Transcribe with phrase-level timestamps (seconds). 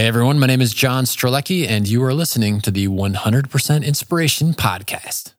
[0.00, 4.54] Hey everyone, my name is John Strelecky, and you are listening to the 100% Inspiration
[4.54, 5.34] Podcast.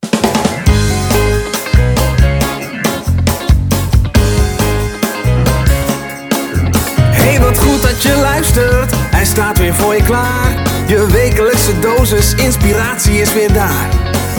[7.12, 8.92] Hey, wat goed dat je luistert.
[8.96, 10.64] Hij staat weer voor je klaar.
[10.88, 13.90] Je wekelijkse dosis inspiratie is weer daar.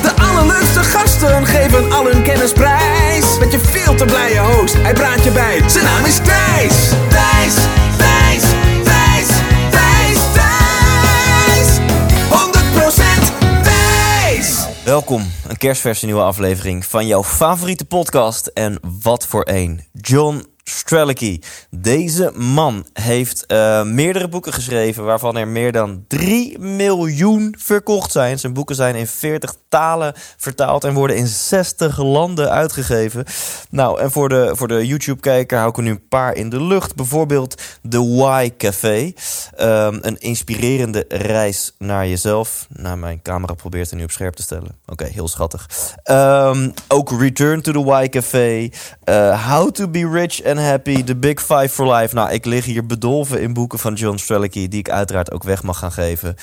[0.03, 3.39] De allerleukste gasten geven al hun kennis prijs.
[3.39, 5.69] Met je veel te blije host, hij praat je bij.
[5.69, 6.91] Zijn naam is Thijs.
[7.09, 7.55] Thijs,
[14.93, 18.47] Welkom, een kerstverse nieuwe aflevering van jouw favoriete podcast.
[18.47, 21.41] En wat voor een, John Strelicky.
[21.71, 28.39] Deze man heeft uh, meerdere boeken geschreven, waarvan er meer dan 3 miljoen verkocht zijn.
[28.39, 33.25] Zijn boeken zijn in 40 talen vertaald en worden in 60 landen uitgegeven.
[33.71, 36.63] Nou, en voor de, voor de YouTube-kijker hou ik er nu een paar in de
[36.63, 36.95] lucht.
[36.95, 39.13] Bijvoorbeeld The Why Café.
[39.61, 42.67] Um, een inspirerende reis naar jezelf.
[42.69, 44.79] Nou, mijn camera probeert er nu op scherp te stellen.
[44.87, 45.69] Oké, heel schattig.
[46.11, 48.69] Um, ook Return to the Why Café.
[49.05, 51.05] Uh, How to be rich happy.
[51.05, 52.15] The Big Five for Life.
[52.15, 54.69] Nou, ik lig hier bedolven in boeken van John Strelicky...
[54.69, 56.35] die ik uiteraard ook weg mag gaan geven.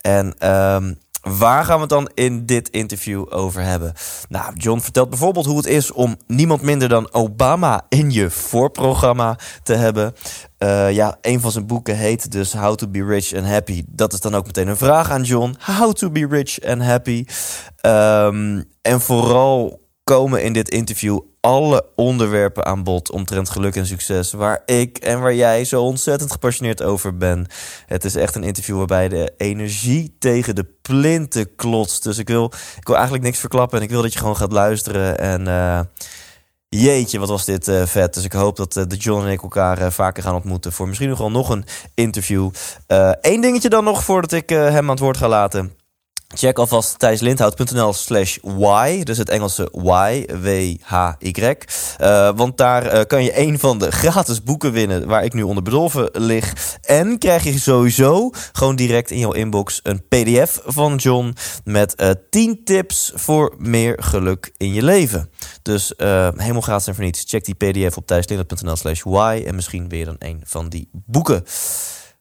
[0.00, 0.50] En...
[0.50, 3.92] Um, Waar gaan we het dan in dit interview over hebben?
[4.28, 9.38] Nou, John vertelt bijvoorbeeld hoe het is om niemand minder dan Obama in je voorprogramma
[9.62, 10.14] te hebben.
[10.58, 13.84] Uh, ja, een van zijn boeken heet dus How to be rich and happy.
[13.86, 15.56] Dat is dan ook meteen een vraag aan John.
[15.58, 17.24] How to be rich and happy.
[17.86, 24.32] Um, en vooral komen in dit interview alle onderwerpen aan bod omtrent geluk en succes.
[24.32, 27.46] Waar ik en waar jij zo ontzettend gepassioneerd over ben.
[27.86, 32.02] Het is echt een interview waarbij de energie tegen de plinten klotst.
[32.02, 33.78] Dus ik wil, ik wil eigenlijk niks verklappen.
[33.78, 35.18] En ik wil dat je gewoon gaat luisteren.
[35.18, 35.80] En uh,
[36.68, 38.14] jeetje, wat was dit uh, vet.
[38.14, 40.72] Dus ik hoop dat uh, de John en ik elkaar vaker gaan ontmoeten.
[40.72, 41.64] Voor misschien nog wel nog een
[41.94, 42.50] interview.
[43.20, 45.72] Eén dingetje dan nog voordat ik hem aan het woord ga laten.
[46.34, 49.02] Check alvast thijslindhout.nl slash why.
[49.02, 51.56] Dus het Engelse why, W-H-Y.
[52.00, 55.06] Uh, want daar uh, kan je een van de gratis boeken winnen...
[55.06, 56.76] waar ik nu onder bedolven lig.
[56.82, 59.80] En krijg je sowieso gewoon direct in jouw inbox...
[59.82, 65.30] een pdf van John met uh, 10 tips voor meer geluk in je leven.
[65.62, 67.24] Dus helemaal gratis en voor niets.
[67.26, 69.42] Check die pdf op thijslindhout.nl slash why.
[69.46, 71.44] En misschien weer dan een van die boeken.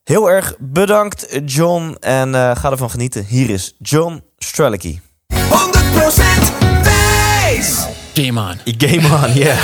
[0.07, 1.97] Heel erg bedankt, John.
[2.00, 3.25] En uh, ga ervan genieten.
[3.25, 5.00] Hier is John Strelicky.
[5.34, 5.38] 100%
[6.84, 7.85] Thijs!
[8.13, 8.57] Game on.
[8.78, 9.59] Game on, yeah.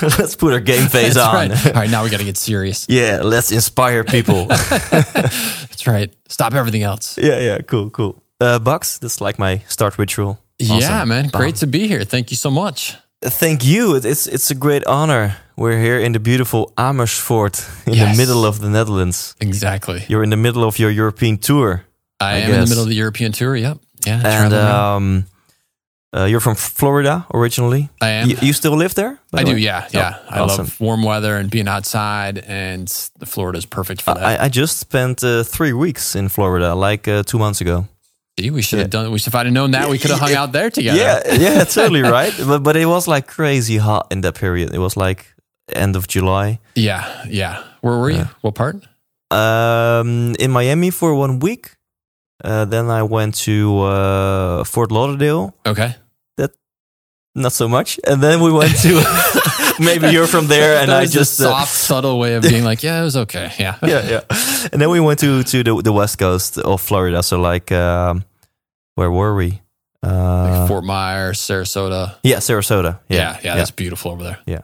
[0.18, 1.34] let's put our game face That's on.
[1.34, 1.66] right.
[1.66, 2.84] All right, now we got to get serious.
[2.86, 4.46] Yeah, let's inspire people.
[4.90, 6.14] That's right.
[6.28, 7.18] Stop everything else.
[7.22, 8.22] yeah, yeah, cool, cool.
[8.40, 10.38] Uh, Bucks, that's like my start ritual.
[10.58, 11.28] Yeah, man.
[11.28, 11.40] Bam.
[11.40, 12.04] Great to be here.
[12.04, 12.96] Thank you so much.
[13.22, 13.96] Thank you.
[13.96, 15.36] It's it's a great honor.
[15.56, 18.16] We're here in the beautiful Amersfoort, in Yes.
[18.16, 19.34] the middle of the Netherlands.
[19.40, 20.04] Exactly.
[20.08, 21.82] You're in the middle of your European tour,
[22.20, 23.56] I, I am in the middle of the European tour.
[23.56, 23.78] Yep.
[24.06, 24.22] Yeah.
[24.44, 25.24] and um,
[26.16, 27.88] uh, you're from Florida originally.
[28.00, 28.28] I am.
[28.30, 29.18] You, you still live there?
[29.32, 29.56] I the do.
[29.56, 29.88] Yeah.
[29.90, 30.14] Yeah.
[30.14, 30.64] Oh, I awesome.
[30.66, 32.86] love warm weather and being outside, and
[33.18, 34.22] the Florida is perfect for that.
[34.40, 37.86] I, I just spent uh, three weeks in Florida, like uh, two months ago.
[38.38, 39.10] See, we should have done.
[39.10, 40.96] We should, if I'd have known that, we could have hung out there together.
[40.96, 42.32] Yeah, yeah, totally right.
[42.38, 44.72] But but it was like crazy hot in that period.
[44.72, 45.34] It was like
[45.74, 46.60] end of July.
[46.76, 47.02] Yeah.
[47.28, 47.64] Yeah.
[47.80, 48.28] Where were you?
[48.42, 48.76] What part?
[49.30, 51.74] Um, in Miami for one week.
[52.44, 55.54] Uh, then I went to uh, Fort Lauderdale.
[55.66, 55.96] Okay.
[56.36, 56.52] That
[57.34, 57.98] not so much.
[58.06, 59.02] And then we went to
[59.84, 62.82] maybe you're from there, and I just a uh, soft, subtle way of being like,
[62.82, 63.50] yeah, it was okay.
[63.58, 63.76] Yeah.
[63.82, 64.20] yeah, yeah.
[64.72, 67.22] And then we went to to the the west coast of Florida.
[67.22, 68.24] So like, um,
[68.96, 69.60] where were we?
[70.02, 72.14] Uh, Like Fort Myers, Sarasota.
[72.22, 73.00] yeah, Sarasota.
[73.08, 73.16] Yeah.
[73.18, 73.56] Yeah, Yeah.
[73.56, 74.38] That's beautiful over there.
[74.46, 74.62] yeah.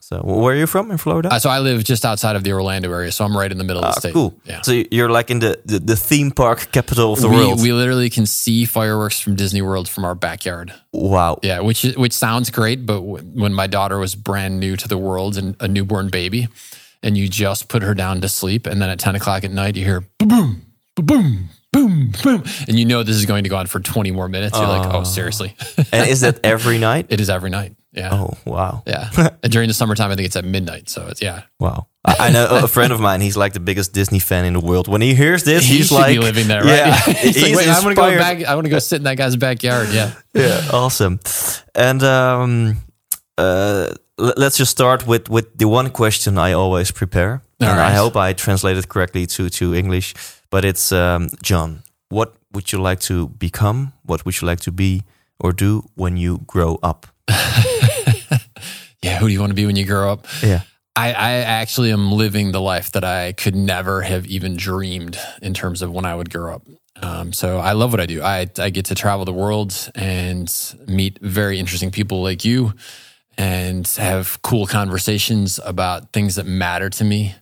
[0.00, 1.28] So where are you from in Florida?
[1.32, 3.64] Uh, so I live just outside of the Orlando area, so I'm right in the
[3.64, 4.12] middle of Ah, the state.
[4.12, 4.34] cool.
[4.44, 4.60] Yeah.
[4.62, 7.62] So you're like in the, the, the theme park capital of the we, world.
[7.62, 10.72] we literally can see fireworks from Disney World from our backyard.
[10.92, 11.38] wow.
[11.42, 14.98] Yeah, which which sounds great, but w- when my daughter was brand new to the
[14.98, 16.48] world and a newborn baby,
[17.02, 19.76] and you just put her down to sleep, and then at ten o'clock at night
[19.76, 20.62] you hear boom, boom,
[20.96, 24.28] boom, boom, boom, and you know this is going to go on for twenty more
[24.28, 24.56] minutes.
[24.56, 25.54] You're like, oh, seriously?
[25.92, 27.06] And is that every night?
[27.08, 27.74] it is every night.
[27.92, 28.82] Yeah, Oh, wow.
[28.86, 29.10] yeah.
[29.42, 30.88] and during the summertime, I think it's at midnight.
[30.88, 31.42] So it's yeah.
[31.60, 31.88] Wow.
[32.04, 34.60] I, I know a friend of mine, he's like the biggest Disney fan in the
[34.60, 34.88] world.
[34.88, 36.76] When he hears this, He he's should like be living there, right?
[36.76, 36.96] Yeah.
[37.22, 38.44] He's like, wait, I want to go back.
[38.44, 39.88] I want to go sit in that guy's backyard.
[39.92, 40.14] Yeah.
[40.34, 41.20] Yeah, awesome.
[41.74, 42.76] And um,
[43.38, 47.42] uh, let's just start with, with the one question I always prepare.
[47.60, 50.14] All and I hope I translated correctly to, to English.
[50.50, 53.92] But it's um, John, what would you like to become?
[54.02, 55.02] What would you like to be
[55.38, 57.06] or do when you grow up?
[59.02, 59.18] Yeah.
[59.18, 60.26] Who do you want to be when you grow up?
[60.42, 60.62] Yeah.
[60.94, 65.54] I, I actually am living the life that I could never have even dreamed in
[65.54, 66.62] terms of when I would grow up.
[67.02, 68.22] Um, so I love what I do.
[68.22, 70.52] I, I get to travel the world and
[70.86, 72.74] meet very interesting people like you
[73.38, 77.34] and have cool conversations about things that matter to me,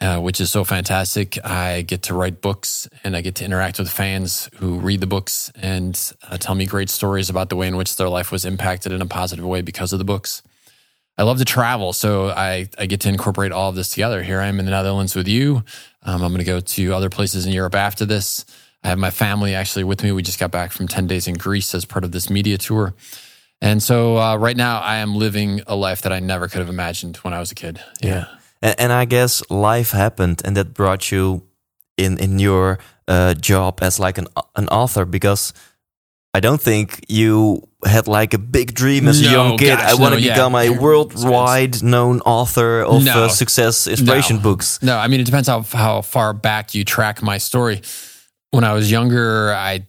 [0.00, 1.38] uh, which is so fantastic.
[1.44, 5.06] I get to write books and I get to interact with fans who read the
[5.06, 8.44] books and uh, tell me great stories about the way in which their life was
[8.44, 10.42] impacted in a positive way because of the books.
[11.18, 14.22] I love to travel, so I, I get to incorporate all of this together.
[14.22, 15.64] Here I am in the Netherlands with you.
[16.04, 18.46] Um, I'm going to go to other places in Europe after this.
[18.84, 20.12] I have my family actually with me.
[20.12, 22.94] We just got back from 10 days in Greece as part of this media tour.
[23.60, 26.68] And so uh, right now I am living a life that I never could have
[26.68, 27.80] imagined when I was a kid.
[28.00, 28.26] Yeah.
[28.62, 31.42] And, and I guess life happened and that brought you
[31.96, 32.78] in, in your
[33.08, 35.52] uh, job as like an, an author because
[36.38, 39.76] I don't think you had like a big dream as No, a young kid.
[39.76, 40.34] gosh, I want to no, yeah.
[40.34, 43.24] become a worldwide known author of No.
[43.24, 44.78] uh, success inspiration books.
[44.80, 47.82] No, I mean it depends how how far back you track my story.
[48.52, 49.88] When I was younger, I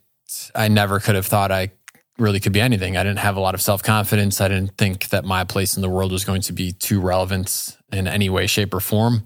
[0.55, 1.69] I never could have thought I
[2.17, 2.97] really could be anything.
[2.97, 4.41] I didn't have a lot of self confidence.
[4.41, 7.77] I didn't think that my place in the world was going to be too relevant
[7.93, 9.21] in any way, shape, or form.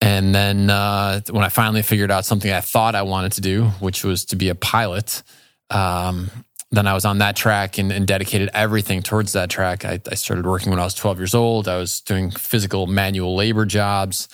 [0.00, 3.64] And then uh, when I finally figured out something I thought I wanted to do,
[3.80, 5.22] which was to be a pilot,
[5.70, 6.30] um,
[6.70, 9.84] then I was on that track and, and dedicated everything towards that track.
[9.84, 11.68] I, I started working when I was 12 years old.
[11.68, 14.28] I was doing physical manual labor jobs,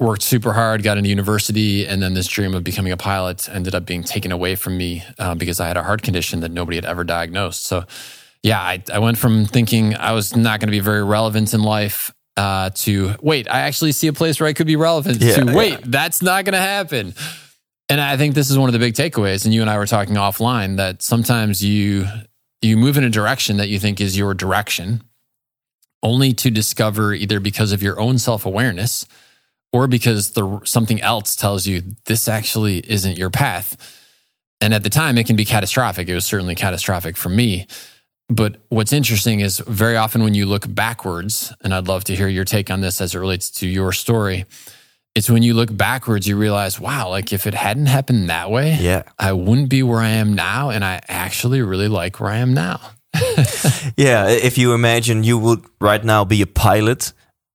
[0.00, 3.74] worked super hard, got into university, and then this dream of becoming a pilot ended
[3.74, 6.76] up being taken away from me uh, because I had a heart condition that nobody
[6.76, 7.64] had ever diagnosed.
[7.64, 7.84] So,
[8.42, 11.62] yeah, I, I went from thinking I was not going to be very relevant in
[11.62, 15.20] life uh, to wait, I actually see a place where I could be relevant.
[15.20, 15.54] Yeah, to yeah.
[15.54, 17.14] wait, that's not going to happen.
[17.88, 19.44] And I think this is one of the big takeaways.
[19.44, 22.06] And you and I were talking offline that sometimes you
[22.60, 25.02] you move in a direction that you think is your direction,
[26.02, 29.06] only to discover either because of your own self awareness
[29.72, 33.94] or because the something else tells you this actually isn't your path.
[34.60, 36.08] And at the time, it can be catastrophic.
[36.08, 37.66] It was certainly catastrophic for me.
[38.28, 42.28] But what's interesting is very often when you look backwards, and I'd love to hear
[42.28, 44.44] your take on this as it relates to your story.
[45.18, 48.76] It's when you look backwards, you realize, wow, like if it hadn't happened that way,
[48.80, 49.02] Yeah.
[49.18, 50.70] I wouldn't be where I am now.
[50.70, 52.78] And I actually really like where I am now.
[53.96, 54.28] Yeah.
[54.28, 57.12] If you imagine you would right now be a pilot.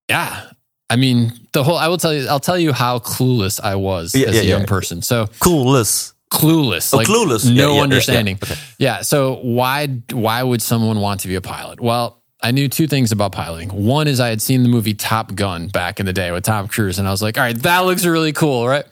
[0.10, 0.50] Yeah.
[0.89, 4.13] I mean, the whole, I will tell you, I'll tell you how clueless I was
[4.13, 4.66] Yeah, as yeah, a young yeah.
[4.68, 5.01] person.
[5.01, 6.13] So Clueless.
[6.31, 7.50] clueless, Oh, like clueless.
[7.56, 8.38] No understanding.
[8.42, 8.56] yeah.
[8.77, 9.04] Yeah, Okay.
[9.04, 11.80] So why, why would someone want to be a pilot?
[11.80, 13.69] Well, I knew two things about piloting.
[13.69, 16.68] One is I had seen the movie Top Gun back in the day with Tom
[16.68, 18.84] Cruise, and I was like, all right, that looks really cool, right?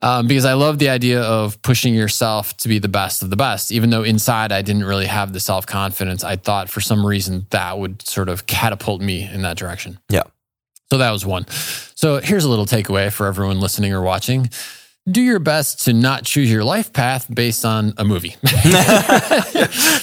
[0.00, 3.36] Um, because I love the idea of pushing yourself to be the best of the
[3.36, 3.70] best.
[3.70, 7.46] Even though inside I didn't really have the self confidence, I thought for some reason
[7.50, 9.98] that would sort of catapult me in that direction.
[10.08, 10.22] Yeah.
[10.90, 11.46] So that was one.
[11.48, 14.48] So here's a little takeaway for everyone listening or watching.
[15.08, 18.34] Do your best to not choose your life path based on a movie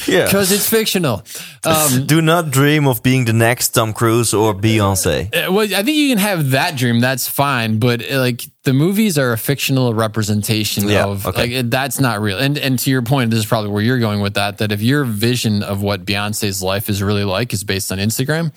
[0.07, 0.25] Yeah.
[0.25, 1.23] because it's fictional.
[1.65, 5.27] Um, Do not dream of being the next Tom Cruise or Beyonce.
[5.35, 7.01] Uh, well, I think you can have that dream.
[7.01, 11.57] That's fine, but uh, like the movies are a fictional representation Yeah, of okay.
[11.57, 12.38] like that's not real.
[12.38, 14.59] And and to your point, this is probably where you're going with that.
[14.59, 18.53] That if your vision of what Beyonce's life is really like is based on Instagram,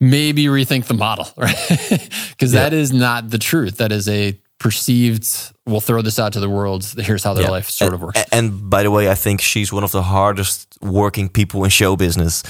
[0.00, 2.08] maybe rethink the model, right?
[2.30, 3.76] Because that is not the truth.
[3.76, 5.28] That is a perceived.
[5.66, 6.84] We'll throw this out to the world.
[6.98, 7.50] Here's how their Yeah.
[7.50, 8.20] life sort of works.
[8.32, 11.96] And by the way, I think she's one of the hardest working people in show
[11.96, 12.42] business.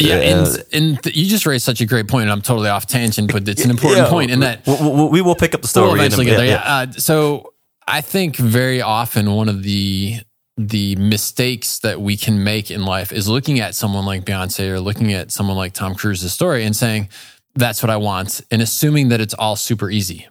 [0.00, 2.68] Yeah, Uh, and, and th- you just raised such a great point, and I'm totally
[2.68, 4.74] off tangent, but it's an important yeah, point in that we,
[5.08, 5.86] we- will pick up the story.
[5.88, 6.46] We'll eventually get there.
[6.46, 6.74] yeah, Yeah.
[6.88, 7.52] Uh, so
[7.86, 10.20] I think very often one of the
[10.58, 14.80] the mistakes that we can make in life is looking at someone like Beyonce or
[14.80, 17.10] looking at someone like Tom Cruise's story and saying,
[17.56, 20.26] "That's what I want," and assuming that it's all super easy.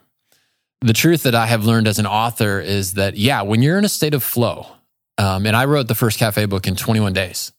[0.86, 3.84] The truth that I have learned as an author is that yeah, when you're in
[3.84, 4.68] a state of flow,
[5.18, 7.50] um, and I wrote the first cafe book in 21 days,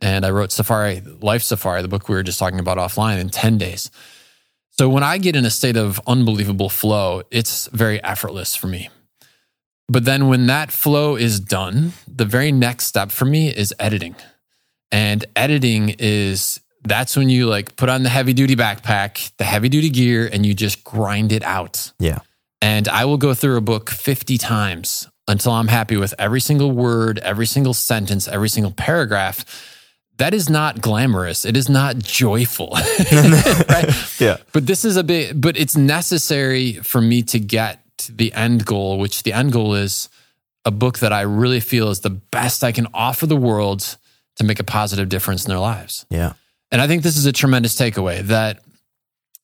[0.00, 3.28] and I wrote Safari Life Safari, the book we were just talking about offline, in
[3.28, 3.90] 10 days.
[4.70, 8.88] So when I get in a state of unbelievable flow, it's very effortless for me.
[9.88, 14.14] But then when that flow is done, the very next step for me is editing.
[14.92, 19.68] And editing is that's when you like put on the heavy duty backpack, the heavy
[19.68, 21.90] duty gear, and you just grind it out.
[21.98, 22.20] Yeah.
[22.62, 26.72] And I will go through a book 50 times until I'm happy with every single
[26.72, 29.44] word, every single sentence, every single paragraph.
[30.18, 31.44] That is not glamorous.
[31.44, 32.70] It is not joyful.
[33.12, 33.90] right?
[34.18, 34.38] Yeah.
[34.52, 38.64] But this is a bit, but it's necessary for me to get to the end
[38.64, 40.08] goal, which the end goal is
[40.64, 43.98] a book that I really feel is the best I can offer the world
[44.36, 46.06] to make a positive difference in their lives.
[46.08, 46.32] Yeah.
[46.72, 48.60] And I think this is a tremendous takeaway that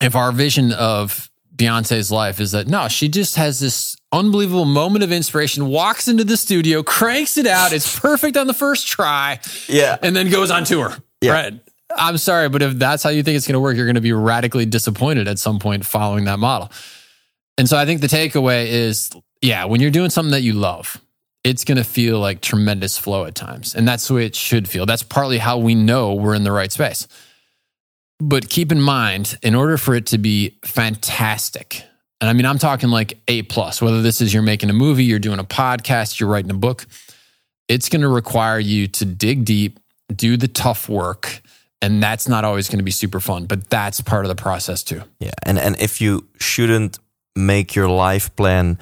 [0.00, 5.04] if our vision of Beyonce's life is that no, she just has this unbelievable moment
[5.04, 9.38] of inspiration, walks into the studio, cranks it out, it's perfect on the first try,
[9.68, 9.98] Yeah.
[10.02, 10.94] and then goes on tour.
[11.20, 11.32] Yeah.
[11.32, 11.60] Right.
[11.94, 14.00] I'm sorry, but if that's how you think it's going to work, you're going to
[14.00, 16.70] be radically disappointed at some point following that model.
[17.58, 19.10] And so I think the takeaway is
[19.42, 21.00] yeah, when you're doing something that you love,
[21.44, 23.74] it's going to feel like tremendous flow at times.
[23.74, 24.86] And that's the way it should feel.
[24.86, 27.08] That's partly how we know we're in the right space.
[28.24, 31.82] But keep in mind, in order for it to be fantastic,
[32.20, 35.02] and I mean, I'm talking like A plus, whether this is you're making a movie,
[35.02, 36.86] you're doing a podcast, you're writing a book,
[37.66, 39.80] it's going to require you to dig deep,
[40.14, 41.42] do the tough work.
[41.80, 44.84] And that's not always going to be super fun, but that's part of the process
[44.84, 45.02] too.
[45.18, 47.00] Yeah, and and if you shouldn't
[47.34, 48.78] make your life plan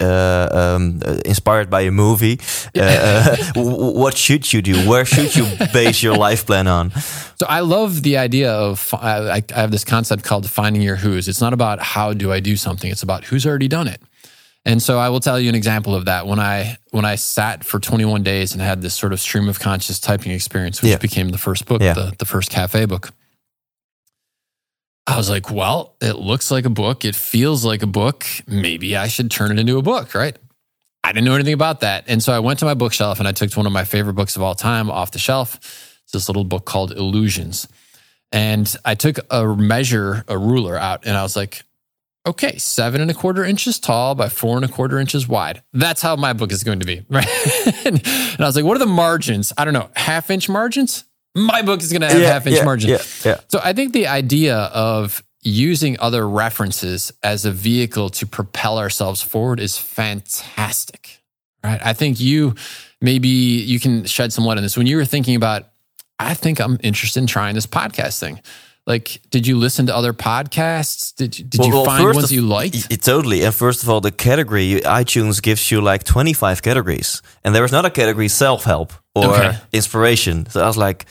[0.00, 2.40] uh, um, uh, inspired by a movie,
[2.76, 4.88] uh, uh, what should you do?
[4.88, 6.90] Where should you base your life plan on?
[7.36, 11.28] So I love the idea of I, I have this concept called finding your who's.
[11.28, 14.00] It's not about how do I do something; it's about who's already done it.
[14.66, 16.26] And so I will tell you an example of that.
[16.26, 19.60] When I when I sat for 21 days and had this sort of stream of
[19.60, 20.98] conscious typing experience, which Yeah.
[20.98, 21.92] became the first book, Yeah.
[21.92, 23.10] the, the first cafe book.
[25.06, 27.04] I was like, well, it looks like a book.
[27.04, 28.24] It feels like a book.
[28.46, 30.36] Maybe I should turn it into a book, right?
[31.02, 32.04] I didn't know anything about that.
[32.06, 34.36] And so I went to my bookshelf and I took one of my favorite books
[34.36, 35.56] of all time off the shelf.
[36.04, 37.68] It's this little book called Illusions.
[38.32, 41.62] And I took a measure, a ruler out, and I was like,
[42.26, 45.62] okay, seven and a quarter inches tall by four and a quarter inches wide.
[45.74, 47.04] That's how my book is going to be.
[47.10, 47.28] Right.
[47.86, 48.00] and
[48.40, 49.52] I was like, what are the margins?
[49.58, 51.04] I don't know, half inch margins?
[51.34, 53.24] My book is going to have half inch yeah, margins.
[53.24, 53.40] Yeah, yeah.
[53.48, 59.20] So I think the idea of using other references as a vehicle to propel ourselves
[59.20, 61.20] forward is fantastic.
[61.62, 61.80] Right.
[61.84, 62.54] I think you
[63.00, 64.76] maybe you can shed some light on this.
[64.76, 65.64] When you were thinking about,
[66.18, 68.40] I think I'm interested in trying this podcast thing.
[68.86, 71.14] Like, did you listen to other podcasts?
[71.14, 72.86] Did you, did you find ones of- you liked?
[72.90, 73.42] y- totally.
[73.42, 77.72] And first of all, the category iTunes gives you like 25 categories, and there is
[77.72, 79.56] not a category self help or Okay.
[79.72, 80.46] inspiration.
[80.50, 81.06] So I was like,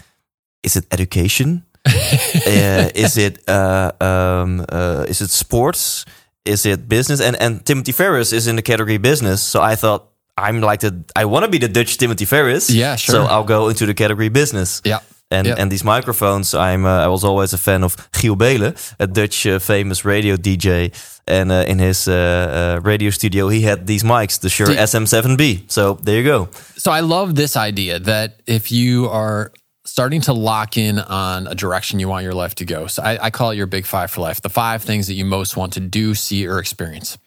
[0.63, 1.63] is it education?
[1.86, 6.05] uh, is it uh, um, uh, is it sports?
[6.46, 7.22] Is it business?
[7.22, 9.41] And and Timothy Ferriss is in the category business.
[9.41, 10.91] So I thought I'm like the
[11.22, 12.70] I want to be the Dutch Timothy Ferriss.
[12.70, 13.15] Yeah, sure.
[13.15, 13.24] So.
[13.25, 14.82] I'll go into the category business.
[14.86, 15.00] Yeah.
[15.32, 15.55] And Yeah.
[15.62, 19.46] and these microphones, I'm uh, I was always a fan of Giel Beelen, a Dutch
[19.48, 20.91] uh, famous radio DJ,
[21.27, 24.75] and uh, in his uh, uh, radio studio he had these mics, the Shure Do-
[24.75, 25.63] SM7B.
[25.72, 26.48] So there you go.
[26.77, 29.51] So I love this idea that if you are
[29.94, 33.26] starting to lock in on a direction you want your life to go, so I,
[33.26, 35.74] I call it your big five for life, the five things that you most want
[35.74, 37.20] to do, see, or experience.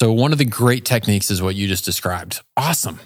[0.00, 2.40] So one of the great techniques is what you just described.
[2.56, 2.98] Awesome.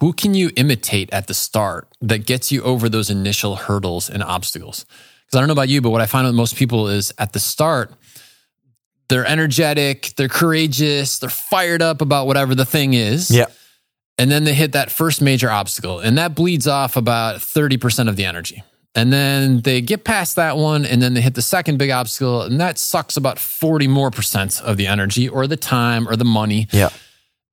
[0.00, 4.22] Who can you imitate at the start that gets you over those initial hurdles and
[4.22, 4.84] obstacles?
[5.24, 7.32] Because I don't know about you, but what I find with most people is at
[7.32, 7.90] the start,
[9.08, 13.30] they're energetic, they're courageous, they're fired up about whatever the thing is
[14.20, 18.16] and then they hit that first major obstacle and that bleeds off about 30% of
[18.16, 18.62] the energy.
[18.94, 22.42] And then they get past that one and then they hit the second big obstacle
[22.42, 26.26] and that sucks about 40 more percent of the energy or the time or the
[26.26, 26.68] money.
[26.70, 26.90] Yeah.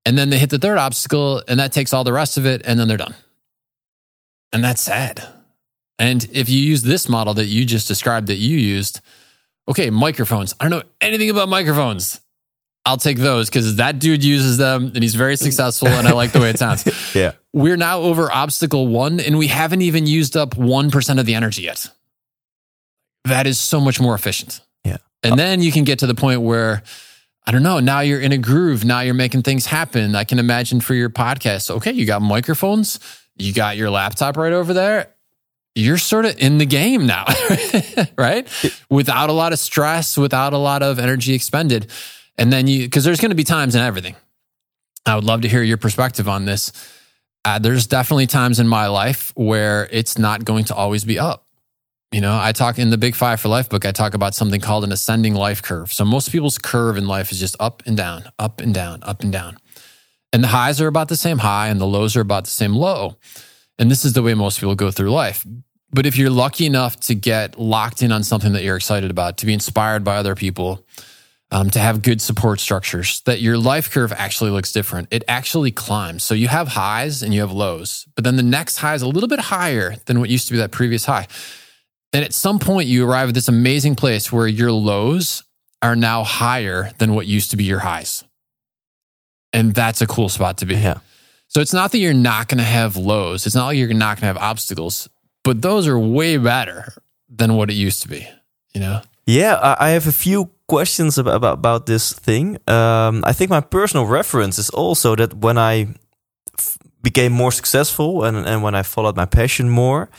[0.06, 2.64] and then they hit the third obstacle and that takes all the rest of it
[2.66, 3.16] and then they're done.
[4.52, 5.26] And that's sad.
[5.98, 9.00] And if you use this model that you just described that you used
[9.70, 10.54] okay microphones.
[10.60, 12.20] I don't know anything about microphones
[12.88, 16.32] I'll take those because that dude uses them and he's very successful and I like
[16.32, 16.88] the way it sounds.
[17.14, 17.34] Yeah.
[17.52, 21.64] We're now over obstacle one and we haven't even used up 1% of the energy
[21.64, 21.90] yet.
[23.26, 24.62] That is so much more efficient.
[24.86, 24.98] Yeah.
[25.24, 26.84] And then you can get to the point where,
[27.46, 28.86] I don't know, now you're in a groove.
[28.86, 30.16] Now you're making things happen.
[30.16, 33.00] I can imagine for your podcast, okay, you got microphones,
[33.36, 35.14] you got your laptop right over there.
[35.76, 37.26] You're sort of in the game now,
[38.18, 38.48] right?
[38.90, 41.92] Without a lot of stress, without a lot of energy expended.
[42.38, 44.16] And then you, because there's going to be times in everything.
[45.06, 46.72] I would love to hear your perspective on this.
[47.46, 51.46] Uh, there's definitely times in my life where it's not going to always be up.
[52.12, 54.62] You know, I talk in the Big Five for Life book, I talk about something
[54.62, 55.92] called an ascending life curve.
[55.92, 59.24] So most people's curve in life is just up and down, up and down, up
[59.24, 59.58] and down.
[60.32, 62.76] And the highs are about the same high and the lows are about the same
[62.76, 63.18] low.
[63.78, 65.46] And this is the way most people go through life.
[65.92, 69.38] But if you're lucky enough to get locked in on something that you're excited about,
[69.38, 70.86] to be inspired by other people,
[71.52, 75.08] um, to have good support structures, that your life curve actually looks different.
[75.12, 76.24] It actually climbs.
[76.24, 79.08] So you have highs and you have lows, but then the next high is a
[79.08, 81.28] little bit higher than what used to be that previous high.
[82.14, 85.44] And at some point, you arrive at this amazing place where your lows
[85.82, 88.24] are now higher than what used to be your highs.
[89.54, 90.76] And that's a cool spot to be.
[90.76, 91.00] Yeah.
[91.48, 93.46] So it's not that you're not going to have lows.
[93.46, 95.08] It's not like you're not going to have obstacles,
[95.44, 96.94] but those are way better
[97.30, 98.28] than what it used to be,
[98.74, 99.02] you know?
[99.28, 102.58] Yeah, I, have a few questions about about, this thing.
[102.66, 105.88] Um, I think my personal reference is also that when I
[107.04, 110.10] became more successful and and when I followed my passion more,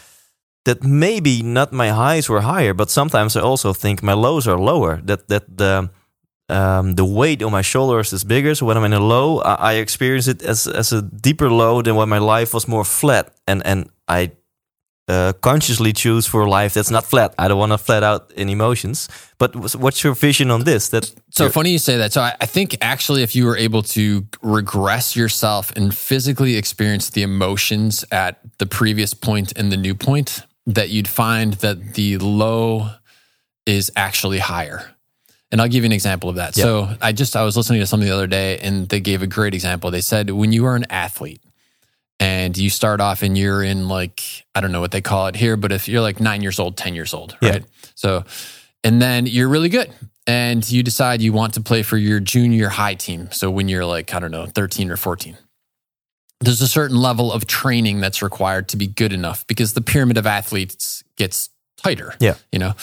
[0.65, 4.59] that maybe not my highs were higher, but sometimes I also think my lows are
[4.59, 5.01] lower.
[5.05, 5.89] That that the
[6.51, 8.55] um, the weight on my shoulders is bigger.
[8.55, 11.83] So when I'm in a low, I, I experience it as as a deeper low
[11.83, 13.33] than when my life was more flat.
[13.47, 14.33] And and I
[15.09, 17.35] uh, consciously choose for a life that's not flat.
[17.39, 19.09] I don't want to flat out in emotions.
[19.39, 20.89] But what's- your vision on this?
[20.91, 22.13] That So funny you say that.
[22.13, 27.11] So I, I think actually, if you were able to regress yourself and physically experience
[27.11, 32.19] the emotions at the previous point and the new point, that you'd find that the
[32.19, 32.91] low
[33.65, 34.95] is actually higher.
[35.51, 36.55] And I'll give you an example of that.
[36.55, 39.27] So I just I was listening to something the other day, and they gave a
[39.27, 39.91] great example.
[39.91, 41.41] They said when you are an athlete
[42.21, 44.23] and you start off and you're in like
[44.55, 46.77] I don't know what they call it here, but if you're like nine years old,
[46.77, 47.51] ten years old, Yeah.
[47.51, 47.65] right?
[47.95, 48.25] So
[48.85, 49.91] and then you're really good
[50.27, 53.29] and you decide you want to play for your junior high team.
[53.33, 55.37] So when you're like, I don't know, 13 or 14,
[56.41, 60.17] there's a certain level of training that's required to be good enough because the pyramid
[60.17, 62.15] of athletes gets tighter.
[62.21, 62.35] Yeah.
[62.53, 62.75] You know,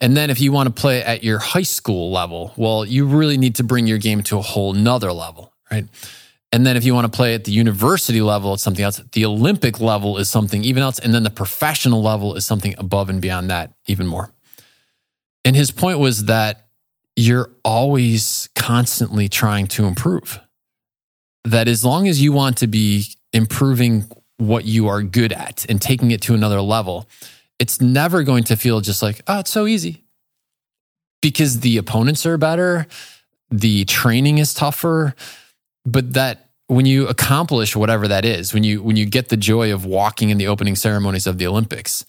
[0.00, 3.36] and then if you want to play at your high school level, well, you really
[3.36, 5.86] need to bring your game to a whole nother level, right?
[6.54, 9.02] And then if you want to play at the university level, it's something else.
[9.10, 11.00] The Olympic level is something even else.
[11.00, 14.30] And then the professional level is something above and beyond that, even more.
[15.44, 16.68] And his point was that
[17.16, 20.38] you're always constantly trying to improve.
[21.42, 24.04] That as long as you want to be improving
[24.36, 27.08] what you are good at and taking it to another level,
[27.58, 30.04] it's never going to feel just like, oh, it's so easy.
[31.20, 32.86] Because the opponents are better,
[33.50, 35.16] the training is tougher,
[35.84, 39.72] but that when you accomplish whatever that is, when you when you get the joy
[39.72, 42.04] of walking in the opening ceremonies of the Olympics,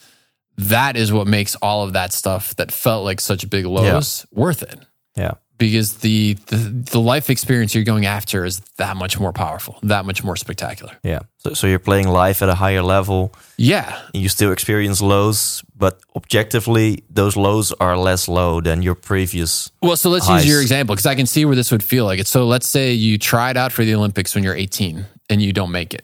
[0.57, 4.63] that is what makes all of that stuff that felt like such big lows worth
[4.63, 4.79] it.
[5.15, 6.55] Yeah, because the, the
[6.91, 10.93] the life experience you're going after is that much more powerful, that much more spectacular.
[11.03, 11.19] yeah.
[11.37, 13.31] So, so you're playing life at a higher level.
[13.57, 19.71] Yeah, You still experience lows, but objectively, those lows are less low than your previous.
[19.81, 20.43] Well, so let's Highs.
[20.45, 22.27] use your example because I can see where this would feel like it.
[22.27, 25.71] So let's say you tried out for the Olympics when you're 18 and you don't
[25.71, 26.03] make it.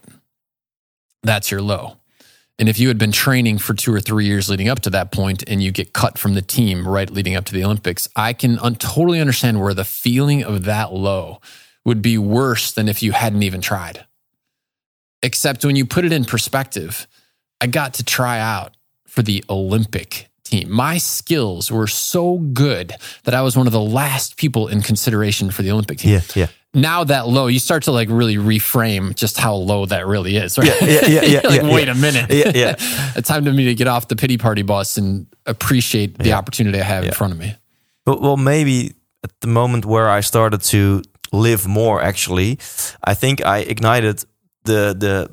[1.23, 1.97] That's your low.
[2.61, 5.11] And if you had been training for two or three years leading up to that
[5.11, 8.33] point and you get cut from the team right leading up to the Olympics, I
[8.33, 11.41] can un- totally understand where the feeling of that low
[11.85, 14.05] would be worse than if you hadn't even tried.
[15.23, 17.07] Except when you put it in perspective,
[17.59, 20.69] I got to try out for the Olympic team.
[20.69, 22.93] My skills were so good
[23.23, 26.11] that I was one of the last people in consideration for the Olympic team.
[26.11, 26.47] Yeah, yeah.
[26.73, 30.57] Now that low, you start to like really reframe just how low that really is.
[30.57, 30.67] Right?
[30.81, 31.91] Yeah, yeah, yeah, yeah, like, yeah, wait yeah.
[31.91, 32.31] a minute.
[32.31, 32.75] Yeah, yeah.
[33.17, 36.37] it's time to me to get off the pity party bus and appreciate the Yeah.
[36.37, 37.55] opportunity I have in front of me.
[38.05, 41.01] But well, maybe at the moment where I started to
[41.33, 42.57] live more, actually,
[43.03, 44.23] I think I ignited
[44.63, 45.29] the the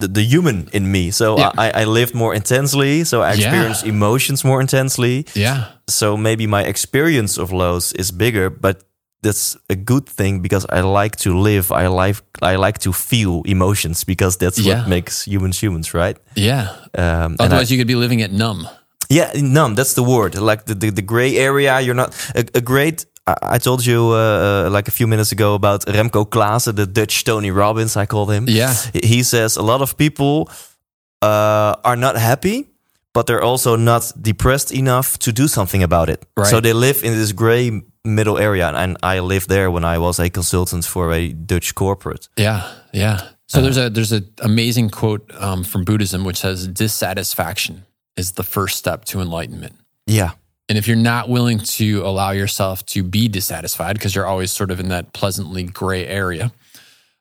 [0.00, 1.10] the, the human in me.
[1.10, 1.50] So Yeah.
[1.58, 3.04] I, I lived more intensely.
[3.04, 3.34] So I Yeah.
[3.46, 5.26] experienced emotions more intensely.
[5.34, 5.64] Yeah.
[5.88, 8.82] So maybe my experience of lows is bigger, but
[9.22, 11.72] that's a good thing because I like to live.
[11.72, 14.78] I like I like to feel emotions because that's Yeah.
[14.80, 16.16] what makes humans humans, right?
[16.36, 16.68] Yeah.
[16.94, 18.68] Um, and I- Otherwise, you could be living at numb.
[19.10, 19.74] yeah, numb.
[19.74, 20.34] That's the word.
[20.34, 21.80] Like the the, the gray area.
[21.80, 23.06] You're not a, a great.
[23.26, 26.86] I, I told you uh, uh, like a few minutes ago about Remco Claassen, the
[26.86, 27.96] Dutch Tony Robbins.
[27.96, 28.44] I called him.
[28.48, 28.74] Yeah.
[28.92, 30.48] He says a lot of people
[31.22, 32.66] uh, are not happy,
[33.14, 36.24] but they're also not depressed enough to do something about it.
[36.36, 36.46] Right.
[36.50, 40.18] So they live in this gray middle area, and I lived there when I was
[40.18, 42.28] a consultant for a Dutch corporate.
[42.36, 43.28] Yeah, yeah.
[43.48, 48.42] So there's a there's an amazing quote um, from Buddhism which says dissatisfaction is the
[48.42, 49.74] first step to enlightenment.
[50.06, 50.32] Yeah,
[50.68, 54.70] And if you're not willing to allow yourself to be dissatisfied because you're always sort
[54.70, 56.52] of in that pleasantly gray area,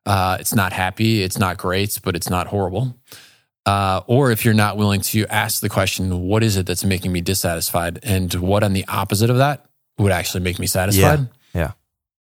[0.06, 2.98] uh, it's not happy, it's not great, but it's not horrible.
[3.66, 7.12] Uh, or if you're not willing to ask the question, what is it that's making
[7.12, 9.66] me dissatisfied, and what on the opposite of that
[9.98, 11.20] would actually make me satisfied?
[11.54, 11.72] yeah, yeah.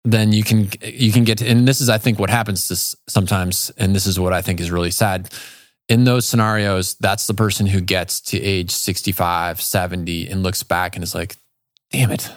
[0.04, 2.76] then you can you can get to, and this is I think what happens to
[3.10, 5.30] sometimes and this is what I think is really sad.
[5.88, 10.96] In those scenarios that's the person who gets to age 65 70 and looks back
[10.96, 11.36] and is like
[11.90, 12.30] damn it.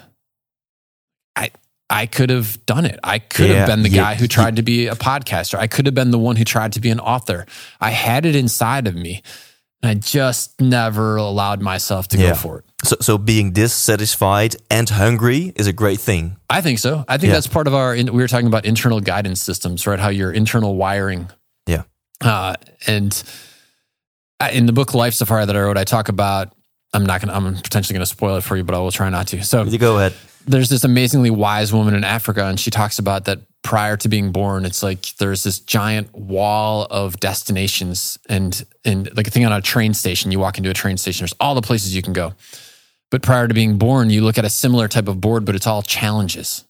[1.35, 1.51] I
[1.89, 2.99] I could have done it.
[3.03, 5.57] I could Yeah, have been the yeah, guy who tried to be a podcaster.
[5.59, 7.45] I could have been the one who tried to be an author.
[7.79, 9.21] I had it inside of me.
[9.83, 12.29] And I just never allowed myself to Yeah.
[12.29, 16.35] go for it So, so being dissatisfied and hungry is a great thing.
[16.49, 17.03] I think so.
[17.07, 17.35] I think Yeah.
[17.35, 17.93] that's part of our.
[17.95, 19.97] We were talking about internal guidance systems, right?
[19.99, 21.29] How your internal wiring.
[21.65, 21.83] Yeah.
[22.21, 23.23] Uh, and
[24.51, 26.51] in the book Life Safari that I wrote, I talk about
[26.93, 27.33] I'm not gonna.
[27.33, 29.43] I'm potentially gonna spoil it for you, but I will try not to.
[29.43, 30.13] So You go ahead.
[30.45, 34.31] there's this amazingly wise woman in Africa, and she talks about that prior to being
[34.31, 39.51] born, it's like there's this giant wall of destinations, and and like a thing on
[39.51, 40.31] a train station.
[40.31, 42.33] You walk into a train station, there's all the places you can go.
[43.15, 45.67] But prior to being born, you look at a similar type of board, but it's
[45.67, 46.65] all challenges,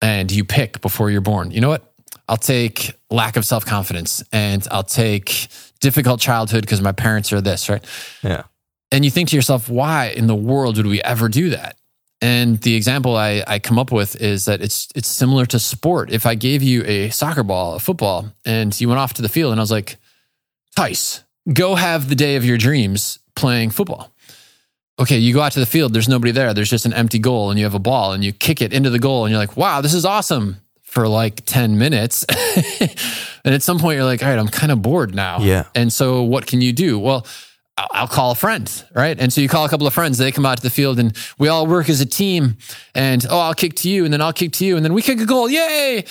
[0.00, 1.50] and you pick before you're born.
[1.50, 1.92] You know what?
[2.28, 5.48] I'll take lack of self confidence, and I'll take
[5.80, 7.84] difficult childhood because my parents are this, right?
[8.22, 8.44] Yeah.
[8.92, 11.76] And you think to yourself, why in the world would we ever do that?
[12.22, 16.12] And the example I, I come up with is that it's it's similar to sport.
[16.12, 19.28] If I gave you a soccer ball, a football, and you went off to the
[19.28, 19.96] field and I was like,
[20.76, 24.13] Thijs, go have the day of your dreams playing football.
[24.98, 26.54] Okay, you go out to the field, there's nobody there.
[26.54, 28.90] There's just an empty goal, and you have a ball, and you kick it into
[28.90, 32.24] the goal, and you're like, wow, this is awesome for like 10 minutes.
[33.44, 35.40] and at some point, you're like, all right, I'm kind of bored now.
[35.40, 35.64] Yeah.
[35.74, 36.98] And so what can you do?
[36.98, 37.26] Well,
[37.76, 39.18] I'll I'll call a friend, right?
[39.18, 41.16] And so you call a couple of friends, they come out to the field and
[41.38, 42.56] we all work as a team.
[42.94, 45.02] And oh, I'll kick to you, and then I'll kick to you, and then we
[45.02, 45.50] kick a goal.
[45.50, 46.04] Yay.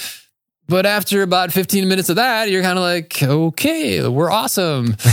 [0.67, 4.95] But after about 15 minutes of that, you're kind of like, okay, we're awesome.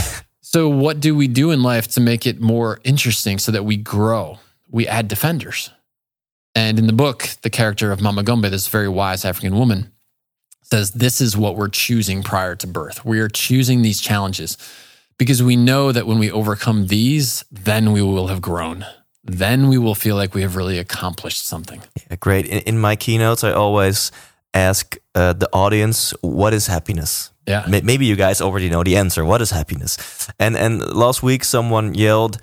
[0.53, 3.77] so, what do we do in life to make it more interesting so that we
[3.77, 4.39] grow?
[4.69, 5.69] We add defenders.
[6.53, 9.93] And in the book, the character of Mama Gombe, this very wise African woman,
[10.63, 13.05] says this is what we're choosing prior to birth.
[13.05, 14.57] We are choosing these challenges
[15.17, 18.85] because we know that when we overcome these, then we will have grown.
[19.23, 21.81] Then we will feel like we have really accomplished something.
[22.09, 22.45] Yeah, great.
[22.47, 24.11] In, in my keynotes, I always
[24.53, 27.65] ask uh, the audience, "What is happiness?" Yeah.
[27.67, 29.23] May- Maybe you guys already know the answer.
[29.25, 29.97] What is happiness?
[30.37, 32.37] And and last week, someone yelled,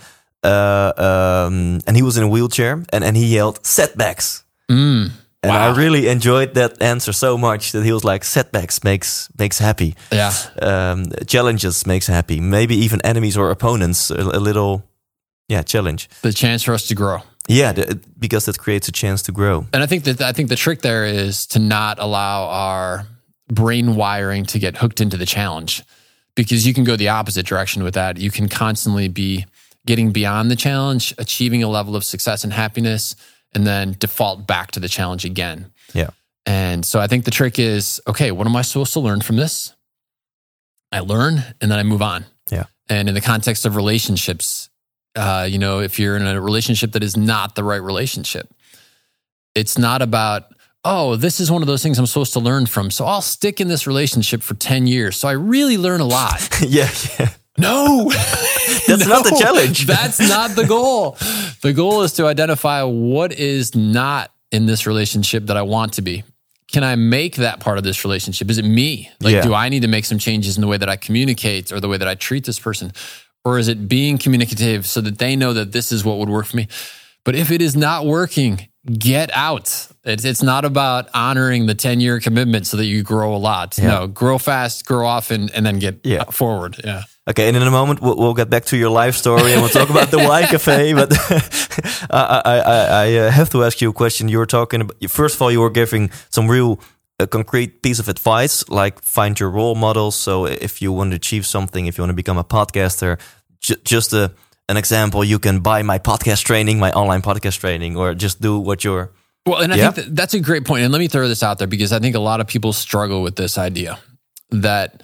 [0.44, 4.44] uh, um, and he was in a wheelchair, and and he yelled setbacks.
[4.70, 5.10] Mm,
[5.42, 5.72] And Wow.
[5.72, 9.94] I really enjoyed that answer so much that he was like, setbacks makes makes happy.
[10.12, 10.32] yeah.
[10.62, 12.40] Um, challenges makes happy.
[12.40, 14.82] Maybe even enemies or opponents, a, a little,
[15.48, 16.08] yeah, challenge.
[16.22, 17.22] The chance for us to grow.
[17.48, 19.66] Yeah, the, because that creates a chance to grow.
[19.72, 23.06] And I think that I think the trick there is to not allow our
[23.48, 25.82] brain wiring to get hooked into the challenge
[26.34, 28.18] because you can go the opposite direction with that.
[28.18, 29.46] You can constantly be
[29.86, 33.16] getting beyond the challenge, achieving a level of success and happiness,
[33.54, 35.72] and then default back to the challenge again.
[35.94, 36.10] Yeah.
[36.44, 39.36] And so I think the trick is okay, what am I supposed to learn from
[39.36, 39.74] this?
[40.92, 42.26] I learn and then I move on.
[42.50, 42.64] Yeah.
[42.90, 44.67] And in the context of relationships,
[45.16, 48.52] uh, you know, if you're in a relationship that is not the right relationship,
[49.54, 50.52] it's not about,
[50.84, 52.90] oh, this is one of those things I'm supposed to learn from.
[52.90, 55.16] So I'll stick in this relationship for 10 years.
[55.16, 56.48] So I really learn a lot.
[56.62, 57.30] yeah, yeah.
[57.56, 58.10] No,
[58.86, 59.86] That's not the challenge.
[59.86, 61.16] That's not the goal.
[61.62, 66.02] The goal is to identify what is not in this relationship that I want to
[66.02, 66.22] be.
[66.70, 68.48] Can I make that part of this relationship?
[68.50, 69.10] Is it me?
[69.20, 69.42] Like, Yeah.
[69.42, 71.88] do I need to make some changes in the way that I communicate or the
[71.88, 72.92] way that I treat this person?
[73.48, 76.44] Or is it being communicative so that they know that this is what would work
[76.46, 76.68] for me?
[77.24, 79.88] But if it is not working, get out.
[80.04, 83.78] It's, it's not about honoring the 10 year commitment so that you grow a lot.
[83.78, 86.24] No, grow fast, grow often, and then get Yeah.
[86.24, 86.76] forward.
[86.84, 87.04] Yeah.
[87.30, 89.70] Okay, and in a moment we'll, we'll get back to your life story and we'll
[89.70, 90.92] talk about the Why Cafe.
[91.00, 91.12] But
[92.10, 94.28] I, I, I, I uh, have to ask you a question.
[94.28, 96.78] You were talking about first of all, you were giving some real
[97.20, 100.14] a concrete piece of advice, like find your role models.
[100.14, 103.18] So if you want to achieve something, if you want to become a podcaster,
[103.60, 104.32] ju- just a
[104.70, 108.58] an example, you can buy my podcast training, my online podcast training, or just do
[108.58, 109.10] what you're.
[109.46, 109.90] Well, and I Yeah.
[109.92, 110.82] think that that's a great point.
[110.84, 113.22] And let me throw this out there because I think a lot of people struggle
[113.22, 113.98] with this idea
[114.50, 115.02] that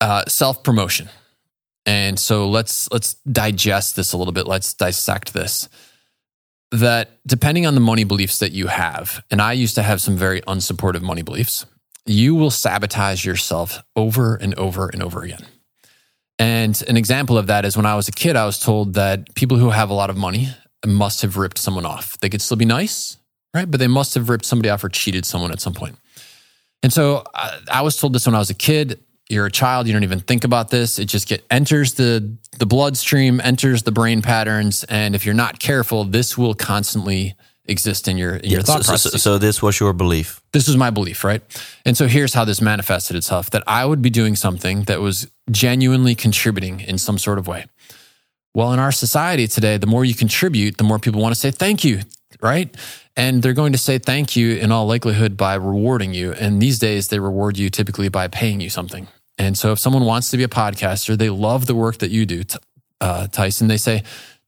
[0.00, 1.08] uh, self promotion.
[1.86, 4.46] And so let's let's digest this a little bit.
[4.46, 5.68] Let's dissect this.
[6.70, 10.16] That depending on the money beliefs that you have, and I used to have some
[10.16, 11.64] very unsupportive money beliefs,
[12.04, 15.46] you will sabotage yourself over and over and over again.
[16.38, 19.34] And an example of that is when I was a kid, I was told that
[19.34, 20.48] people who have a lot of money
[20.86, 22.18] must have ripped someone off.
[22.20, 23.16] They could still be nice,
[23.52, 23.68] right?
[23.68, 25.96] But they must have ripped somebody off or cheated someone at some point.
[26.82, 29.00] And so I, I was told this when I was a kid.
[29.28, 30.98] You're a child, you don't even think about this.
[30.98, 35.58] It just get enters the the bloodstream, enters the brain patterns, and if you're not
[35.58, 37.34] careful, this will constantly
[37.68, 40.40] exist in your in your thought so, process so this was your belief.
[40.52, 41.42] this was my belief, right?
[41.84, 45.30] And so here's how this manifested itself that I would be doing something that was
[45.50, 47.66] genuinely contributing in some sort of way.
[48.54, 51.50] Well, in our society today, the more you contribute, the more people want to say
[51.50, 52.00] thank you,
[52.40, 52.74] right?
[53.16, 56.32] And they're going to say thank you in all likelihood by rewarding you.
[56.32, 59.08] And these days, they reward you typically by paying you something.
[59.38, 62.26] And so if someone wants to be a podcaster, they love the work that you
[62.26, 62.42] do,
[63.00, 63.68] uh, Tyson.
[63.68, 64.02] They say,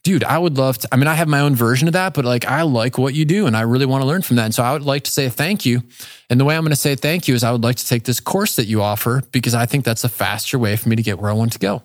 [0.05, 0.89] dude, I would love to.
[0.93, 3.25] I mean, I have my own version of that, but like, I like what you
[3.25, 4.45] do and I really want to learn from that.
[4.47, 5.83] And so I would like to say thank you.
[6.29, 8.05] And the way I'm going to say thank you is I would like to take
[8.05, 11.03] this course that you offer because I think that's a faster way for me to
[11.03, 11.83] get where I want to go.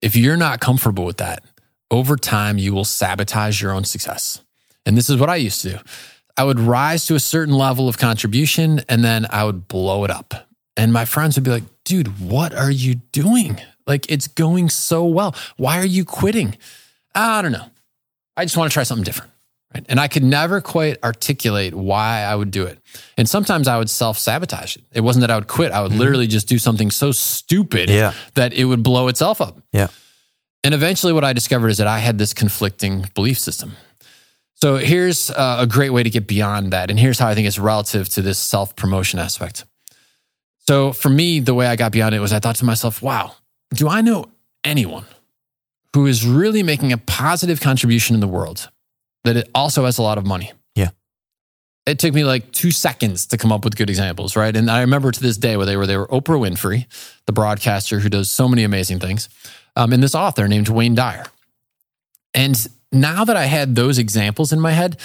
[0.00, 1.44] If you're not comfortable with that,
[1.90, 4.40] over time, you will sabotage your own success.
[4.84, 5.78] And this is what I used to do.
[6.36, 10.10] I would rise to a certain level of contribution and then I would blow it
[10.10, 10.48] up.
[10.76, 13.60] And my friends would be like, dude, what are you doing?
[13.86, 15.34] Like, it's going so well.
[15.56, 16.56] Why are you quitting?
[17.14, 17.66] I don't know.
[18.36, 19.30] I just want to try something different.
[19.74, 19.84] Right?
[19.88, 22.78] And I could never quite articulate why I would do it.
[23.16, 24.84] And sometimes I would self sabotage it.
[24.92, 26.00] It wasn't that I would quit, I would mm-hmm.
[26.00, 28.12] literally just do something so stupid yeah.
[28.34, 29.60] that it would blow itself up.
[29.72, 29.88] Yeah.
[30.64, 33.72] And eventually, what I discovered is that I had this conflicting belief system.
[34.54, 36.88] So here's a great way to get beyond that.
[36.88, 39.64] And here's how I think it's relative to this self promotion aspect.
[40.68, 43.34] So for me, the way I got beyond it was I thought to myself, wow,
[43.72, 44.26] do I know
[44.64, 45.04] anyone
[45.94, 48.70] who is really making a positive contribution in the world
[49.24, 50.52] that it also has a lot of money?
[50.74, 50.90] Yeah.
[51.86, 54.54] It took me like two seconds to come up with good examples, right?
[54.54, 56.86] And I remember to this day where they were they were Oprah Winfrey,
[57.26, 59.28] the broadcaster who does so many amazing things,
[59.76, 61.26] um, and this author named Wayne Dyer.
[62.34, 64.98] And now that I had those examples in my head,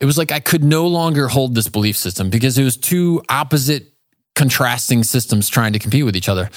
[0.00, 3.22] it was like I could no longer hold this belief system because it was two
[3.28, 3.92] opposite
[4.34, 6.50] contrasting systems trying to compete with each other.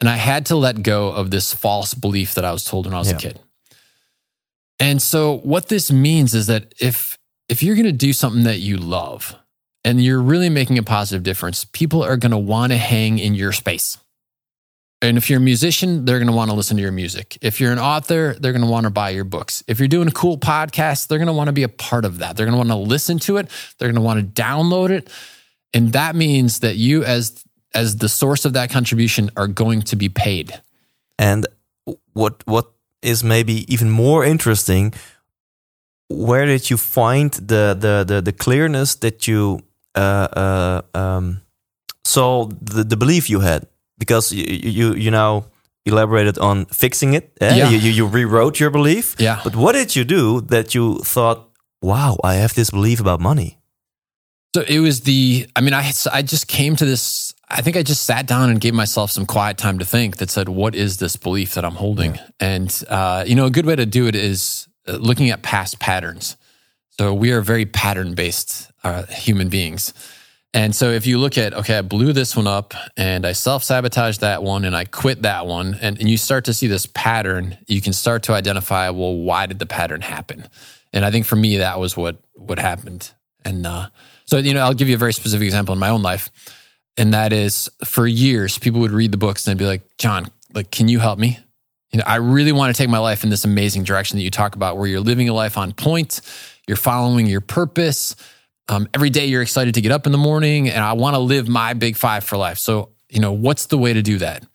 [0.00, 2.94] And I had to let go of this false belief that I was told when
[2.94, 3.16] I was yeah.
[3.16, 3.40] a kid.
[4.78, 8.60] And so what this means is that if if you're going to do something that
[8.60, 9.36] you love
[9.84, 13.34] and you're really making a positive difference, people are going to want to hang in
[13.34, 13.98] your space.
[15.02, 17.38] And if you're a musician, they're going to want to listen to your music.
[17.40, 19.64] If you're an author, they're going to want to buy your books.
[19.66, 22.18] If you're doing a cool podcast, they're going to want to be a part of
[22.18, 22.36] that.
[22.36, 23.48] They're going to want to listen to it.
[23.78, 25.10] They're going to want to download it.
[25.72, 27.42] And that means that you as
[27.74, 30.60] as the source of that contribution are going to be paid.
[31.18, 31.46] And
[32.12, 32.70] what what
[33.02, 34.94] is maybe even more interesting,
[36.08, 39.60] where did you find the the the, the clearness that you
[39.94, 41.40] uh, uh, um,
[42.04, 43.66] saw the, the belief you had?
[44.00, 44.44] because you
[44.78, 45.44] you, you now
[45.86, 47.30] elaborated on fixing it.
[47.40, 47.54] Eh?
[47.54, 47.70] Yeah.
[47.70, 49.14] You, you, you rewrote your belief.
[49.18, 49.40] Yeah.
[49.44, 51.48] But what did you do that you thought,
[51.80, 53.58] wow, I have this belief about money?
[54.54, 57.82] So it was the, I mean, I, I just came to this, I think I
[57.82, 60.98] just sat down and gave myself some quiet time to think that said, what is
[60.98, 62.14] this belief that I'm holding?
[62.14, 62.28] Yeah.
[62.38, 65.80] And, uh, you know, a good way to do it is uh, looking at past
[65.80, 66.36] patterns.
[66.98, 69.92] So we are very pattern based uh, human beings.
[70.52, 73.62] And so if you look at, okay, I blew this one up and I self
[73.62, 76.86] sabotaged that one and I quit that one, and, and you start to see this
[76.86, 80.48] pattern, you can start to identify, well, why did the pattern happen?
[80.92, 83.12] And I think for me, that was what what happened.
[83.44, 83.88] And uh,
[84.26, 86.30] so, you know, I'll give you a very specific example in my own life.
[86.96, 90.28] And that is for years, people would read the books and they'd be like, John,
[90.52, 91.38] like, can you help me?
[91.92, 94.30] You know, I really want to take my life in this amazing direction that you
[94.30, 96.20] talk about where you're living a life on point,
[96.66, 98.14] you're following your purpose
[98.70, 101.18] um, every day you're excited to get up in the morning and I want to
[101.18, 102.58] live my big five for life.
[102.58, 104.46] So, you know, what's the way to do that?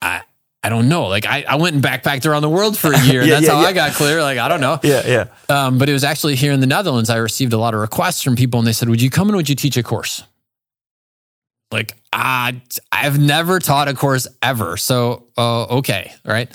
[0.00, 0.22] I,
[0.62, 1.08] I don't know.
[1.08, 3.22] Like I, I went and backpacked around the world for a year.
[3.22, 3.66] yeah, that's yeah, how yeah.
[3.66, 4.22] I got clear.
[4.22, 4.78] Like, I don't know.
[4.84, 5.02] Yeah.
[5.04, 5.26] Yeah.
[5.48, 7.10] Um, but it was actually here in the Netherlands.
[7.10, 9.36] I received a lot of requests from people and they said, would you come and
[9.36, 10.22] would you teach a course?
[11.70, 12.52] Like, uh,
[12.92, 14.76] I've never taught a course ever.
[14.76, 16.12] So, uh, okay.
[16.24, 16.50] Right.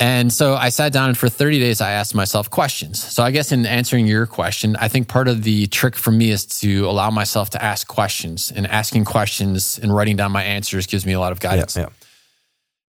[0.00, 3.02] And so I sat down and for 30 days, I asked myself questions.
[3.02, 6.30] So I guess in answering your question, I think part of the trick for me
[6.30, 10.86] is to allow myself to ask questions and asking questions and writing down my answers
[10.86, 11.76] gives me a lot of guidance.
[11.76, 11.88] Yeah, yeah.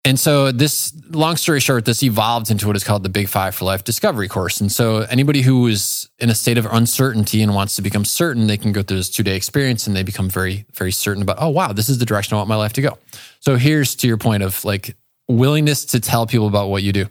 [0.06, 3.54] And so this long story short, this evolved into what is called the Big Five
[3.54, 4.60] for Life Discovery course.
[4.60, 8.46] And so anybody who is in a state of uncertainty and wants to become certain,
[8.46, 11.38] they can go through this two day experience and they become very, very certain about,
[11.40, 12.98] oh wow, this is the direction I want my life to go.
[13.40, 14.94] So here's to your point of like
[15.26, 17.06] willingness to tell people about what you do.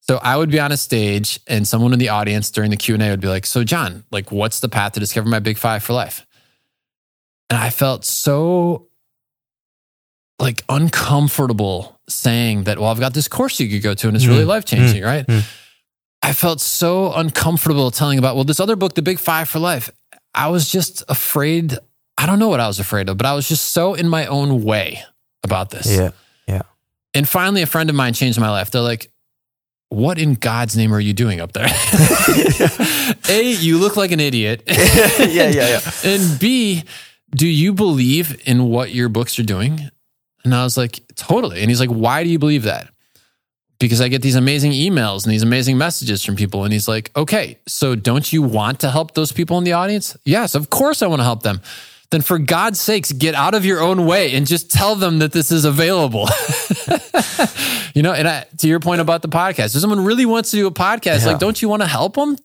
[0.00, 3.10] So I would be on a stage and someone in the audience during the Q&A
[3.10, 5.92] would be like, "So John, like what's the path to discover my big 5 for
[5.92, 6.26] life?"
[7.48, 8.87] And I felt so
[10.38, 14.26] like uncomfortable saying that, "Well, I've got this course you could go to and it's
[14.26, 14.48] really mm.
[14.48, 15.06] life-changing, mm.
[15.06, 15.44] right?" Mm.
[16.22, 19.90] I felt so uncomfortable telling about, "Well, this other book, The Big 5 for Life."
[20.34, 21.76] I was just afraid,
[22.16, 24.26] I don't know what I was afraid of, but I was just so in my
[24.26, 25.02] own way
[25.42, 25.90] about this.
[25.90, 26.10] Yeah.
[26.46, 26.62] Yeah.
[27.14, 28.70] And finally, a friend of mine changed my life.
[28.70, 29.10] They're like,
[29.88, 31.66] what in God's name are you doing up there?
[33.28, 34.62] a, you look like an idiot.
[34.68, 35.80] yeah, yeah, yeah.
[36.04, 36.84] And B,
[37.30, 39.90] do you believe in what your books are doing?
[40.44, 41.60] And I was like, totally.
[41.60, 42.88] And he's like, why do you believe that?
[43.78, 46.64] Because I get these amazing emails and these amazing messages from people.
[46.64, 50.16] And he's like, okay, so don't you want to help those people in the audience?
[50.24, 51.60] Yes, of course I want to help them
[52.10, 55.32] then for God's sakes, get out of your own way and just tell them that
[55.32, 56.26] this is available.
[57.94, 60.56] you know, and I, to your point about the podcast, if someone really wants to
[60.56, 61.32] do a podcast, yeah.
[61.32, 62.36] like, don't you want to help them?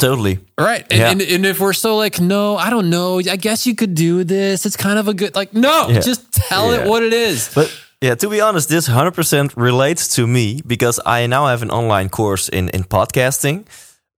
[0.00, 0.40] Totally.
[0.58, 0.86] Right.
[0.90, 1.10] And, yeah.
[1.10, 3.18] and, and, if we're so like, no, I don't know.
[3.18, 4.66] I guess you could do this.
[4.66, 6.00] It's kind of a good, like, no, yeah.
[6.00, 7.52] just tell it what it is.
[7.54, 11.70] But Yeah, to be honest, this 100% relates to me because I now have an
[11.70, 13.66] online course in, in podcasting,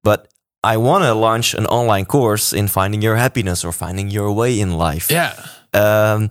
[0.05, 0.29] but
[0.62, 4.61] I want to launch an online course in finding your happiness or finding your way
[4.61, 5.11] in life.
[5.11, 5.35] Yeah.
[5.75, 6.31] Um,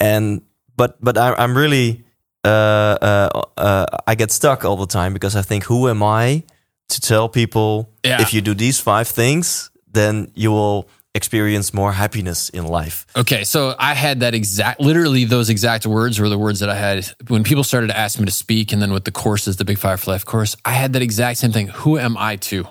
[0.00, 0.42] and
[0.76, 2.04] but but I, I'm really
[2.44, 6.42] uh, uh, uh, I get stuck all the time because I think, who am I
[6.90, 8.20] to tell people Yeah.
[8.20, 13.04] if you do these five things, then you will experience more happiness in life.
[13.16, 16.76] Okay, so I had that exact, literally those exact words were the words that I
[16.76, 19.64] had when people started to ask me to speak, and then with the courses, the
[19.64, 21.66] Big Five for Life course, I had that exact same thing.
[21.68, 22.68] Who am I to?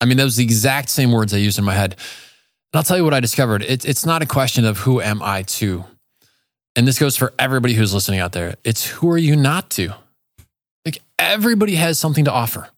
[0.00, 1.92] I mean, those the exact same words I used in my head.
[2.72, 3.62] And I'll tell you what I discovered.
[3.62, 5.84] It's it's not a question of who am I to,
[6.74, 8.56] and this goes for everybody who's listening out there.
[8.64, 9.94] It's who are you not to?
[10.86, 12.68] Like everybody has something to offer.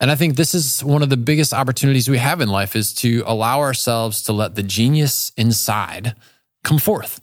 [0.00, 2.92] And I think this is one of the biggest opportunities we have in life is
[2.94, 6.14] to allow ourselves to let the genius inside
[6.62, 7.20] come forth.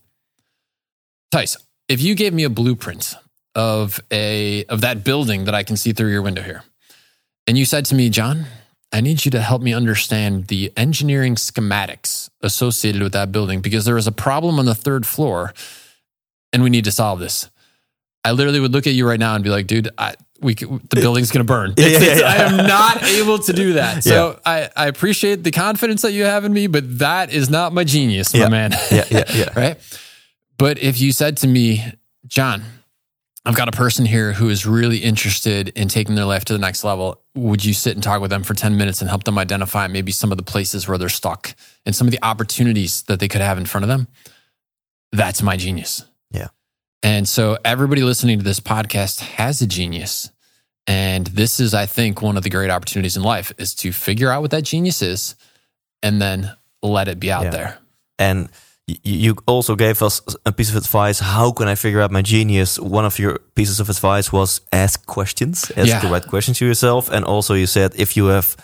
[1.34, 1.58] Thijs,
[1.88, 3.16] if you gave me a blueprint
[3.54, 6.64] of a of that building that I can see through your window here,
[7.48, 8.46] and you said to me, John,
[8.92, 13.86] I need you to help me understand the engineering schematics associated with that building because
[13.86, 15.54] there is a problem on the third floor
[16.54, 17.50] and we need to solve this.
[18.24, 20.80] I literally would look at you right now and be like, dude, I, we the
[20.94, 21.74] building's going to burn.
[21.78, 22.26] Yeah, yeah, yeah.
[22.26, 24.04] I am not able to do that.
[24.04, 27.74] So I, I appreciate the confidence that you have in me, but that is not
[27.74, 28.72] my genius, my man.
[28.92, 29.50] Yeah, yeah, yeah.
[29.56, 30.00] right.
[30.58, 31.84] But if you said to me,
[32.28, 32.64] John,
[33.46, 36.60] I've got a person here who is really interested in taking their life to the
[36.60, 37.22] next level.
[37.36, 40.12] Would you sit and talk with them for 10 minutes and help them identify maybe
[40.12, 41.54] some of the places where they're stuck
[41.86, 44.08] and some of the opportunities that they could have in front of them?
[45.12, 46.06] That's my genius.
[46.32, 46.48] Yeah.
[47.04, 50.32] And so everybody listening to this podcast has a genius.
[50.88, 54.30] And this is, I think, one of the great opportunities in life is to figure
[54.30, 55.36] out what that genius is
[56.04, 56.52] and then
[56.84, 57.50] let it be out Yeah.
[57.52, 57.78] there.
[58.20, 58.50] And
[59.04, 61.20] you also gave us a piece of advice.
[61.20, 62.80] How can I figure out my genius?
[62.80, 66.02] One of your pieces of advice was ask questions, ask Yeah.
[66.02, 67.10] the right questions to yourself.
[67.10, 68.56] And also, you said if you have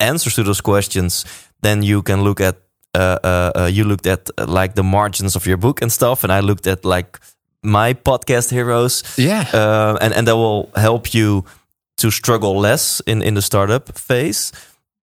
[0.00, 1.24] answers to those questions,
[1.62, 2.56] then you can look at.
[2.92, 6.24] Uh, uh, uh, you looked at uh, like the margins of your book and stuff,
[6.24, 7.20] and I looked at like
[7.62, 9.04] my podcast heroes.
[9.16, 9.44] Yeah.
[9.54, 11.44] uh, and and that will help you
[12.00, 14.52] to struggle less in in the startup phase.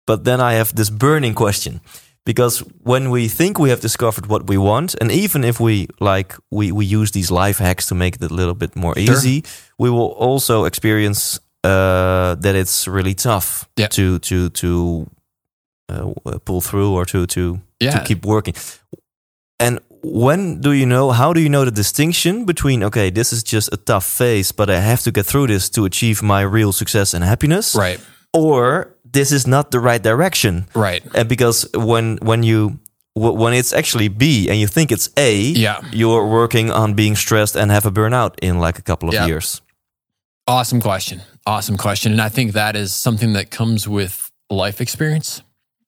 [0.06, 1.82] But then I have this burning question
[2.26, 6.36] because when we think we have discovered what we want, and even if we like
[6.52, 9.14] we we use these life hacks to make it a little bit more Sure.
[9.16, 9.44] easy,
[9.78, 13.90] we will also experience uh, that it's really tough Yeah.
[13.90, 15.08] to to to
[15.90, 16.14] uh,
[16.46, 17.92] pull through or to to Yeah.
[18.00, 18.56] to keep working.
[19.60, 19.80] And
[20.12, 21.12] when do you know?
[21.12, 24.70] How do you know the distinction between okay, this is just a tough phase, but
[24.70, 28.00] I have to get through this to achieve my real success and happiness, right.
[28.34, 30.66] or this is not the right direction?
[30.76, 31.04] Right.
[31.14, 32.80] And because when when you
[33.16, 35.82] when it's actually B and you think it's A, Yeah.
[35.92, 39.26] you're working on being stressed and have a burnout in like a couple of Yeah.
[39.26, 39.62] years.
[40.46, 41.22] Awesome question.
[41.46, 42.12] Awesome question.
[42.12, 45.42] And I think that is something that comes with life experience.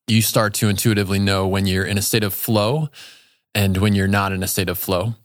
[0.08, 2.90] You start to intuitively know when you're in a state of flow
[3.56, 5.16] and when you're not in a state of flow.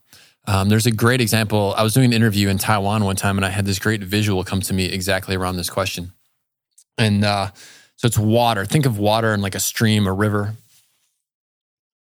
[0.47, 1.75] Um, there's a great example.
[1.77, 4.45] I was doing an interview in Taiwan one time and I had this great visual
[4.45, 6.13] come to me exactly around this question.
[6.99, 7.49] And uh,
[7.97, 8.67] so it's water.
[8.67, 10.55] Think of water in like a stream, a river.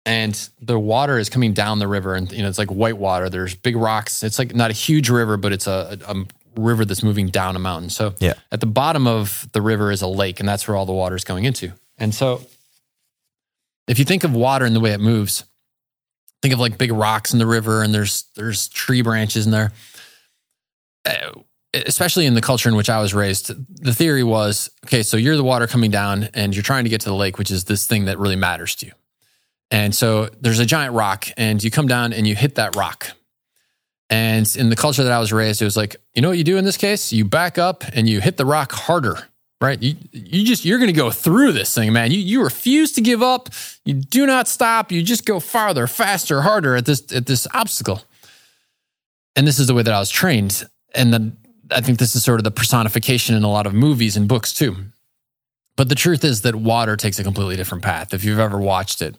[0.05, 3.29] And the water is coming down the river and you know it's like white water.
[3.29, 4.21] There's big rocks.
[4.23, 6.25] It's like not a huge river, but it's a, a, a
[6.61, 7.89] river that's moving down a mountain.
[7.89, 8.33] So Yeah.
[8.51, 11.15] at the bottom of the river is a lake, and that's where all the water
[11.15, 11.71] is going into.
[11.97, 12.45] And so,
[13.87, 15.45] if you think of water and the way it moves,
[16.43, 19.71] think of like big rocks in the river, and there's there's tree branches in there.
[21.05, 21.31] Uh,
[21.87, 23.51] Especially in the culture in which I was raised,
[23.83, 25.01] the theory was okay.
[25.01, 27.49] So you're the water coming down, and you're trying to get to the lake, which
[27.49, 28.91] is this thing that really matters to you.
[29.71, 33.07] And so there's a giant rock, and you come down and you hit that rock.
[34.07, 36.43] And in the culture that I was raised, it was like, you know what you
[36.43, 37.11] do in this case?
[37.11, 39.29] You back up and you hit the rock harder,
[39.63, 39.81] right?
[39.81, 42.11] You you just you're going to go through this thing, man.
[42.11, 43.49] You you refuse to give up.
[43.85, 44.91] You do not stop.
[44.91, 48.01] You just go farther, faster, harder at this at this obstacle.
[49.35, 50.67] And this is the way that I was trained.
[50.93, 51.37] And then
[51.71, 54.53] I think this is sort of the personification in a lot of movies and books
[54.53, 54.75] too.
[55.75, 58.13] But the truth is that water takes a completely different path.
[58.13, 59.17] If you've ever watched it,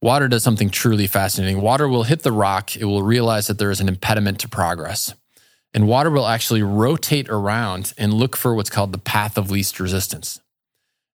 [0.00, 1.60] water does something truly fascinating.
[1.60, 5.14] Water will hit the rock, it will realize that there is an impediment to progress.
[5.74, 9.78] And water will actually rotate around and look for what's called the path of least
[9.78, 10.40] resistance.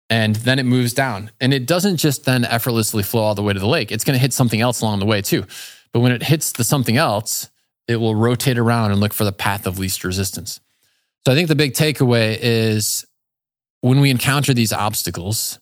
[0.10, 1.32] And then it moves down.
[1.40, 4.16] And it doesn't just then effortlessly flow all the way to the lake, it's going
[4.16, 5.46] to hit something else along the way too.
[5.94, 7.50] But when it hits the something else,
[7.88, 10.60] it will rotate around and look for the path of least resistance.
[11.26, 13.06] So I think the big takeaway is
[13.82, 15.60] when we encounter these obstacles,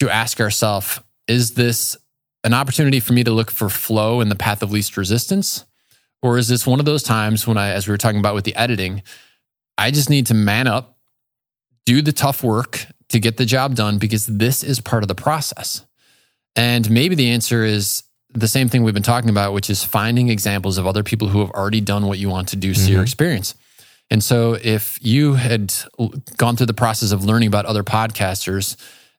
[0.00, 1.96] to ask ourselves, is this
[2.42, 5.64] an opportunity for me to look for flow in the path of least resistance?
[6.22, 8.44] Or is this one of those times when I, as we were talking about with
[8.44, 9.02] the editing,
[9.76, 10.96] I just need to man up,
[11.84, 15.14] do the tough work to get the job done because this is part of the
[15.14, 15.84] process.
[16.54, 20.28] And maybe the answer is the same thing we've been talking about, which is finding
[20.28, 22.98] examples of other people who have already done what you want to do, see your
[22.98, 23.04] mm-hmm.
[23.04, 23.54] experience.
[24.10, 25.74] And so if you had
[26.36, 28.76] gone through the process of learning about other podcasters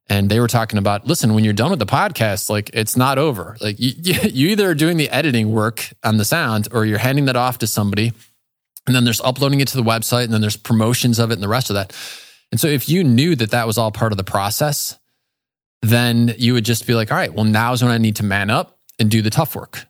[0.09, 3.17] and they were talking about, listen, when you're done with the podcast, like it's not
[3.17, 3.57] over.
[3.61, 3.93] Like you,
[4.23, 7.59] you either are doing the editing work on the sound or you're handing that off
[7.59, 8.13] to somebody.
[8.85, 11.43] And then there's uploading it to the website and then there's promotions of it and
[11.43, 11.95] the rest of that.
[12.51, 14.99] And so if you knew that that was all part of the process,
[15.81, 18.49] then you would just be like, all right, well, now's when I need to man
[18.49, 19.85] up and do the tough work.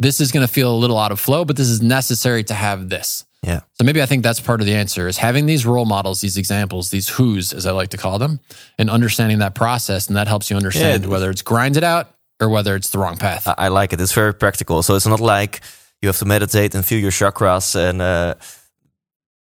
[0.00, 2.54] This is going to feel a little out of flow, but this is necessary to
[2.54, 3.24] have this.
[3.46, 3.60] Yeah.
[3.74, 6.36] So maybe I think that's part of the answer is having these role models, these
[6.36, 8.40] examples, these who's, as I like to call them,
[8.76, 10.08] and understanding that process.
[10.08, 11.08] And that helps you understand Yeah.
[11.10, 12.08] whether it's grind it out
[12.40, 13.46] or whether it's the wrong path.
[13.56, 14.00] I, like it.
[14.00, 14.82] It's very practical.
[14.82, 15.60] So it's not like
[16.02, 18.34] you have to meditate and feel your chakras and uh,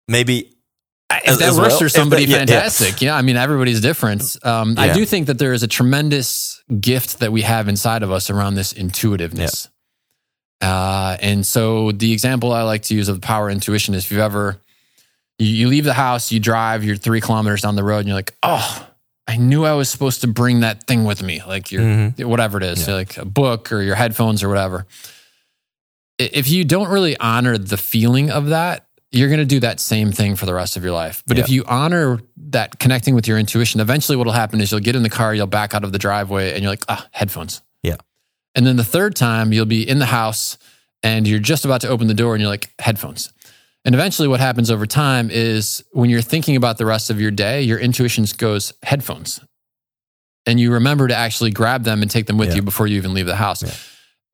[0.06, 0.50] maybe
[1.24, 1.78] if that works well.
[1.78, 2.46] for somebody, that- yeah, yeah.
[2.46, 3.00] fantastic.
[3.00, 3.16] Yeah.
[3.16, 4.36] I mean, everybody's different.
[4.44, 8.10] Um, I do think that there is a tremendous gift that we have inside of
[8.10, 9.68] us around this intuitiveness.
[10.60, 14.10] Uh, and so the example I like to use of the power intuition is if
[14.12, 14.56] you've ever,
[15.38, 18.16] you, you leave the house, you drive, you're three kilometers down the road, and you're
[18.16, 18.88] like, oh,
[19.26, 22.24] I knew I was supposed to bring that thing with me, like your Mhm.
[22.26, 24.86] whatever it is, like a book or your headphones or whatever.
[26.18, 30.12] If you don't really honor the feeling of that, you're going to do that same
[30.12, 31.22] thing for the rest of your life.
[31.26, 34.80] But if you honor that connecting with your intuition, eventually what will happen is you'll
[34.80, 37.60] get in the car, you'll back out of the driveway, and you're like, ah, headphones.
[38.54, 40.58] And then the third time, you'll be in the house
[41.02, 43.32] and you're just about to open the door and you're like, headphones.
[43.84, 47.30] And eventually, what happens over time is when you're thinking about the rest of your
[47.30, 49.40] day, your intuition goes, headphones.
[50.46, 52.56] And you remember to actually grab them and take them with Yeah.
[52.56, 53.62] you before you even leave the house.
[53.62, 53.72] Yeah.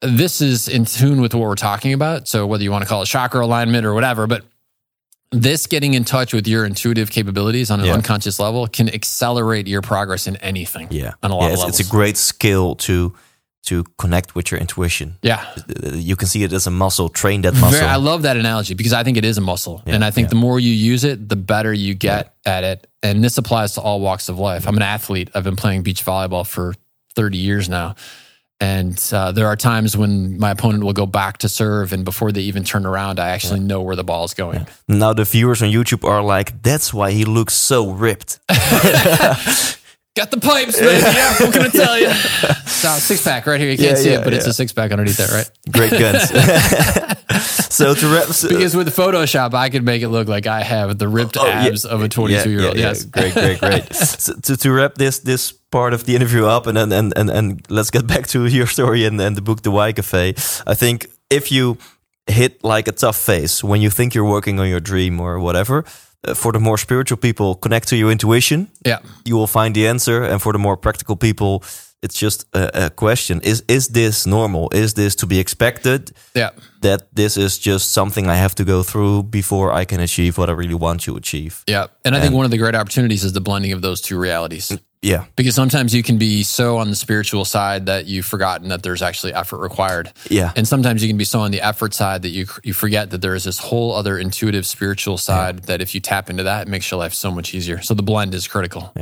[0.03, 2.29] This is in tune with what we're talking about.
[2.29, 4.45] So, whether you want to call it chakra alignment or whatever, but
[5.33, 7.95] this getting in touch with your intuitive capabilities on an Yeah.
[7.95, 10.89] unconscious level can accelerate your progress in anything.
[10.91, 11.81] yeah, On a lot yeah of it's, levels.
[11.81, 13.15] it's a great skill to
[13.63, 15.19] to connect with your intuition.
[15.23, 15.45] Yeah.
[15.93, 17.09] You can see it as a muscle.
[17.09, 17.87] Train that muscle.
[17.87, 19.83] I love that analogy because I think it is a muscle.
[19.87, 20.31] Yeah, and I think yeah.
[20.31, 22.87] the more you use it, the better you get at it.
[23.03, 24.67] And this applies to all walks of life.
[24.67, 25.31] I'm an athlete.
[25.35, 26.75] I've been playing beach volleyball for
[27.15, 27.97] 30 years now.
[28.63, 32.31] And uh, there are times when my opponent will go back to serve, and before
[32.31, 34.67] they even turn around, I actually know where the ball is going.
[34.87, 38.39] now the viewers on YouTube are like, "That's why he looks so ripped."
[40.17, 41.01] Got the pipes, man.
[41.01, 42.11] Yeah, what can I tell you?
[42.67, 43.71] So, six pack right here.
[43.71, 45.49] You can't Yeah, see yeah, it, but it's a six pack underneath that, right?
[45.73, 46.29] Great guns.
[47.75, 50.99] so to wrap, so- Because with Photoshop, I could make it look like I have
[50.99, 51.67] the ripped Oh, yeah.
[51.67, 52.77] abs of a 22 year old.
[52.77, 53.05] Yeah, yeah, Yes.
[53.05, 53.95] great, great, great.
[53.95, 57.31] so to, to wrap this this part of the interview up, and then and, and
[57.31, 60.35] and let's get back to your story and, and the book, The Why Cafe.
[60.67, 61.79] I think if you
[62.27, 65.85] hit like a tough phase when you think you're working on your dream or whatever,
[66.27, 68.69] uh, for the more spiritual people, connect to your intuition.
[68.87, 68.99] Yeah.
[69.25, 71.63] You will find the answer, and for the more practical people.
[72.03, 74.71] It's just a, a question: Is is this normal?
[74.73, 76.13] Is this to be expected?
[76.35, 76.51] Yeah.
[76.81, 80.49] That this is just something I have to go through before I can achieve what
[80.49, 81.63] I really want to achieve.
[81.67, 81.89] Yeah.
[82.05, 84.73] And I think one of the great opportunities is the blending of those two realities.
[85.03, 88.83] Yeah, Because sometimes you can be so on the spiritual side that you've forgotten that
[88.83, 90.13] there's actually effort required.
[90.29, 90.53] yeah.
[90.55, 93.23] And sometimes you can be so on the effort side that you you forget that
[93.23, 96.71] there is this whole other intuitive spiritual side that if you tap into that, it
[96.71, 97.81] makes your life so much easier.
[97.81, 98.93] So the blend is critical.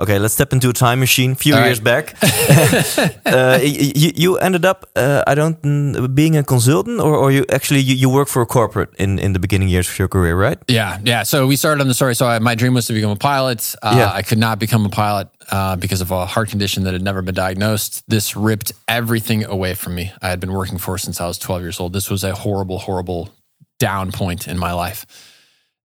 [0.00, 1.32] Okay, let's step into a time machine.
[1.32, 2.06] A few All years right.
[2.06, 2.16] back,
[3.26, 7.80] uh, you, you ended up, uh, I don't, being a consultant, or, or you actually
[7.80, 10.58] you, you work for a corporate in, in the beginning years of your career, right?
[10.66, 11.24] Yeah, yeah.
[11.24, 12.14] So we started on the story.
[12.14, 13.74] So I, my dream was to become a pilot.
[13.82, 14.10] Uh, Yeah.
[14.12, 17.20] I could not become a pilot uh, because of a heart condition that had never
[17.20, 18.02] been diagnosed.
[18.08, 20.10] This ripped everything away from me.
[20.22, 21.92] I had been working for since I was 12 years old.
[21.92, 23.28] This was a horrible, horrible
[23.78, 25.04] down point in my life.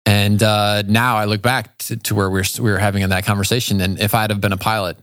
[0.07, 3.11] And uh, now I look back to, to where we were, we were having in
[3.11, 3.81] that conversation.
[3.81, 4.97] And if I'd have been a pilot,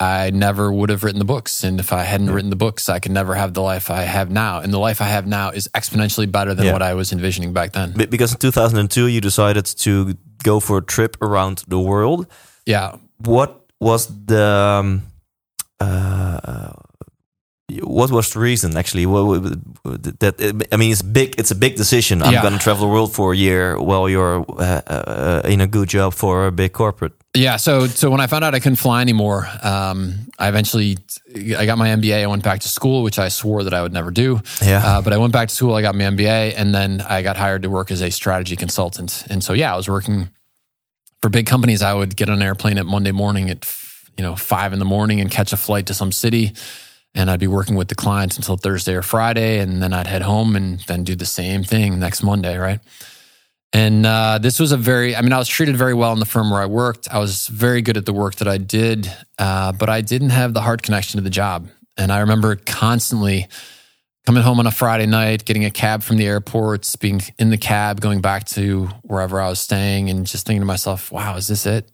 [0.00, 1.62] I never would have written the books.
[1.62, 4.30] And if I hadn't written the books, I could never have the life I have
[4.30, 4.60] now.
[4.60, 6.72] And the life I have now is exponentially better than Yeah.
[6.72, 7.92] what I was envisioning back then.
[7.92, 12.26] Because in 2002, you decided to go for a trip around the world.
[12.66, 12.96] Yeah.
[13.18, 15.02] What was the um,
[15.78, 16.72] uh,
[17.80, 19.04] what was the reason actually?
[19.04, 21.34] That I mean, it's big.
[21.38, 22.22] It's a big decision.
[22.22, 22.42] I'm Yeah.
[22.42, 25.88] going to travel the world for a year while you're uh, uh, in a good
[25.88, 27.12] job for a big corporate.
[27.34, 27.56] Yeah.
[27.56, 30.98] So, so when I found out I couldn't fly anymore, um, I eventually
[31.58, 32.22] I got my MBA.
[32.22, 34.40] I went back to school, which I swore that I would never do.
[34.62, 34.82] Yeah.
[34.84, 35.74] Uh, but I went back to school.
[35.74, 39.24] I got my MBA, and then I got hired to work as a strategy consultant.
[39.30, 40.28] And so, yeah, I was working
[41.22, 41.82] for big companies.
[41.82, 43.66] I would get on an airplane at Monday morning at
[44.18, 46.52] you know five in the morning and catch a flight to some city.
[47.14, 50.22] And I'd be working with the clients until Thursday or Friday, and then I'd head
[50.22, 52.80] home and then do the same thing next Monday, right?
[53.74, 56.26] And uh, this was a very, I mean, I was treated very well in the
[56.26, 57.08] firm where I worked.
[57.10, 60.52] I was very good at the work that I did, uh, but I didn't have
[60.52, 61.68] the heart connection to the job.
[61.96, 63.48] And I remember constantly
[64.26, 67.58] coming home on a Friday night, getting a cab from the airports, being in the
[67.58, 71.48] cab, going back to wherever I was staying, and just thinking to myself, wow, is
[71.48, 71.90] this it?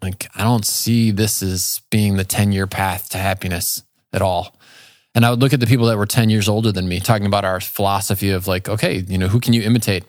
[0.00, 3.82] Like, I don't see this as being the 10 year path to happiness
[4.12, 4.56] at all.
[5.14, 7.26] And I would look at the people that were 10 years older than me, talking
[7.26, 10.04] about our philosophy of like, okay, you know, who can you imitate?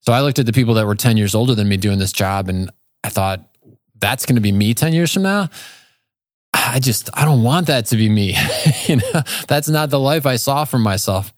[0.00, 2.12] So I looked at the people that were 10 years older than me doing this
[2.12, 2.70] job and
[3.04, 3.48] I thought,
[4.00, 5.48] that's going to be me 10 years from now.
[6.52, 8.36] I just, I don't want that to be me.
[8.86, 11.32] you know, that's not the life I saw for myself.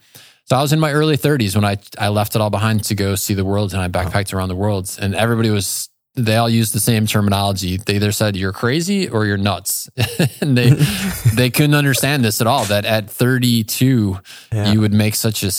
[0.44, 2.94] So I was in my early 30s when I, I left it all behind to
[2.94, 4.96] go see the world and I backpacked around the world.
[5.00, 7.76] And everybody was, they all used the same terminology.
[7.76, 9.88] They either said you're crazy or you're nuts.
[10.40, 10.70] and they,
[11.34, 14.18] they couldn't understand this at all that at 32,
[14.52, 14.72] Yeah.
[14.72, 15.50] you would make such a,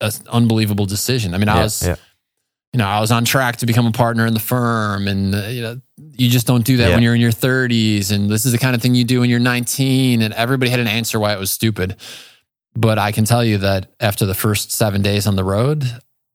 [0.00, 1.34] a unbelievable decision.
[1.34, 1.96] I mean, I Yeah, was, yeah.
[2.72, 5.38] you know, I was on track to become a partner in the firm, and uh,
[5.48, 5.80] you know,
[6.16, 8.74] you just don't do that when you're in your 30s, and this is the kind
[8.74, 10.22] of thing you do when you're 19.
[10.22, 11.96] And everybody had an answer why it was stupid,
[12.74, 15.84] but I can tell you that after the first seven days on the road,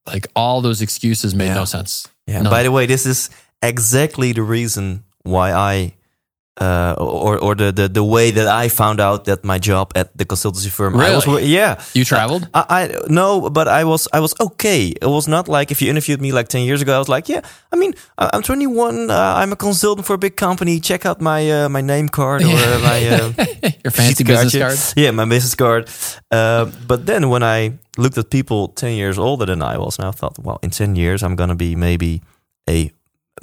[0.06, 2.08] like all those excuses made no sense.
[2.28, 2.42] Yeah.
[2.42, 2.52] None.
[2.52, 3.30] By the way, this is
[3.68, 5.93] exactly the reason why I,
[6.61, 10.16] uh, or or the, the the way that I found out that my job at
[10.16, 10.93] the consultancy firm.
[10.99, 11.45] I was, Really?
[11.45, 11.82] yeah.
[11.95, 12.47] You traveled?
[12.53, 14.93] I, I no, but I was I was okay.
[15.01, 16.93] It was not like if you interviewed me like ten years ago.
[16.93, 17.41] I was like, yeah.
[17.72, 19.09] I mean, I'm 21.
[19.09, 20.80] Uh, I'm a consultant for a big company.
[20.80, 23.34] Check out my uh, my name card or my uh,
[23.84, 24.78] Your fancy business card?
[24.95, 25.89] Yeah, my business card.
[26.30, 30.07] Uh, but then when I looked at people 10 years older than I was, and
[30.07, 32.22] I thought, well, in 10 years, I'm going to be maybe
[32.70, 32.91] a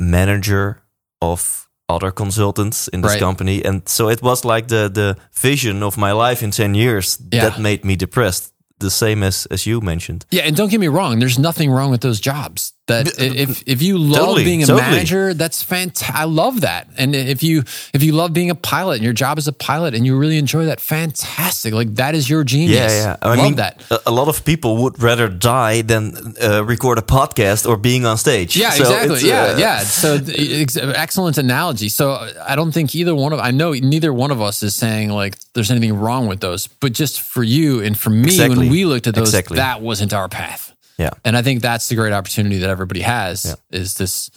[0.01, 0.83] manager
[1.21, 3.21] of other consultants in this Right.
[3.21, 3.65] company.
[3.65, 7.49] And so it was like the, the vision of my life in 10 years Yeah.
[7.51, 8.53] that made me depressed.
[8.79, 10.25] The same as, as you mentioned.
[10.31, 11.19] Yeah, and don't get me wrong.
[11.21, 12.73] There's nothing wrong with those jobs.
[12.91, 14.91] That if if you love Totally, being a totally.
[14.91, 16.15] manager, that's fantastic.
[16.15, 16.89] I love that.
[16.99, 17.63] And if you
[17.95, 20.39] if you love being a pilot and your job is a pilot and you really
[20.39, 21.73] enjoy that, fantastic.
[21.75, 22.93] Like that is your genius.
[22.93, 23.17] Yeah, yeah.
[23.23, 23.83] I love mean, that.
[24.07, 28.17] A, lot of people would rather die than uh, record a podcast or being on
[28.19, 28.57] stage.
[28.57, 29.15] Yeah, So exactly.
[29.15, 29.79] it's, yeah, uh, yeah.
[29.81, 31.89] So ex- excellent analogy.
[31.89, 32.13] So
[32.47, 35.37] I don't think either one of I know neither one of us is saying like
[35.55, 38.59] there's anything wrong with those, but just for you and for me Exactly.
[38.59, 39.57] when we looked at those, Exactly.
[39.57, 40.73] that wasn't our path.
[41.01, 41.11] Yeah.
[41.25, 44.31] And I think that's the great opportunity that everybody has is this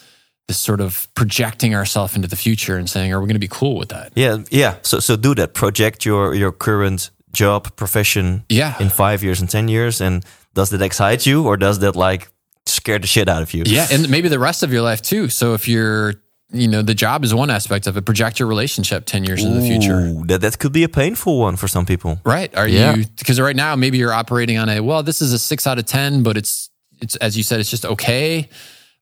[0.47, 3.55] this sort of projecting ourselves into the future and saying, are we going to be
[3.59, 4.11] cool with that?
[4.15, 4.75] Yeah, yeah.
[4.81, 5.53] So so do that.
[5.53, 8.75] Project your your current job, profession Yeah.
[8.79, 12.27] in five years and ten years, and does that excite you or does that like
[12.65, 13.63] scare the shit out of you?
[13.65, 15.29] Yeah, and maybe the rest of your life too.
[15.29, 16.13] So if you're,
[16.53, 18.05] you know, the job is one aspect of it.
[18.05, 20.13] Project your relationship ten years in the future.
[20.27, 22.19] That that could be a painful one for some people.
[22.23, 22.55] Right?
[22.55, 22.95] Are Yeah.
[22.95, 25.79] you because right now maybe you're operating on a well, this is a six out
[25.79, 26.69] of ten, but it's
[27.01, 28.49] it's as you said, it's just okay.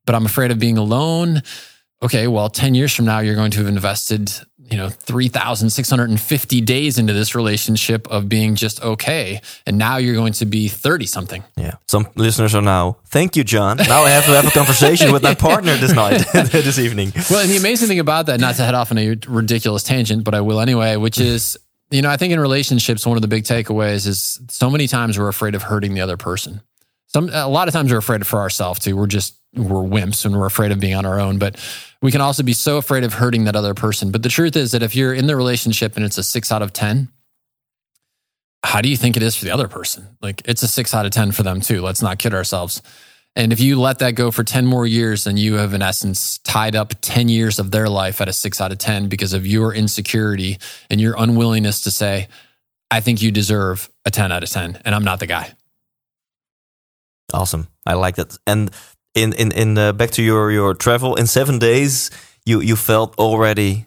[0.06, 1.42] But I'm afraid of being alone.
[2.04, 4.32] Okay, well, ten years from now, you're going to have invested,
[4.72, 8.82] you know, three thousand six hundred and fifty days into this relationship of being just
[8.82, 11.44] okay, and now you're going to be thirty something.
[11.58, 11.76] Yeah.
[11.88, 13.78] Some listeners are now, thank you, John.
[13.78, 17.12] Now I have to have a conversation with my partner this night, this evening.
[17.30, 20.24] Well, and the amazing thing about that, not to head off on a ridiculous tangent,
[20.24, 21.58] but I will anyway, which is,
[21.90, 25.20] you know, I think in relationships, one of the big takeaways is so many times
[25.20, 26.62] we're afraid of hurting the other person.
[27.08, 28.96] Some, a lot of times we're afraid for ourselves too.
[28.96, 31.58] We're just, we're wimps and we're afraid of being on our own, but
[32.02, 34.12] we can also be so afraid of hurting that other person.
[34.12, 36.62] But the truth is that if you're in the relationship and it's a six out
[36.62, 37.10] of 10,
[38.64, 40.18] how do you think it is for the other person?
[40.22, 41.82] Like it's a six out of 10 for them too.
[41.82, 42.82] Let's not kid ourselves.
[43.36, 46.38] And if you let that go for 10 more years, then you have, in essence,
[46.40, 49.48] tied up 10 years of their life at a six out of 10 because of
[49.48, 50.58] your insecurity
[50.90, 52.28] and your unwillingness to say,
[52.90, 55.54] I think you deserve a 10 out of 10, and I'm not the guy.
[57.34, 57.70] Awesome.
[57.86, 58.38] I like that.
[58.46, 58.70] And
[59.16, 62.12] in in in uh, back to your your travel in seven days,
[62.46, 63.86] you you felt already.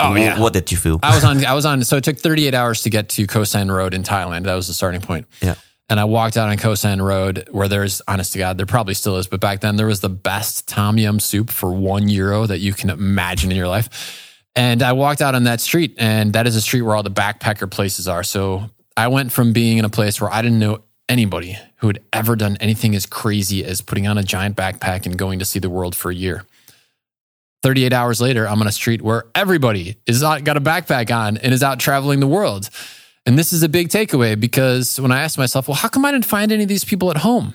[0.00, 0.40] Oh, yeah.
[0.40, 0.98] What did you feel?
[1.00, 3.46] I was on, I was on, so it took 38 hours to get to Khao
[3.46, 4.44] San Road in Thailand.
[4.44, 5.26] That was the starting point.
[5.40, 5.54] Yeah.
[5.88, 8.94] And I walked out on Khao San Road where there's, honest to God, there probably
[8.94, 12.46] still is, but back then there was the best tom yum soup for one euro
[12.46, 14.40] that you can imagine in your life.
[14.56, 17.10] And I walked out on that street, and that is a street where all the
[17.10, 18.22] backpacker places are.
[18.22, 22.00] So I went from being in a place where I didn't know anybody who had
[22.12, 25.58] ever done anything as crazy as putting on a giant backpack and going to see
[25.58, 26.44] the world for a year.
[27.62, 31.36] 38 hours later, I'm on a street where everybody is out, got a backpack on
[31.36, 32.68] and is out traveling the world.
[33.24, 36.10] And this is a big takeaway because when I asked myself, well, how come I
[36.10, 37.54] didn't find any of these people at home?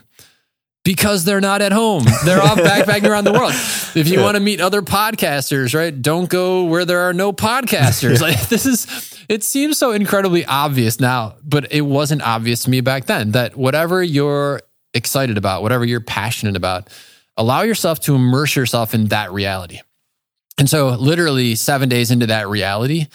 [0.84, 2.04] Because they're not at home.
[2.24, 3.52] They're off backpacking around the world.
[3.94, 6.00] If you want to meet other podcasters, right?
[6.00, 8.20] Don't go where there are no podcasters.
[8.28, 12.80] Like this is it seems so incredibly obvious now, but it wasn't obvious to me
[12.80, 14.62] back then that whatever you're
[14.94, 16.88] excited about, whatever you're passionate about,
[17.36, 19.80] allow yourself to immerse yourself in that reality.
[20.58, 23.06] And so, literally, seven days into that reality,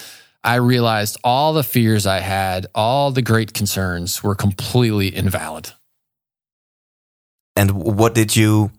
[0.44, 5.72] I realized all the fears I had, all the great concerns were completely invalid.
[7.56, 8.72] And what did you,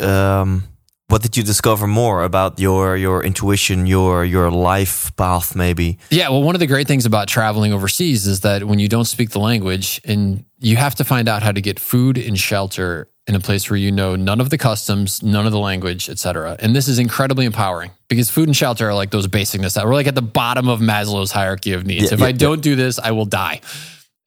[0.00, 0.64] um,
[1.08, 5.98] what did you discover more about your your intuition, your your life path, maybe?
[6.10, 9.04] Yeah, well, one of the great things about traveling overseas is that when you don't
[9.04, 13.08] speak the language and you have to find out how to get food and shelter
[13.26, 16.56] in a place where you know none of the customs, none of the language, etc.
[16.60, 19.86] And this is incredibly empowering because food and shelter are like those basic necessities.
[19.86, 22.04] We're like at the bottom of Maslow's hierarchy of needs.
[22.04, 23.60] Yeah, if yeah, I don't do this, I will die.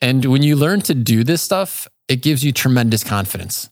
[0.01, 3.69] And when you learn to do this stuff, it gives you tremendous confidence.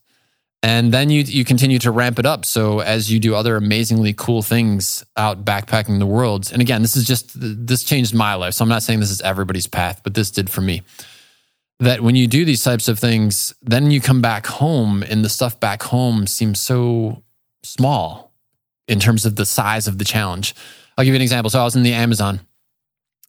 [0.64, 2.46] And then you you continue to ramp it up.
[2.46, 6.96] So as you do other amazingly cool things out backpacking the world, and again, this
[6.96, 8.54] is just this changed my life.
[8.54, 10.84] So I'm not saying this is everybody's path, but this did for me
[11.80, 15.30] that when you do these types of things, then you come back home and the
[15.30, 17.24] stuff back home seems so
[17.64, 18.34] small
[18.88, 20.56] in terms of the size of the challenge.
[20.98, 21.52] I'll give you an example.
[21.52, 22.40] So I was in the Amazon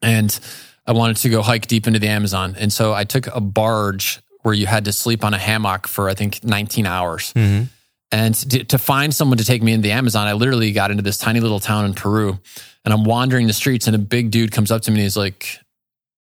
[0.01, 0.39] and
[0.87, 2.55] I wanted to go hike deep into the Amazon.
[2.57, 4.19] And so I took a barge
[4.49, 7.31] where you had to sleep on a hammock for, I think, 19 hours.
[7.33, 7.65] Mm-hmm.
[8.11, 11.03] And to, to, find someone to take me into the Amazon, I literally got into
[11.03, 12.39] this tiny little town in Peru
[12.83, 15.15] and I'm wandering the streets and a big dude comes up to me and he's
[15.15, 15.59] like,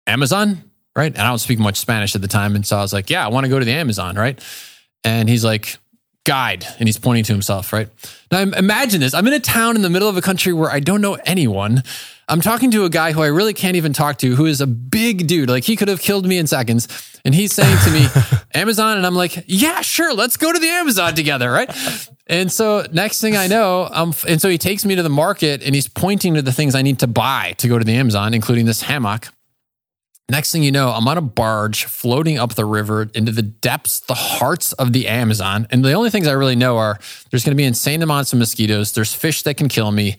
[0.06, 0.62] Amazon?
[0.96, 1.12] right?
[1.12, 2.56] And I don't speak much Spanish at the time.
[2.56, 4.40] And so I was like, yeah, I want to go to the Amazon, right?
[5.04, 5.76] And he's like,
[6.26, 6.66] guide.
[6.78, 7.88] And he's pointing to himself, right?
[8.30, 9.14] Now imagine this.
[9.14, 11.82] I'm in a town in the middle of a country where I don't know anyone.
[12.28, 14.66] I'm talking to a guy who I really can't even talk to, who is a
[14.66, 15.48] big dude.
[15.48, 16.88] Like he could have killed me in seconds.
[17.24, 18.06] And he's saying to me,
[18.54, 18.96] Amazon.
[18.96, 20.12] And I'm like, yeah, sure.
[20.12, 21.70] Let's go to the Amazon together, right?
[22.26, 25.62] And so next thing I know, um, and so he takes me to the market
[25.62, 28.34] and he's pointing to the things I need to buy to go to the Amazon,
[28.34, 29.28] including this hammock.
[30.28, 34.00] Next thing you know, I'm on a barge floating up the river into the depths,
[34.00, 35.68] the hearts of the Amazon.
[35.70, 36.98] And the only things I really know are
[37.30, 38.90] there's going to be insane amounts of mosquitoes.
[38.92, 40.16] There's fish that can kill me.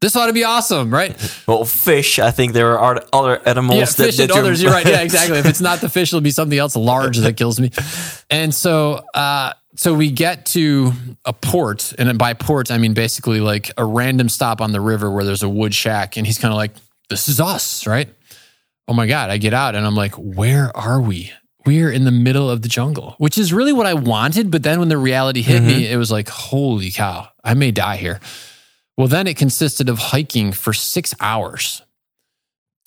[0.00, 1.16] This ought to be awesome, right?
[1.48, 2.20] Well, fish.
[2.20, 3.78] I think there are other animals.
[3.80, 4.62] Yeah, that, fish that and you're- others.
[4.62, 4.86] You're right.
[4.86, 5.38] Yeah, exactly.
[5.38, 7.72] if it's not the fish, it'll be something else large that kills me.
[8.30, 10.92] And so, uh, so we get to
[11.24, 15.10] a port, and by port I mean basically like a random stop on the river
[15.10, 16.72] where there's a wood shack, and he's kind of like,
[17.10, 18.08] "This is us, right?"
[18.88, 19.30] Oh my god!
[19.30, 21.32] I get out, and I'm like, "Where are we?"
[21.66, 24.50] We're in the middle of the jungle, which is really what I wanted.
[24.50, 25.92] But then when the reality hit me, mm-hmm.
[25.92, 27.28] it was like, "Holy cow!
[27.44, 28.20] I may die here."
[28.96, 31.82] Well, then it consisted of hiking for six hours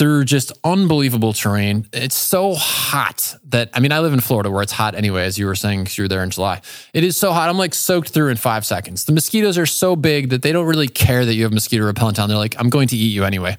[0.01, 1.87] through just unbelievable terrain.
[1.93, 5.37] It's so hot that, I mean, I live in Florida where it's hot anyway, as
[5.37, 6.61] you were saying, because you were there in July.
[6.91, 7.49] It is so hot.
[7.49, 9.05] I'm like soaked through in five seconds.
[9.05, 12.19] The mosquitoes are so big that they don't really care that you have mosquito repellent
[12.19, 12.27] on.
[12.27, 13.57] They're like, I'm going to eat you anyway.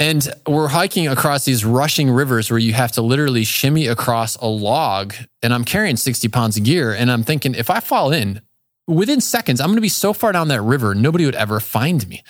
[0.00, 4.46] And we're hiking across these rushing rivers where you have to literally shimmy across a
[4.46, 5.14] log.
[5.42, 6.94] And I'm carrying 60 pounds of gear.
[6.94, 8.40] And I'm thinking, if I fall in,
[8.88, 12.08] within seconds, I'm going to be so far down that river, nobody would ever find
[12.08, 12.24] me.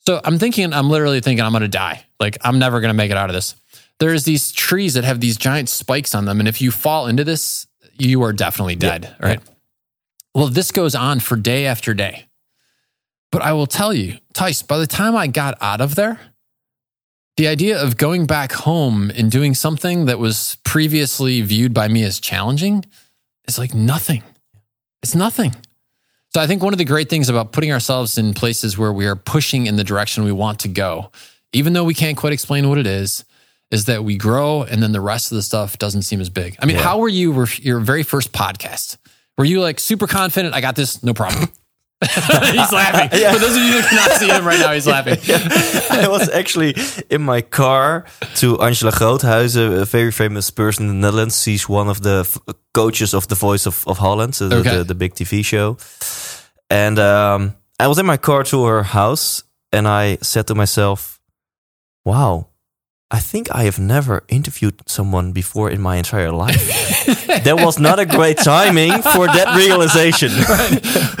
[0.00, 2.04] So I'm thinking, I'm literally thinking I'm going to die.
[2.18, 3.54] Like, I'm never going to make it out of this.
[4.00, 6.40] There's these trees that have these giant spikes on them.
[6.40, 9.14] And if you fall into this, you are definitely dead.
[9.20, 9.40] Right.
[10.34, 12.26] Well, this goes on for day after day.
[13.30, 16.18] But I will tell you, Thijs, by the time I got out of there,
[17.36, 22.02] the idea of going back home and doing something that was previously viewed by me
[22.02, 22.84] as challenging
[23.48, 24.22] is like nothing.
[25.02, 25.54] It's nothing.
[26.34, 29.06] So I think one of the great things about putting ourselves in places where we
[29.06, 31.10] are pushing in the direction we want to go,
[31.52, 33.24] even though we can't quite explain what it is,
[33.70, 36.56] is that we grow and then the rest of the stuff doesn't seem as big.
[36.60, 38.98] I mean, how were you your very first podcast?
[39.38, 40.54] Were you like super confident?
[40.54, 41.48] I got this, no problem.
[42.52, 43.08] he's laughing.
[43.20, 43.32] Yeah.
[43.32, 45.18] For those of you who cannot see him right now, he's laughing.
[45.90, 46.74] I was actually
[47.10, 48.04] in my car
[48.36, 51.42] to Angela Groothuizen, a very famous person in the Netherlands.
[51.42, 52.24] She's one of the
[52.74, 54.76] coaches of the Voice of, of Holland, so the, Okay.
[54.78, 55.76] the, the big TV show.
[56.70, 61.20] And um, I was in my car to her house, and I said to myself,
[62.04, 62.48] "Wow,
[63.10, 67.01] I think I have never interviewed someone before in my entire life."
[67.40, 70.30] That was not a great timing for that realization.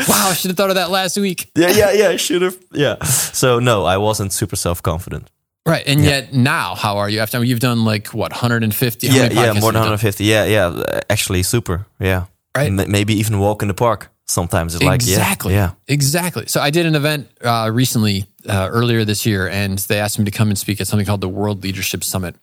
[0.08, 1.50] Wow, I should have thought of that last week.
[1.56, 2.08] yeah, yeah, yeah.
[2.08, 2.56] I should have.
[2.72, 3.02] Yeah.
[3.04, 5.30] So no, I wasn't super self confident.
[5.64, 5.84] Right.
[5.86, 7.20] And yet now, how are you?
[7.20, 9.06] After you've done like what, 150?
[9.06, 9.72] Yeah, yeah, more than have you done?
[9.74, 10.24] 150.
[10.24, 11.86] Yeah, yeah, actually super.
[12.00, 12.24] Yeah,
[12.56, 12.66] Right.
[12.66, 14.08] M- maybe even walk in the park.
[14.26, 15.54] Sometimes it's like yeah, exactly.
[15.54, 15.70] yeah.
[15.88, 16.46] Exactly.
[16.46, 20.24] So I did an event uh, recently, uh, earlier this year, and they asked me
[20.24, 22.34] to come and speak at something called the World Leadership Summit.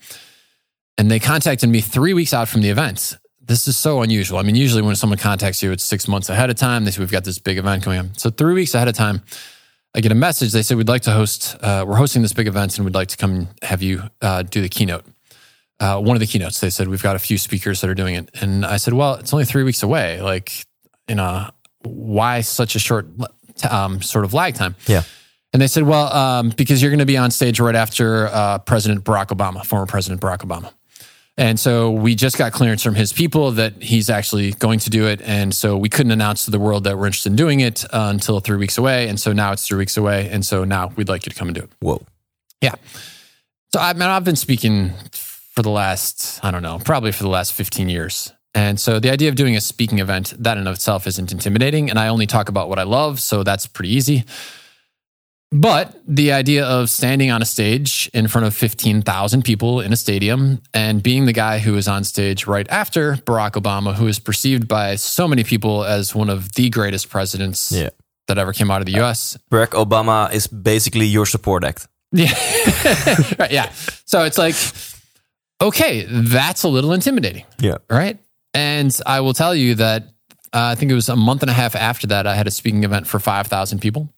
[0.98, 3.18] And they contacted me three weeks out from the event.
[3.50, 4.38] This is so unusual.
[4.38, 6.86] I mean, usually when someone contacts you, it's six months ahead of time.
[6.86, 8.06] They say, we've got this big event coming up.
[8.16, 9.24] So three weeks ahead of time,
[9.96, 10.52] I get a message.
[10.52, 13.08] They say, we'd like to host, uh, we're hosting this big event and we'd like
[13.08, 15.04] to come have you uh, do the keynote.
[15.80, 18.14] Uh, one of the keynotes, they said, we've got a few speakers that are doing
[18.14, 18.30] it.
[18.40, 20.22] And I said, well, it's only three weeks away.
[20.22, 20.52] Like,
[21.08, 21.50] you know,
[21.82, 23.08] why such a short
[23.68, 24.76] um, sort of lag time?
[24.86, 25.02] Yeah.
[25.54, 28.60] And they said, well, um, because you're going to be on stage right after uh,
[28.60, 30.72] President Barack Obama, former President Barack Obama.
[31.40, 35.08] And so we just got clearance from his people that he's actually going to do
[35.08, 35.22] it.
[35.22, 38.10] And so we couldn't announce to the world that we're interested in doing it uh,
[38.12, 39.08] until three weeks away.
[39.08, 40.30] And so now it's three weeks away.
[40.30, 41.70] And so now we'd like you to come and do it.
[41.80, 42.02] Whoa.
[42.60, 42.76] Yeah.
[43.74, 47.30] So I mean, I've been speaking for the last, I don't know, probably for the
[47.30, 48.34] last 15 years.
[48.54, 51.90] And so the idea of doing a speaking event, that in of itself isn't intimidating.
[51.90, 53.22] And I only talk about what I love.
[53.22, 54.26] So that's pretty easy.
[55.52, 59.96] But the idea of standing on a stage in front of 15,000 people in a
[59.96, 64.20] stadium and being the guy who is on stage right after Barack Obama, who is
[64.20, 67.90] perceived by so many people as one of the greatest presidents Yeah.
[68.28, 69.40] that ever came out of the US.
[69.50, 71.88] Barack Obama is basically your support act.
[72.12, 72.30] Yeah.
[73.40, 73.72] right, yeah.
[74.06, 74.56] So it's like,
[75.62, 77.46] okay, that's a little intimidating.
[77.60, 77.78] Yeah.
[77.90, 78.20] Right.
[78.54, 80.04] And I will tell you that
[80.54, 82.52] uh, I think it was a month and a half after that, I had a
[82.52, 84.14] speaking event for 5,000 people.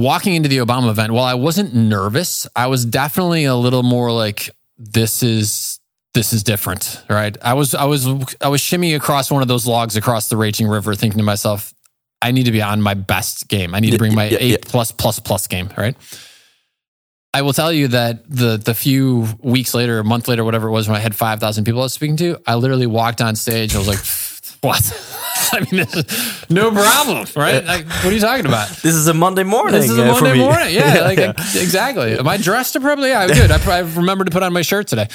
[0.00, 4.12] Walking into the Obama event, while I wasn't nervous, I was definitely a little more
[4.12, 5.80] like, this is.
[6.14, 7.36] This is different, right?
[7.42, 8.06] I was, I was,
[8.40, 11.74] I was shimmying across one of those logs across the raging river, thinking to myself,
[12.22, 13.74] I need to be on my best game.
[13.74, 15.94] I need to bring my Yeah, yeah, eight plus plus plus game, right?
[17.34, 20.70] I will tell you that the the few weeks later, a month later, whatever it
[20.70, 23.36] was, when I had five thousand people I was speaking to, I literally walked on
[23.36, 23.74] stage.
[23.74, 23.98] I was like,
[24.60, 24.82] "What?
[25.52, 25.86] I mean,
[26.50, 27.64] no problem, right?
[27.64, 28.68] Like, what are you talking about?
[28.82, 29.80] This is a Monday morning.
[29.80, 30.74] This is a uh, Monday morning.
[30.74, 32.18] Yeah, like exactly.
[32.18, 33.10] Am I dressed appropriately?
[33.10, 33.50] Yeah, good.
[33.50, 35.08] I, I remembered to put on my shirt today,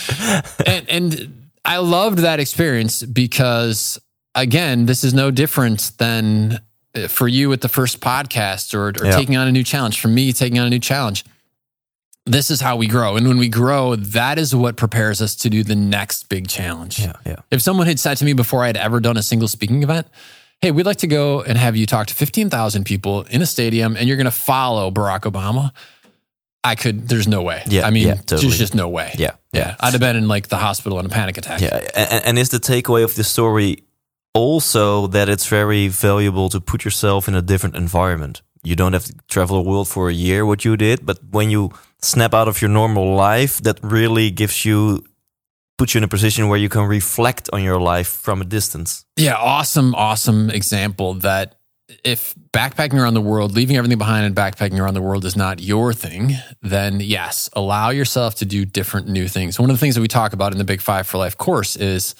[0.65, 3.99] and and I loved that experience because
[4.35, 6.59] again, this is no different than
[6.95, 9.99] uh, for you at the first podcast or, or taking on a new challenge.
[9.99, 11.25] For me, taking on a new challenge.
[12.31, 15.49] This is how we grow, and when we grow, that is what prepares us to
[15.49, 16.99] do the next big challenge.
[16.99, 17.35] Yeah, yeah.
[17.51, 20.07] If someone had said to me before I had ever done a single speaking event,
[20.61, 23.97] hey, we'd like to go and have you talk to 15,000 people in a stadium
[23.97, 25.71] and you're going to follow Barack Obama,
[26.63, 27.63] I could, there's no way.
[27.65, 28.41] Yeah, I mean, yeah, totally.
[28.43, 29.13] there's just no way.
[29.17, 29.75] Yeah, Yeah.
[29.79, 31.59] I'd have been in like the hospital in a panic attack.
[31.59, 33.83] Yeah, and, and is the takeaway of this story
[34.33, 38.41] also that it's very valuable to put yourself in a different environment?
[38.63, 41.49] You don't have to travel the world for a year, what you did, but when
[41.49, 45.03] you snap out of your normal life, that really gives you,
[45.77, 49.05] puts you in a position where you can reflect on your life from a distance.
[49.17, 51.55] Yeah, awesome, awesome example that
[52.03, 55.59] if backpacking around the world, leaving everything behind and backpacking around the world is not
[55.59, 59.59] your thing, then yes, allow yourself to do different new things.
[59.59, 61.75] One of the things that we talk about in the Big Five for Life course
[61.75, 62.15] is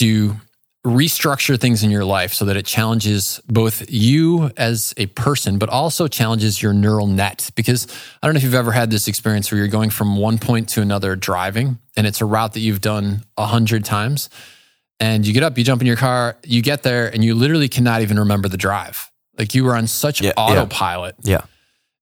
[0.00, 0.36] to
[0.84, 5.68] restructure things in your life so that it challenges both you as a person, but
[5.68, 7.50] also challenges your neural net.
[7.54, 7.86] Because
[8.22, 10.68] I don't know if you've ever had this experience where you're going from one point
[10.70, 14.28] to another driving, and it's a route that you've done a hundred times
[15.02, 17.68] and you get up, you jump in your car, you get there, and you literally
[17.68, 19.10] cannot even remember the drive.
[19.36, 20.42] Like you were on such Yeah, yeah.
[20.42, 21.16] autopilot.
[21.22, 21.40] Yeah.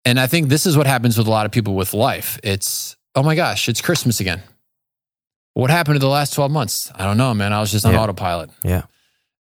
[0.07, 2.39] And I think this is what happens with a lot of people with life.
[2.43, 4.43] It's, oh my gosh, it's Christmas again.
[5.57, 6.93] What happened to the last 12 months?
[6.95, 7.55] I don't know, man.
[7.55, 8.01] I was just on Yeah.
[8.03, 8.51] autopilot.
[8.63, 8.83] Yeah.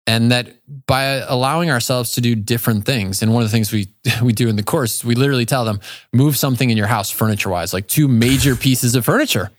[0.06, 0.46] And that
[0.86, 3.88] by allowing ourselves to do different things, and one of the things we
[4.22, 5.80] we do in the course, we literally tell them
[6.12, 9.50] move something in your house furniture wise, like two major pieces of furniture.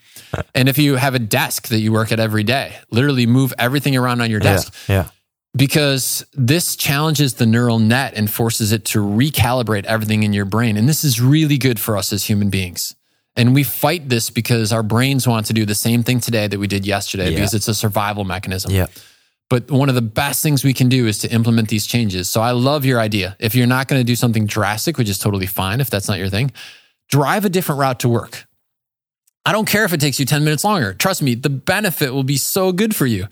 [0.54, 3.98] And if you have a desk that you work at every day, literally move everything
[3.98, 4.96] around on your desk Yeah.
[4.96, 5.08] Yeah.
[5.58, 10.78] because this challenges the neural net and forces it to recalibrate everything in your brain.
[10.78, 12.96] And this is really good for us as human beings.
[13.36, 16.58] And we fight this because our brains want to do the same thing today that
[16.60, 17.36] we did yesterday Yeah.
[17.38, 18.72] because it's a survival mechanism.
[18.72, 18.88] Yeah.
[19.50, 22.30] But one of the best things we can do is to implement these changes.
[22.30, 23.36] So I love your idea.
[23.40, 26.18] If you're not going to do something drastic, which is totally fine if that's not
[26.18, 26.52] your thing,
[27.10, 28.48] drive a different route to work.
[29.46, 30.94] I don't care if it takes you 10 minutes longer.
[30.94, 33.28] Trust me, the benefit will be so good for you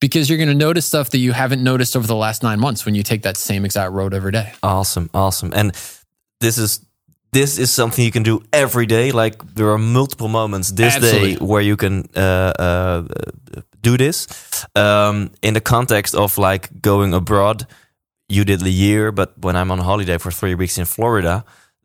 [0.00, 2.84] because you're going to notice stuff that you haven't noticed over the last nine months
[2.84, 4.52] when you take that same exact road every day.
[4.62, 5.52] Awesome, awesome.
[5.54, 5.72] And
[6.40, 6.84] this is
[7.34, 9.12] this is something you can do every day.
[9.12, 11.34] Like there are multiple moments this Absolutely.
[11.34, 13.02] day where you can uh, uh,
[13.82, 14.26] do this.
[14.74, 17.66] Um, in the context of like going abroad,
[18.28, 21.44] you did the year, but when I'm on holiday for three weeks in Florida,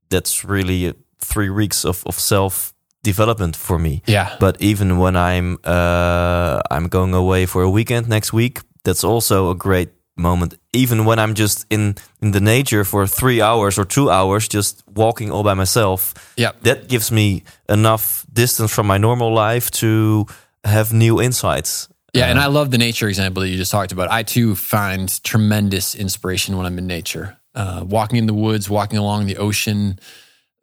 [0.09, 2.73] that's really three weeks of, of self
[3.03, 4.01] development for me.
[4.07, 4.35] Yeah.
[4.39, 9.49] But even when I'm uh, I'm going away for a weekend next week, that's also
[9.49, 9.89] a great
[10.19, 10.53] moment.
[10.73, 14.83] Even when I'm just in in the nature for three hours or two hours, just
[14.95, 16.61] walking all by myself, Yep.
[16.61, 20.25] that gives me enough distance from my normal life to
[20.63, 21.87] have new insights.
[22.13, 24.11] Yeah, and I love the nature example that you just talked about.
[24.11, 27.37] I too find tremendous inspiration when I'm in nature.
[27.55, 29.99] Uh, walking in the woods, walking along the ocean,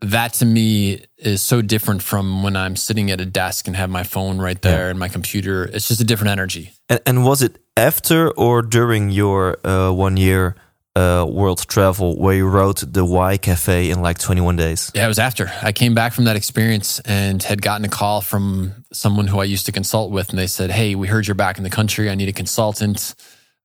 [0.00, 3.90] that to me is so different from when I'm sitting at a desk and have
[3.90, 5.64] my phone right there and my computer.
[5.64, 6.72] It's just a different energy.
[6.88, 10.56] And, and was it after or during your uh, one year
[10.96, 14.90] uh, world travel where you wrote the Why Cafe in like 21 days?
[14.94, 18.22] Yeah, it was after I came back from that experience and had gotten a call
[18.22, 21.34] from someone who I used to consult with, and they said, "Hey, we heard you're
[21.34, 22.08] back in the country.
[22.08, 23.14] I need a consultant.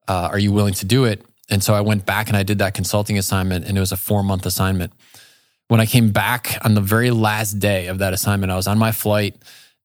[0.08, 2.60] Uh, are you willing to do it?" And so I went back and I did
[2.60, 4.92] that consulting assignment, and it was a four month assignment.
[5.70, 8.78] When I came back on the very last day of that assignment, I was on
[8.78, 9.38] my flight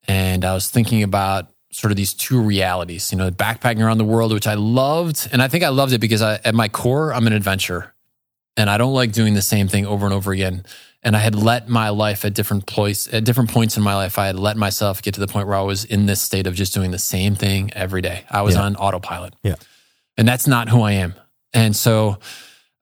[0.09, 4.05] and I was thinking about sort of these two realities, you know, backpacking around the
[4.05, 5.29] world, which I loved.
[5.31, 7.95] And I think I loved it because I, at my core, I'm an adventurer
[8.57, 10.64] and I don't like doing the same thing over and over again.
[11.03, 14.18] And I had let my life at different points, at different points in my life,
[14.18, 16.55] I had let myself get to the point where I was in this state of
[16.55, 18.24] just doing the same thing every day.
[18.31, 18.62] I was Yeah.
[18.62, 19.35] on autopilot.
[19.43, 19.57] Yeah.
[20.16, 21.14] And that's not who I am.
[21.53, 22.18] And so,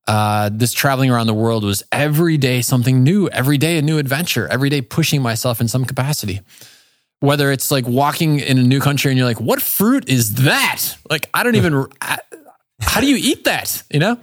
[0.07, 3.99] uh, this traveling around the world was every day something new, every day a new
[3.99, 6.41] adventure, every day pushing myself in some capacity.
[7.21, 10.83] Whether it's like walking in a new country and you're like, what fruit is that?
[11.09, 12.19] Like, I don't even, I-
[12.81, 13.83] how do you eat that?
[13.91, 14.19] You know?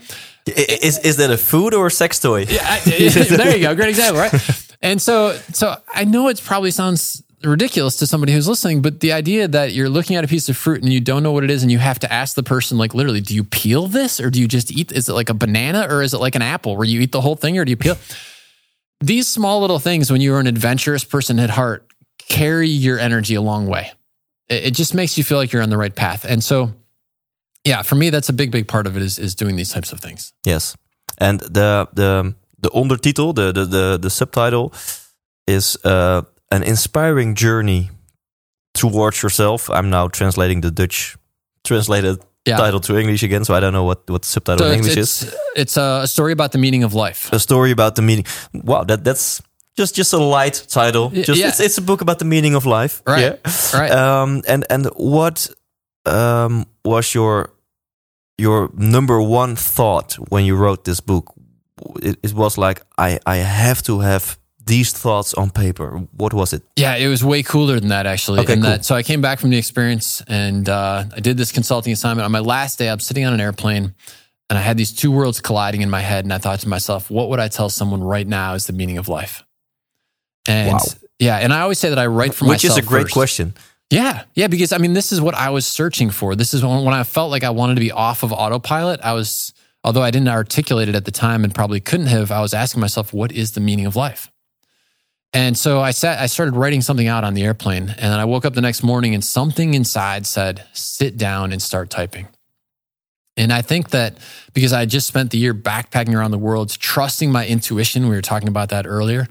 [0.46, 2.46] Is, is that a food or a sex toy?
[2.48, 2.80] Yeah, I-
[3.38, 3.74] there you go.
[3.76, 4.68] Great example, right?
[4.82, 9.14] And so, so I know it probably sounds ridiculous to somebody who's listening, but the
[9.14, 11.50] idea that you're looking at a piece of fruit and you don't know what it
[11.50, 14.30] is, and you have to ask the person, like, literally, do you peel this or
[14.30, 14.92] do you just eat?
[14.92, 17.22] Is it like a banana or is it like an apple where you eat the
[17.22, 17.98] whole thing or do you peel?
[19.00, 21.88] These small little things, when you're an adventurous person at heart,
[22.32, 23.92] carry your energy a long way.
[24.50, 26.26] It, it just makes you feel like you're on the right path.
[26.26, 26.72] And so,
[27.64, 29.94] yeah, for me, that's a big, big part of it is is doing these types
[29.94, 30.34] of things.
[30.46, 30.76] Yes.
[31.18, 34.72] And the the the ondertitel, the the the, the subtitle
[35.48, 37.90] is uh, an inspiring journey
[38.74, 39.70] towards yourself.
[39.70, 41.18] I'm now translating the Dutch
[41.64, 42.18] translated
[42.48, 42.58] Yeah.
[42.58, 44.88] title to English again, so I don't know what what the subtitle So in it's,
[44.88, 45.24] English is.
[45.24, 47.30] it's, it's a story about the meaning of life.
[47.34, 48.26] A story about the meaning.
[48.54, 49.42] Wow, that that's
[49.76, 51.10] just just a light title.
[51.10, 51.48] Just yeah.
[51.48, 53.02] it's it's a book about the meaning of life.
[53.06, 53.22] Right.
[53.22, 53.80] Yeah.
[53.80, 53.92] Right.
[53.92, 55.50] Um, and and what
[56.06, 57.52] um, was your
[58.38, 61.34] your number one thought when you wrote this book?
[62.02, 66.08] It, it was like I I have to have these thoughts on paper.
[66.16, 66.64] What was it?
[66.76, 68.40] Yeah, it was way cooler than that actually.
[68.42, 68.64] Okay, cool.
[68.64, 72.26] that, so I came back from the experience and uh, I did this consulting assignment.
[72.26, 73.96] On my last day, I'm sitting on an airplane
[74.50, 76.26] and I had these two worlds colliding in my head.
[76.26, 78.98] And I thought to myself, what would I tell someone right now is the meaning
[78.98, 79.44] of life?
[80.48, 80.80] And Wow.
[81.20, 83.14] yeah, and I always say that I write for Which is a great first.
[83.14, 83.54] question.
[83.90, 86.36] Yeah, yeah, because I mean, this is what I was searching for.
[86.36, 89.02] This is when, when I felt like I wanted to be off of autopilot.
[89.04, 92.40] I was, although I didn't articulate it at the time and probably couldn't have, I
[92.42, 94.32] was asking myself, what is the meaning of life?
[95.34, 98.26] And so I sat, I started writing something out on the airplane, and then I
[98.26, 102.28] woke up the next morning, and something inside said, "Sit down and start typing."
[103.38, 104.18] And I think that
[104.54, 108.16] because I had just spent the year backpacking around the world, trusting my intuition, we
[108.16, 109.28] were talking about that earlier,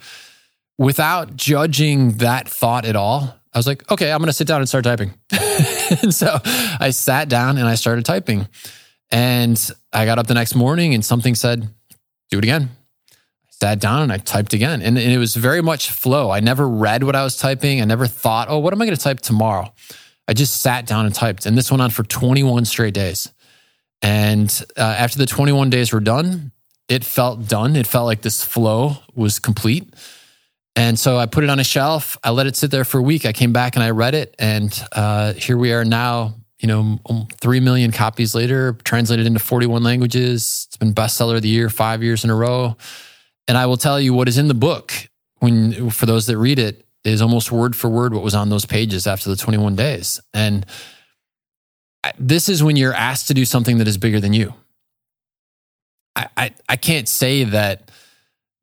[0.80, 4.60] without judging that thought at all, I was like, okay, I'm going to sit down
[4.60, 5.12] and start typing.
[6.02, 8.48] and so I sat down and I started typing.
[9.12, 11.68] And I got up the next morning and something said,
[12.30, 12.70] do it again.
[13.12, 14.80] I sat down and I typed again.
[14.80, 16.30] And, and it was very much flow.
[16.30, 17.82] I never read what I was typing.
[17.82, 19.74] I never thought, oh, what am I going to type tomorrow?
[20.28, 21.44] I just sat down and typed.
[21.44, 23.30] And this went on for 21 straight days.
[24.00, 26.52] And uh, after the 21 days were done,
[26.88, 27.76] it felt done.
[27.76, 29.92] It felt like this flow was complete.
[30.76, 32.16] And so I put it on a shelf.
[32.22, 33.26] I let it sit there for a week.
[33.26, 34.34] I came back and I read it.
[34.38, 39.40] And uh, here we are now, you know, um, 3 million copies later, translated into
[39.40, 40.66] 41 languages.
[40.68, 42.76] It's been bestseller of the year five years in a row.
[43.48, 44.92] And I will tell you what is in the book
[45.38, 48.66] when, for those that read it, is almost word for word what was on those
[48.66, 50.20] pages after the 21 days.
[50.34, 50.66] And
[52.18, 54.54] this is when you're asked to do something that is bigger than you.
[56.14, 57.90] I, I, I can't say that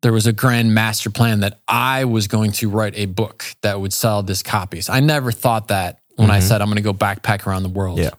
[0.07, 3.81] there was a grand master plan that I was going to write a book that
[3.81, 4.87] would sell this copies.
[4.87, 6.43] I never thought that when I Mhm.
[6.43, 7.99] said I'm going to go backpack around the world.
[7.99, 8.11] Yeah.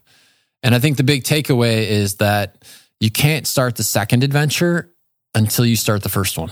[0.62, 2.62] And I think the big takeaway is that
[3.00, 4.90] you can't start the second adventure
[5.34, 6.50] until you start the first one.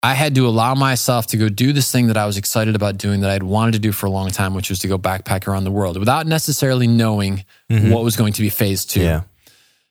[0.00, 2.98] I had to allow myself to go do this thing that I was excited about
[2.98, 5.48] doing that I'd wanted to do for a long time, which was to go backpack
[5.48, 7.90] around the world without necessarily knowing Mhm.
[7.90, 9.00] what was going to be phase two.
[9.00, 9.22] Yeah.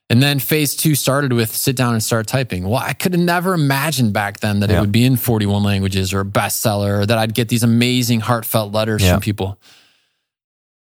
[0.09, 2.63] And then phase two started with sit down and start typing.
[2.67, 4.77] Well, I could have never imagined back then that Yeah.
[4.77, 8.21] it would be in 41 languages or a bestseller or that I'd get these amazing
[8.21, 9.13] heartfelt letters Yeah.
[9.13, 9.59] from people.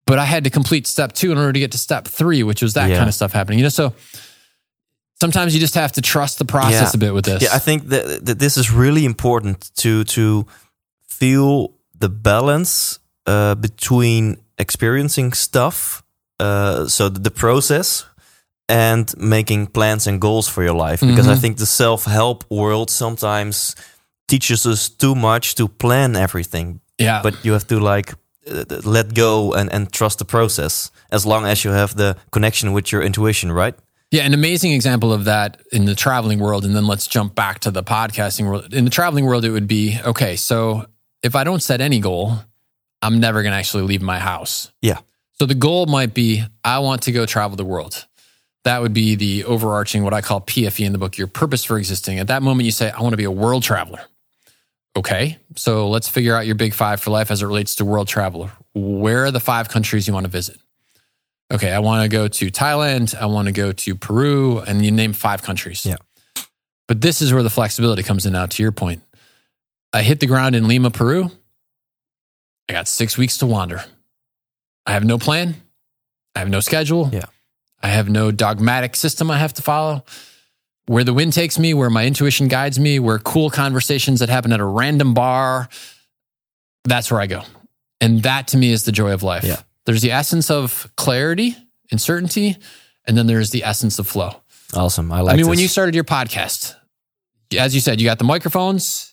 [0.07, 2.63] But I had to complete step two in order to get to step three, which
[2.63, 2.97] was that Yeah.
[2.99, 3.59] kind of stuff happening.
[3.59, 3.95] You know, so
[5.21, 7.43] sometimes you just have to trust the process a bit with this.
[7.43, 10.47] Yeah, I think that, that this is really important to to
[11.09, 16.03] feel the balance uh, between experiencing stuff,
[16.41, 18.05] uh, so the, the process,
[18.71, 21.01] and making plans and goals for your life.
[21.01, 21.41] Because I Mhm.
[21.41, 23.75] think the self help world sometimes
[24.29, 27.21] teaches us too much to plan everything, Yeah.
[27.23, 28.15] but you have to like
[28.51, 32.73] uh, let go and, and trust the process as long as you have the connection
[32.73, 33.75] with your intuition, right?
[34.11, 36.65] Yeah, an amazing example of that in the traveling world.
[36.65, 38.73] And then let's jump back to the podcasting world.
[38.75, 40.87] In the traveling world, it would be okay, so
[41.23, 42.39] if I don't set any goal,
[43.03, 44.73] I'm never going to actually leave my house.
[44.83, 44.99] Yeah.
[45.39, 48.07] So the goal might be I want to go travel the world.
[48.65, 51.79] That would be the overarching, what I call PFE in the book, your purpose for
[51.79, 52.19] existing.
[52.19, 54.01] At that moment, you say, I want to be a world traveler.
[54.97, 58.09] Okay, so let's figure out your big five for life as it relates to world
[58.09, 58.51] traveler.
[58.75, 60.59] Where are the five countries you want to visit?
[61.53, 63.15] Okay, I want to go to Thailand.
[63.15, 65.87] I want to go to Peru, and you name five countries.
[65.87, 65.97] Yeah.
[66.87, 69.03] But this is where the flexibility comes in now, to your point.
[69.93, 71.31] I hit the ground in Lima, Peru.
[72.69, 73.83] I got six weeks to wander.
[74.87, 75.55] I have no plan.
[76.35, 77.11] I have no schedule.
[77.13, 77.27] Yeah.
[77.83, 80.05] I have no dogmatic system I have to follow.
[80.87, 84.53] Where the wind takes me, where my intuition guides me, where cool conversations that happen
[84.53, 85.69] at a random bar,
[86.85, 87.43] that's where I go.
[88.01, 89.45] And that to me is the joy of life.
[89.45, 89.61] Yeah.
[89.87, 91.57] There's the essence of clarity
[91.91, 92.57] and certainty,
[93.07, 94.43] and then there's the essence of flow.
[94.75, 95.13] Awesome.
[95.13, 96.75] I like I mean, when you started your podcast,
[97.57, 99.10] as you said, you got the microphones.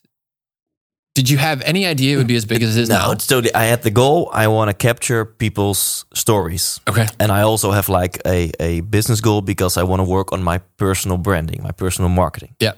[1.18, 3.12] Did you have any idea it would be as big as it is No, now?
[3.12, 3.50] it's totally.
[3.56, 4.30] I had the goal.
[4.44, 7.08] I want to capture people's stories, Okay.
[7.20, 10.44] and I also have like a a business goal because I want to work on
[10.44, 12.54] my personal branding, my personal marketing.
[12.64, 12.74] Yeah.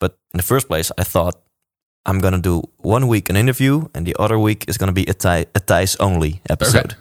[0.00, 1.34] But in the first place, I thought
[2.08, 5.14] I'm gonna do one week an interview, and the other week is gonna be a
[5.14, 6.92] Thai a Thijs only episode.
[6.92, 6.96] Okay.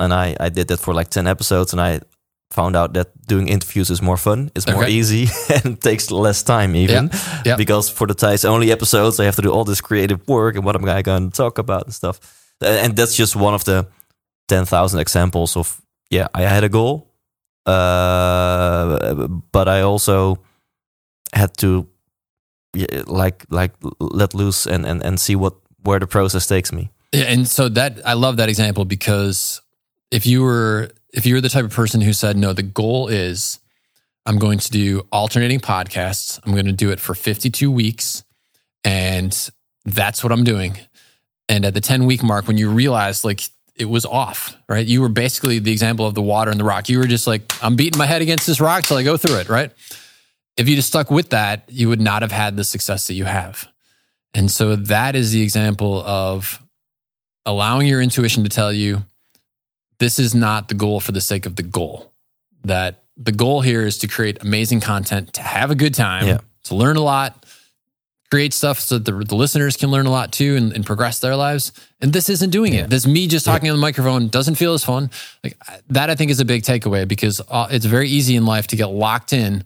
[0.00, 2.00] And I I did that for like ten episodes, and I
[2.52, 4.92] found out that doing interviews is more fun, it's more Okay.
[4.92, 5.28] easy,
[5.64, 7.10] and takes less time even.
[7.46, 7.56] Yeah.
[7.56, 10.64] Because for the Thijs only episodes, I have to do all this creative work and
[10.64, 12.18] what am I going to talk about and stuff.
[12.60, 13.86] And that's just one of the
[14.48, 15.80] 10,000 examples of,
[16.10, 17.08] yeah, I had a goal.
[17.66, 20.38] Uh, but I also
[21.32, 21.86] had to
[23.06, 26.90] like like let loose and, and, and see what where the process takes me.
[27.12, 29.60] Yeah, and so that I love that example because
[30.10, 33.08] if you were if you were the type of person who said no, the goal
[33.08, 33.58] is
[34.24, 36.40] I'm going to do alternating podcasts.
[36.44, 38.24] I'm going to do it for 52 weeks,
[38.84, 39.50] and
[39.84, 40.78] that's what I'm doing.
[41.48, 43.42] And at the 10 week mark, when you realize like
[43.76, 44.86] it was off, right?
[44.86, 46.88] You were basically the example of the water and the rock.
[46.88, 49.36] You were just like, I'm beating my head against this rock till I go through
[49.36, 49.72] it, right?
[50.56, 53.24] If you just stuck with that, you would not have had the success that you
[53.24, 53.68] have.
[54.34, 56.62] And so that is the example of
[57.46, 59.04] allowing your intuition to tell you
[59.98, 62.12] this is not the goal for the sake of the goal.
[62.64, 66.38] That the goal here is to create amazing content, to have a good time, Yeah.
[66.64, 67.44] to learn a lot,
[68.30, 71.18] create stuff so that the, the listeners can learn a lot too and, and progress
[71.18, 71.72] their lives.
[72.00, 72.84] And this isn't doing Yeah.
[72.84, 72.90] it.
[72.90, 75.10] This me just talking on the microphone doesn't feel as fun.
[75.44, 75.56] Like
[75.88, 78.76] that, I think is a big takeaway because uh, it's very easy in life to
[78.76, 79.64] get locked in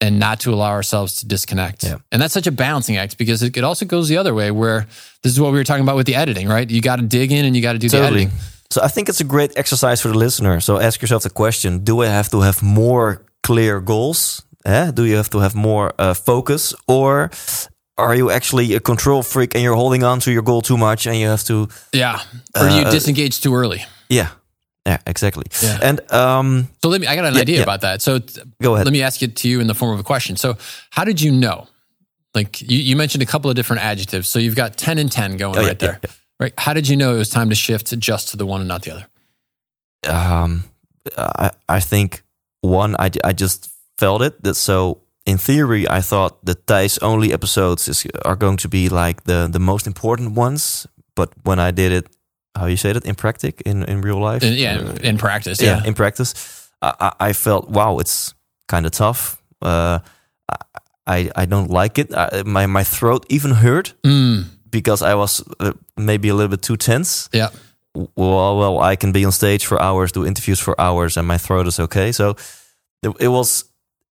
[0.00, 1.84] and not to allow ourselves to disconnect.
[1.84, 1.96] Yeah.
[2.10, 4.88] And that's such a balancing act because it, it also goes the other way where
[5.22, 6.68] this is what we were talking about with the editing, right?
[6.68, 8.30] You got to dig in and you got to do the editing.
[8.74, 10.60] So I think it's a great exercise for the listener.
[10.60, 14.42] So ask yourself the question: Do I have to have more clear goals?
[14.64, 14.90] Eh?
[14.92, 17.30] Do you have to have more uh, focus, or
[17.96, 21.06] are you actually a control freak and you're holding on to your goal too much,
[21.06, 21.68] and you have to?
[21.92, 22.18] Yeah.
[22.56, 23.84] Or do you Uh, disengage too early?
[24.08, 24.28] Yeah,
[24.86, 25.44] yeah, exactly.
[25.62, 25.78] Yeah.
[25.88, 27.62] And um, So let me, I got an Yeah, idea yeah.
[27.62, 28.02] about that.
[28.02, 28.18] So
[28.62, 28.86] go ahead.
[28.86, 30.36] let me ask it to you in the form of a question.
[30.36, 30.56] So
[30.90, 31.66] how did you know?
[32.34, 34.28] Like you, you mentioned a couple of different adjectives.
[34.28, 36.00] So you've got 10 and 10 going Oh, right there,
[36.44, 36.54] right?
[36.58, 38.82] How did you know it was time to shift just to the one and not
[38.82, 39.06] the other?
[40.08, 40.64] um,
[41.16, 42.22] I, I think
[42.60, 43.68] one, I, I just
[43.98, 44.42] felt it.
[44.42, 48.88] That so in theory, I thought the Thijs only episodes is, are going to be
[48.88, 50.86] like the the most important ones.
[51.16, 52.06] But when I did it,
[52.58, 55.64] how you say that in practice, in in real life, In, yeah, Uh, in practice.
[55.64, 55.86] yeah, Yeah.
[55.88, 56.34] in practice,
[56.82, 58.34] I, I- felt wow, it's
[58.68, 59.36] kind of tough.
[59.62, 59.98] Uh,
[60.48, 60.56] I
[61.06, 62.10] I- I don't like it.
[62.14, 64.44] I, my my throat even hurt Mm,
[64.74, 67.28] because I was uh, maybe a little bit too tense.
[67.32, 67.50] yeah.
[67.94, 71.38] well, well, I can be on stage for hours, do interviews for hours, and my
[71.38, 72.12] throat is okay.
[72.12, 72.34] So
[73.02, 73.64] it, was,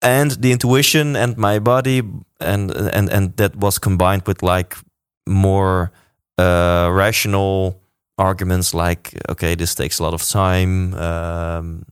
[0.01, 2.01] and the intuition and my body,
[2.39, 4.77] and and and that was combined with like
[5.27, 5.91] more
[6.37, 7.81] uh, rational
[8.17, 11.85] arguments, like okay, this takes a lot of time, um,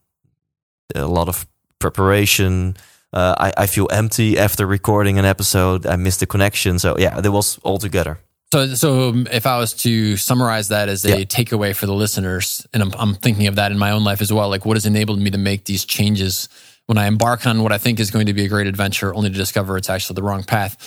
[0.96, 1.46] a lot of
[1.80, 2.76] preparation.
[3.12, 5.86] Uh, I, I feel empty after recording an episode.
[5.86, 6.80] I missed the connection.
[6.80, 8.18] So yeah, it was all together.
[8.54, 11.26] So, so um, if I was to summarize that as a Yeah.
[11.26, 14.32] takeaway for the listeners, and I'm, I'm thinking of that in my own life as
[14.32, 16.50] well, like what has enabled me to make these changes
[16.86, 19.32] when I embark on what I think is going to be a great adventure, only
[19.32, 20.78] to discover it's actually the wrong path.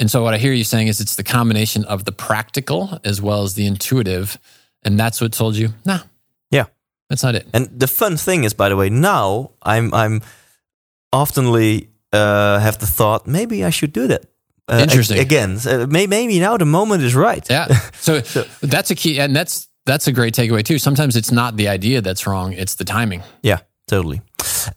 [0.00, 3.22] And so, what I hear you saying is it's the combination of the practical as
[3.22, 4.36] well as the intuitive,
[4.82, 6.00] and that's what told you, nah,
[6.50, 6.64] Yeah.
[7.08, 7.46] That's not it.
[7.54, 10.22] And the fun thing is, by the way, now I'm I'm
[11.12, 14.24] oftenly uh, have the thought maybe I should do that.
[14.68, 15.18] Uh, Interesting.
[15.18, 17.46] again, so may, maybe now the moment is right.
[17.48, 17.68] Yeah.
[18.00, 18.20] So,
[18.62, 20.78] that's a key, and that's that's a great takeaway too.
[20.78, 23.22] Sometimes it's not the idea that's wrong; it's the timing.
[23.42, 24.22] Yeah, totally.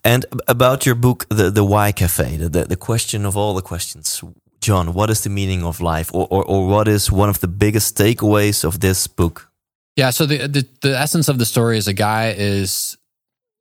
[0.04, 3.62] And about your book, the the Why Cafe, the, the the question of all the
[3.62, 4.24] questions,
[4.62, 4.94] John.
[4.94, 7.98] What is the meaning of life, or or, or what is one of the biggest
[7.98, 9.52] takeaways of this book?
[9.96, 10.12] Yeah.
[10.12, 12.98] So the, the the essence of the story is a guy is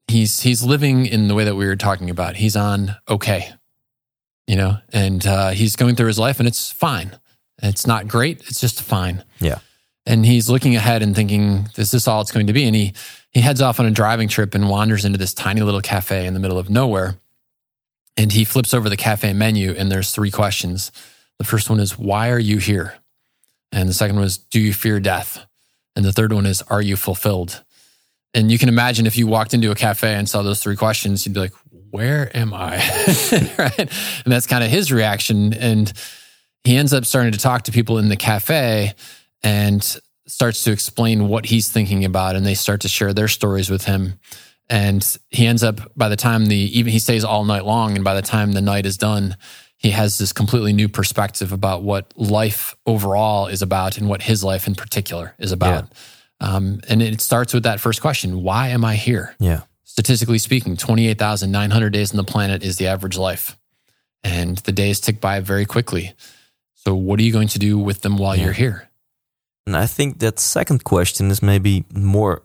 [0.07, 2.37] he's he's living in the way that we were talking about.
[2.37, 3.53] He's on okay,
[4.49, 7.17] you know, and uh, he's going through his life, and it's fine.
[7.63, 8.41] It's not great.
[8.49, 9.23] It's just fine.
[9.39, 9.59] Yeah.
[10.07, 12.95] And he's looking ahead and thinking, "Is this all it's going to be?" And he
[13.31, 16.35] he heads off on a driving trip and wanders into this tiny little cafe in
[16.35, 17.19] the middle of nowhere.
[18.17, 20.91] And he flips over the cafe menu, and there's three questions.
[21.39, 22.95] The first one is, "Why are you here?"
[23.71, 25.47] And the second one is, "Do you fear death?"
[25.99, 27.65] And the third one is, Are you fulfilled?
[28.35, 31.25] And you can imagine if you walked into a cafe and saw those three questions,
[31.25, 31.55] you'd be like,
[31.91, 32.77] Where am I?
[33.59, 33.79] right.
[33.79, 35.55] And that's kind of his reaction.
[35.55, 35.93] And
[36.65, 38.95] he ends up starting to talk to people in the cafe
[39.43, 39.83] and
[40.27, 42.37] starts to explain what he's thinking about.
[42.37, 44.19] And they start to share their stories with him.
[44.69, 48.05] And he ends up, by the time the even he stays all night long, and
[48.05, 49.37] by the time the night is done,
[49.79, 54.45] he has this completely new perspective about what life overall is about and what his
[54.45, 55.85] life in particular is about.
[56.41, 59.35] Um, and it starts with that first question Why am I here?
[59.39, 59.63] Yeah.
[59.85, 63.57] Statistically speaking, 28,900 days on the planet is the average life.
[64.23, 66.13] And the days tick by very quickly.
[66.75, 68.45] So, what are you going to do with them while Yeah.
[68.45, 68.89] you're here?
[69.67, 72.43] And I think that second question is maybe more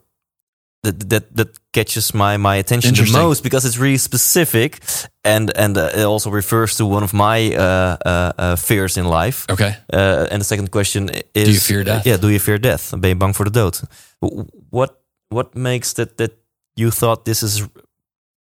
[0.83, 4.79] that that that catches my my attention the most because it's really specific
[5.23, 9.05] and and uh, it also refers to one of my uh, uh, uh, fears in
[9.05, 9.45] life.
[9.49, 9.75] Okay.
[9.91, 12.05] Uh, and the second question is: Do you fear death?
[12.05, 12.93] yeah, do you fear death?
[12.99, 13.81] Ben je bang voor de dood?
[14.69, 14.93] What
[15.29, 16.31] what makes that that
[16.73, 17.63] you thought this is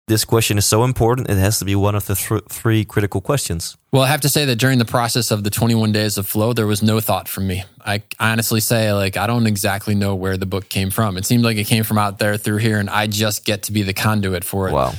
[0.07, 1.31] this question is so important?
[1.31, 3.77] It has to be one of the thr three critical questions.
[3.93, 6.53] Well, I have to say that during the process of the 21 days of flow,
[6.53, 7.65] there was no thought from me.
[7.85, 11.17] I honestly say, like, I don't exactly know where the book came from.
[11.17, 13.73] It seemed like it came from out there through here, and I just get to
[13.73, 14.73] be the conduit for it.
[14.73, 14.93] Wow.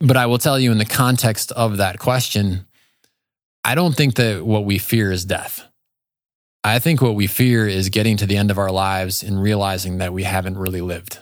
[0.00, 2.66] But I will tell you, in the context of that question,
[3.64, 5.64] I don't think that what we fear is death.
[6.62, 9.98] I think what we fear is getting to the end of our lives and realizing
[9.98, 11.18] that we haven't really lived.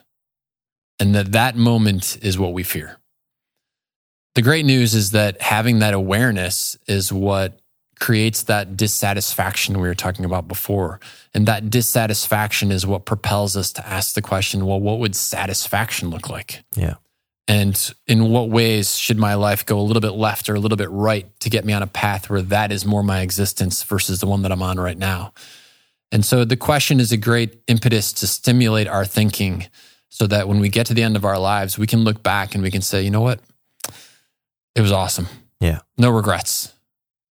[1.00, 2.98] And that that moment is what we fear.
[4.34, 7.58] The great news is that having that awareness is what
[8.00, 10.98] creates that dissatisfaction we were talking about before.
[11.34, 16.10] And that dissatisfaction is what propels us to ask the question well, what would satisfaction
[16.10, 16.64] look like?
[16.74, 16.94] Yeah.
[17.46, 20.76] And in what ways should my life go a little bit left or a little
[20.76, 24.20] bit right to get me on a path where that is more my existence versus
[24.20, 25.32] the one that I'm on right now?
[26.10, 29.66] And so the question is a great impetus to stimulate our thinking
[30.08, 32.54] so that when we get to the end of our lives, we can look back
[32.54, 33.40] and we can say, you know what?
[34.74, 35.26] It was awesome.
[35.60, 35.80] Yeah.
[35.98, 36.72] No regrets.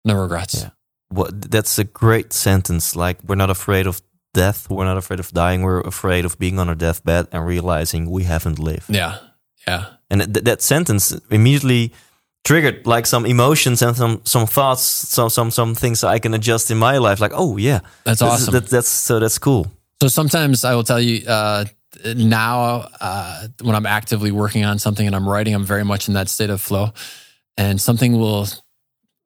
[0.03, 0.61] No regrets.
[0.61, 0.69] Yeah.
[1.09, 2.95] What that's a great sentence.
[2.95, 4.01] Like we're not afraid of
[4.33, 4.69] death.
[4.69, 5.61] We're not afraid of dying.
[5.61, 8.89] We're afraid of being on our deathbed and realizing we haven't lived.
[8.89, 9.17] Yeah.
[9.67, 9.85] Yeah.
[10.09, 11.93] And th- that sentence immediately
[12.43, 16.71] triggered like some emotions and some some thoughts, some some some things I can adjust
[16.71, 17.19] in my life.
[17.19, 18.53] Like, oh yeah, That's awesome.
[18.53, 19.67] That, that's so that's cool.
[20.01, 21.65] So sometimes I will tell you uh,
[22.15, 26.13] now uh, when I'm actively working on something and I'm writing, I'm very much in
[26.13, 26.93] that state of flow.
[27.57, 28.47] And something will,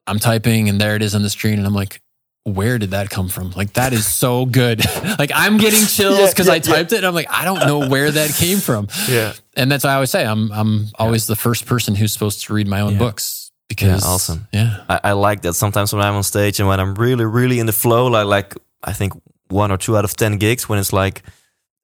[0.08, 2.02] I'm typing and there it is on the screen, and I'm like,
[2.44, 3.52] where did that come from?
[3.52, 4.84] Like that is so good.
[5.20, 6.98] like I'm getting chills because yeah, I typed it.
[6.98, 8.88] And I'm like, I don't know where that came from.
[9.08, 9.34] Yeah.
[9.56, 12.54] And that's why I always say I'm I'm always the first person who's supposed to
[12.54, 13.00] read my own Yeah.
[13.00, 14.48] books because awesome.
[14.52, 14.84] Yeah.
[14.90, 17.68] I, I like that sometimes when I'm on stage and when I'm really, really in
[17.68, 19.14] the flow, like, like I think
[19.50, 21.22] one or two out of 10 gigs when it's like,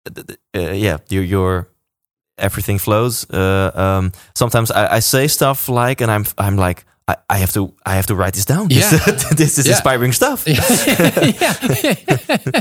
[0.07, 0.23] uh,
[0.59, 1.67] yeah, your, your,
[2.37, 3.25] everything flows.
[3.29, 7.51] Uh, um, sometimes I, I say stuff like, and I'm, I'm like, I, I have
[7.53, 8.67] to, I have to write this down.
[8.69, 8.89] Yeah.
[9.05, 9.73] This, this is Yeah.
[9.73, 10.43] inspiring stuff.
[10.47, 10.61] yeah.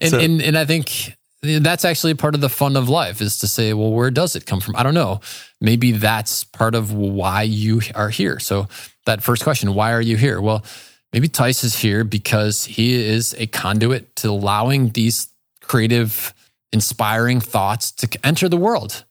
[0.00, 3.38] and, So- and and I think that's actually part of the fun of life is
[3.38, 4.74] to say, well, where does it come from?
[4.76, 5.20] I don't know.
[5.60, 8.38] Maybe that's part of why you are here.
[8.40, 8.66] So
[9.04, 10.40] that first question, why are you here?
[10.40, 10.64] Well,
[11.12, 15.28] maybe Thijs is here because he is a conduit to allowing these
[15.60, 16.34] creative,
[16.72, 19.04] inspiring thoughts to enter the world.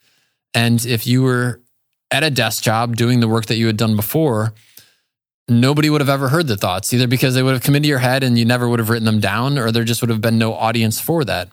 [0.53, 1.61] And if you were
[2.11, 4.53] at a desk job doing the work that you had done before,
[5.47, 7.99] nobody would have ever heard the thoughts, either because they would have come into your
[7.99, 10.37] head and you never would have written them down, or there just would have been
[10.37, 11.49] no audience for that.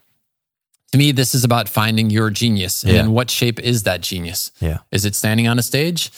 [0.93, 2.83] To me, this is about finding your genius.
[2.83, 3.01] And Yeah.
[3.01, 4.51] in what shape is that genius?
[4.61, 4.79] Yeah.
[4.91, 6.11] Is it standing on a stage?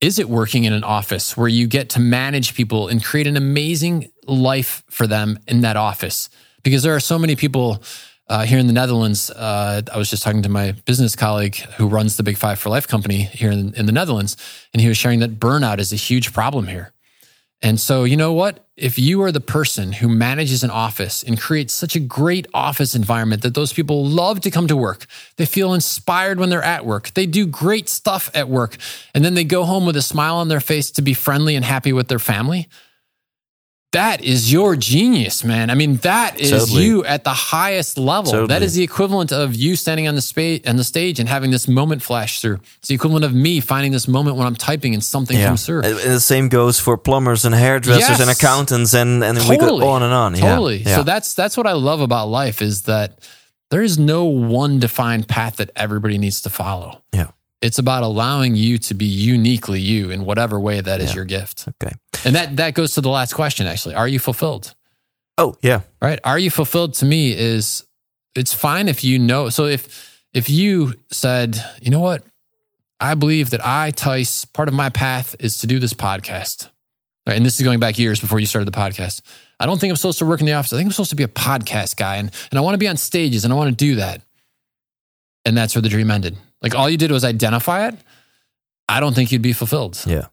[0.00, 3.36] Is it working in an office where you get to manage people and create an
[3.36, 6.28] amazing life for them in that office?
[6.62, 7.82] Because there are so many people
[8.28, 11.88] uh, here in the Netherlands, uh, I was just talking to my business colleague who
[11.88, 14.36] runs the Big Five for Life company here in, in the Netherlands,
[14.72, 16.92] and he was sharing that burnout is a huge problem here.
[17.64, 18.66] And so, you know what?
[18.76, 22.96] If you are the person who manages an office and creates such a great office
[22.96, 26.84] environment that those people love to come to work, they feel inspired when they're at
[26.84, 28.76] work, they do great stuff at work,
[29.14, 31.64] and then they go home with a smile on their face to be friendly and
[31.64, 32.68] happy with their family,
[33.92, 35.68] that is your genius, man.
[35.68, 36.84] I mean, that is Totally.
[36.84, 38.32] you at the highest level.
[38.32, 38.64] That Totally.
[38.64, 41.68] is the equivalent of you standing on the space on the stage and having this
[41.68, 42.60] moment flash through.
[42.78, 45.82] It's the equivalent of me finding this moment when I'm typing and something comes through.
[45.82, 50.02] And the same goes for plumbers and hairdressers and accountants and and we go on
[50.02, 50.34] and on.
[50.34, 50.40] Yeah.
[50.40, 50.78] Totally.
[50.78, 50.96] Yeah.
[50.96, 53.18] So that's that's what I love about life is that
[53.70, 57.02] there is no one defined path that everybody needs to follow.
[57.12, 57.28] Yeah.
[57.62, 61.16] It's about allowing you to be uniquely you in whatever way that is Yeah.
[61.16, 61.68] your gift.
[61.82, 61.94] okay.
[62.24, 63.94] And that that goes to the last question actually.
[63.94, 64.74] Are you fulfilled?
[65.38, 65.80] Oh yeah.
[66.00, 66.18] Right?
[66.24, 67.84] Are you fulfilled to me is
[68.34, 69.48] it's fine if you know.
[69.48, 72.24] So if if you said, "You know what?
[73.00, 76.68] I believe that I, Thijs, part of my path is to do this podcast.
[77.26, 79.20] Right, and this is going back years before you started the podcast.
[79.60, 80.72] I don't think I'm supposed to work in the office.
[80.72, 82.88] I think I'm supposed to be a podcast guy and, and I want to be
[82.88, 84.22] on stages and I want to do that.
[85.44, 86.36] And that's where the dream ended.
[86.62, 87.96] Like all you did was identify it.
[88.88, 90.02] I don't think you'd be fulfilled.
[90.06, 90.26] Yeah.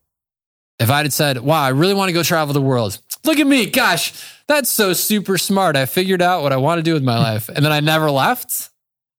[0.79, 2.99] If I'd had said, wow, I really want to go travel the world.
[3.25, 3.65] Look at me.
[3.69, 4.13] Gosh,
[4.47, 5.75] that's so super smart.
[5.75, 7.49] I figured out what I want to do with my life.
[7.49, 8.69] And then I never left.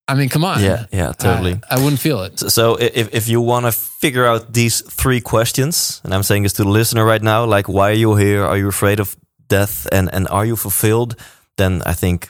[0.08, 0.62] I mean, come on.
[0.62, 0.86] Yeah.
[0.92, 1.12] Yeah.
[1.12, 1.60] Totally.
[1.70, 2.38] I, I wouldn't feel it.
[2.38, 6.44] So- So if, if you want to figure out these three questions, and I'm saying
[6.44, 8.44] this to the listener right now, like why are you here?
[8.44, 9.16] Are you afraid of
[9.48, 9.86] death?
[9.92, 11.14] And and are you fulfilled?
[11.56, 12.28] Then I think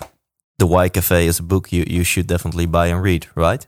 [0.59, 3.67] the Why Cafe is a book you, you should definitely buy and read, right?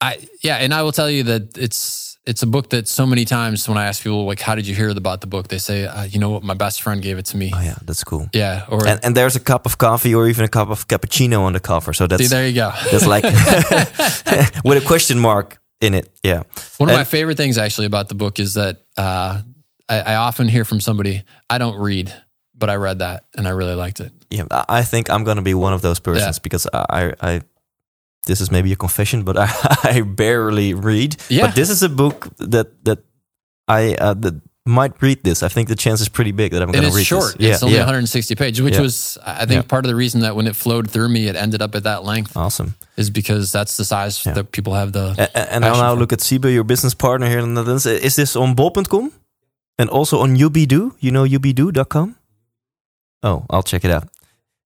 [0.00, 3.24] I yeah, and I will tell you that it's it's a book that so many
[3.24, 5.86] times when I ask people like, "How did you hear about the book?" They say,
[5.86, 6.42] uh, "You know what?
[6.42, 8.28] My best friend gave it to me." Oh yeah, that's cool.
[8.32, 11.40] Yeah, or And and there's a cup of coffee or even a cup of cappuccino
[11.40, 11.92] on the cover.
[11.92, 12.72] So see, that's there you go.
[12.90, 13.24] that's like
[14.64, 16.08] with a question mark in it.
[16.22, 16.42] Yeah.
[16.78, 19.42] One of my favorite things actually about the book is that uh,
[19.88, 22.12] I, I often hear from somebody, "I don't read,
[22.54, 25.42] but I read that and I really liked it." Yeah, I I think I'm gonna
[25.42, 26.42] be one of those persons Yeah.
[26.42, 27.40] because I, I, I,
[28.26, 29.48] this is maybe a confession, but I,
[29.84, 31.16] I barely read.
[31.28, 31.46] Yeah.
[31.46, 32.98] But this is a book that that
[33.68, 35.42] I uh, that might read this.
[35.42, 37.38] I think the chance is pretty big that I'm gonna it's read short.
[37.38, 37.54] this.
[37.56, 38.82] It's only 160 pages, which Yeah.
[38.82, 39.68] was, I think, Yeah.
[39.68, 42.04] part of the reason that when it flowed through me, it ended up at that
[42.04, 42.74] length, Awesome.
[42.96, 44.34] is because that's the size Yeah.
[44.34, 45.14] that people have the.
[45.18, 47.86] A- And, I'll now for- look at Sibe, your business partner here in the Netherlands.
[47.86, 49.10] Is this on bol.com?
[49.78, 50.92] And also on Ubidoo?
[51.00, 52.16] You know ubidoo.com?
[53.22, 54.08] Oh, I'll check it out.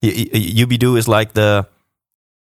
[0.03, 1.65] Ubidoo is like the,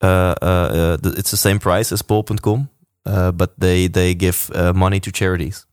[0.01, 0.05] uh,
[0.41, 2.69] uh, uh, it's the same price as bol.com,
[3.05, 5.65] uh, but they, they give uh, money to charities.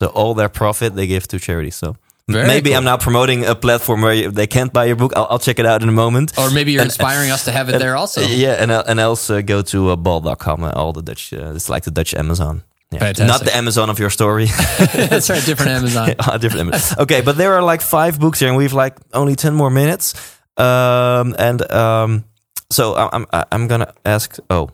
[0.00, 1.74] So all their profit they give to charities.
[1.76, 1.96] So
[2.28, 2.78] Very maybe cool.
[2.78, 5.12] I'm now promoting a platform where you, they can't buy your book.
[5.16, 6.38] I'll, I'll check it out in a moment.
[6.38, 8.20] Or maybe you're And- inspiring us to have it and- there also.
[8.20, 10.62] Yeah, and, and else uh, go to uh, bol.com.
[10.64, 12.62] Uh, all the Dutch, uh, it's like the Dutch Amazon.
[12.92, 13.00] Yeah.
[13.00, 13.26] Fantastic.
[13.26, 14.46] Not the Amazon of your story.
[14.94, 16.14] that's right, different Amazon.
[16.20, 16.98] Ah, different Amazon.
[17.00, 20.14] Okay, but there are like five books here, and we've like only ten more minutes.
[20.56, 22.24] Um, and um,
[22.70, 24.36] so I'm I'm gonna ask.
[24.50, 24.70] Oh,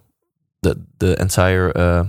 [0.62, 2.06] the the entire uh,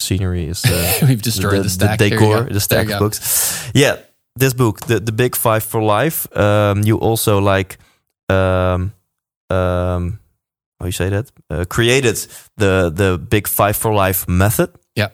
[0.00, 2.00] scenery is uh, We've destroyed the, stack.
[2.00, 3.06] Here you decor, the stack you of go.
[3.06, 3.70] books.
[3.74, 3.96] Yeah,
[4.36, 6.26] this book, the the Big Five for Life.
[6.36, 7.78] Um, you also like
[8.28, 8.92] um
[9.50, 10.18] um
[10.80, 11.30] how you say that?
[11.50, 12.16] Uh, created
[12.56, 14.70] the the Big Five for Life method.
[14.94, 15.08] Yeah.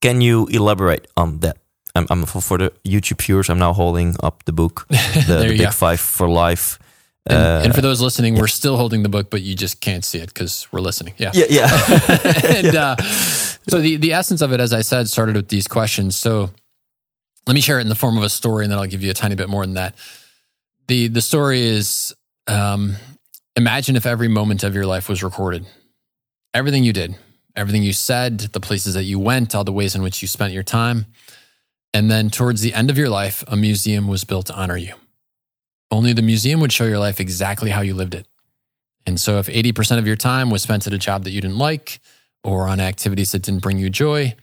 [0.00, 1.56] Can you elaborate on that?
[1.94, 3.48] I'm, I'm for, for the YouTube viewers.
[3.48, 5.70] I'm now holding up the book, the, the Big go.
[5.70, 6.78] Five for Life.
[7.26, 10.04] And, Uh, and for those listening, we're still holding the book, but you just can't
[10.04, 11.14] see it because we're listening.
[11.16, 11.30] Yeah.
[11.32, 11.68] yeah, yeah,
[12.44, 16.16] and uh, so the, the essence of it, as I said, started with these questions.
[16.16, 16.50] So
[17.46, 19.10] let me share it in the form of a story, and then I'll give you
[19.10, 19.94] a tiny bit more than that.
[20.88, 22.14] the The story is:
[22.46, 22.96] um,
[23.56, 25.66] imagine if every moment of your life was recorded,
[26.52, 27.16] everything you did,
[27.56, 30.52] everything you said, the places that you went, all the ways in which you spent
[30.52, 31.06] your time,
[31.94, 34.94] and then towards the end of your life, a museum was built to honor you.
[35.90, 38.26] Only the museum would show your life exactly how you lived it.
[39.06, 41.58] And so, if 80% of your time was spent at a job that you didn't
[41.58, 42.00] like
[42.42, 44.34] or on activities that didn't bring you joy,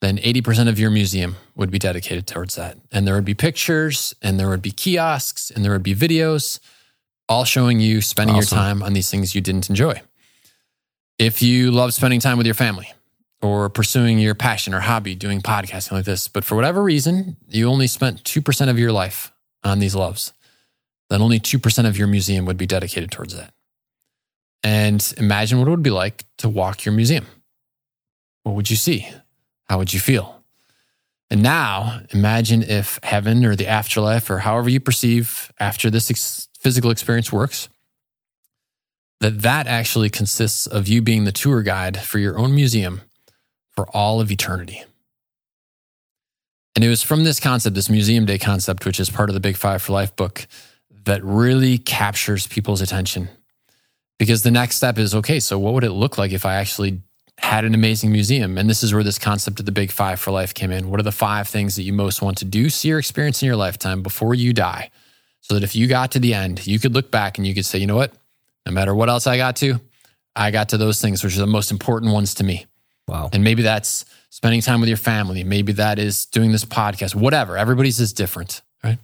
[0.00, 2.76] then 80% of your museum would be dedicated towards that.
[2.90, 6.58] And there would be pictures, and there would be kiosks, and there would be videos,
[7.28, 8.56] all showing you spending Awesome.
[8.56, 10.00] your time on these things you didn't enjoy.
[11.18, 12.92] If you love spending time with your family
[13.40, 17.68] or pursuing your passion or hobby, doing podcasting like this, but for whatever reason, you
[17.68, 19.32] only spent 2% of your life
[19.62, 20.32] on these loves,
[21.12, 23.52] then only 2% of your museum would be dedicated towards that.
[24.64, 27.26] And imagine what it would be like to walk your museum.
[28.44, 29.10] What would you see?
[29.68, 30.42] How would you feel?
[31.30, 36.48] And now imagine if heaven or the afterlife or however you perceive after this ex-
[36.58, 37.68] physical experience works,
[39.20, 43.02] that that actually consists of you being the tour guide for your own museum
[43.70, 44.82] for all of eternity.
[46.74, 49.40] And it was from this concept, this museum day concept, which is part of the
[49.40, 50.46] Big Five for Life book,
[51.04, 53.28] that really captures people's attention.
[54.18, 57.00] Because the next step is okay, so what would it look like if I actually
[57.38, 58.56] had an amazing museum?
[58.56, 60.90] And this is where this concept of the Big Five for Life came in.
[60.90, 63.46] What are the five things that you most want to do, see, or experience in
[63.46, 64.90] your lifetime before you die?
[65.40, 67.66] So that if you got to the end, you could look back and you could
[67.66, 68.12] say, you know what?
[68.64, 69.80] No matter what else I got to,
[70.36, 72.66] I got to those things, which are the most important ones to me.
[73.08, 73.28] Wow.
[73.32, 75.42] And maybe that's spending time with your family.
[75.42, 77.58] Maybe that is doing this podcast, whatever.
[77.58, 78.98] Everybody's is different, right?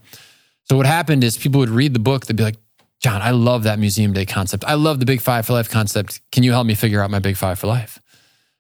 [0.71, 2.59] So what happened is people would read the book, they'd be like,
[3.01, 4.65] John, I love that museum day concept.
[4.67, 6.21] I love the big five for life concept.
[6.33, 8.01] Can you help me figure out my big five for life?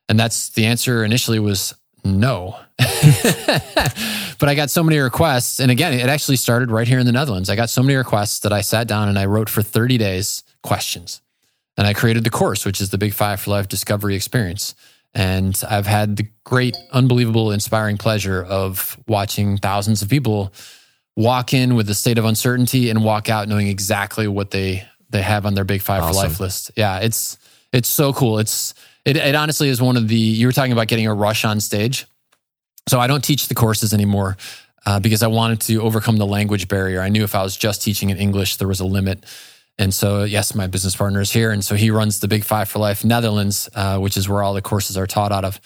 [0.09, 1.74] And that's the answer initially was
[2.05, 2.56] no.
[2.78, 5.59] but I got so many requests.
[5.59, 7.51] And again, it actually started right here in the Netherlands.
[7.51, 10.44] I got so many requests that I sat down and I wrote for 30 days
[10.62, 11.20] questions.
[11.76, 14.74] And I created the course, which is the Big Five for Life Discovery Experience.
[15.14, 20.52] And I've had the great, unbelievable, inspiring pleasure of watching thousands of people
[21.18, 25.20] walk in with a state of uncertainty and walk out knowing exactly what they they
[25.20, 26.70] have on their Big Five for Life list.
[26.76, 27.36] Yeah, it's
[27.72, 28.38] it's so cool.
[28.38, 28.72] It's
[29.04, 31.60] it, it honestly is one of the you were talking about getting a rush on
[31.60, 32.06] stage.
[32.88, 34.36] So I don't teach the courses anymore
[34.86, 37.02] uh, because I wanted to overcome the language barrier.
[37.02, 39.24] I knew if I was just teaching in English, there was a limit.
[39.78, 41.50] And so, yes, my business partner is here.
[41.50, 44.54] And so he runs the Big Five for Life Netherlands, uh, which is where all
[44.54, 45.60] the courses are taught out of.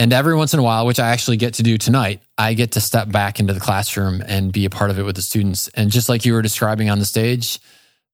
[0.00, 2.72] And every once in a while, which I actually get to do tonight, I get
[2.72, 5.68] to step back into the classroom and be a part of it with the students.
[5.74, 7.58] And just like you were describing on the stage,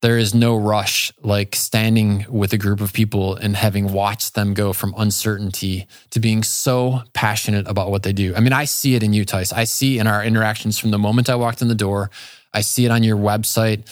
[0.01, 4.55] there is no rush like standing with a group of people and having watched them
[4.55, 8.35] go from uncertainty to being so passionate about what they do.
[8.35, 9.53] I mean, I see it in you, Thijs.
[9.53, 12.11] I see in our interactions from the moment I walked in the door.
[12.53, 13.89] I see it on your website.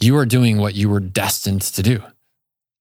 [0.00, 2.02] You are doing what you were destined to do.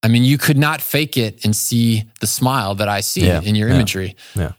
[0.03, 3.41] I mean, you could not fake it and see the smile that I see Yeah,
[3.41, 4.15] in your yeah, imagery.
[4.35, 4.51] yeah.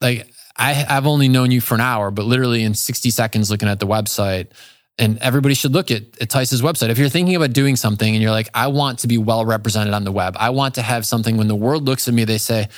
[0.00, 3.68] Like I, I've only known you for an hour, but literally in 60 seconds looking
[3.68, 4.48] at the website,
[4.96, 6.90] and everybody should look at, at Thijs's website.
[6.90, 9.92] If you're thinking about doing something and you're like, I want to be well represented
[9.92, 12.38] on the web, I want to have something when the world looks at me, they
[12.38, 12.68] say,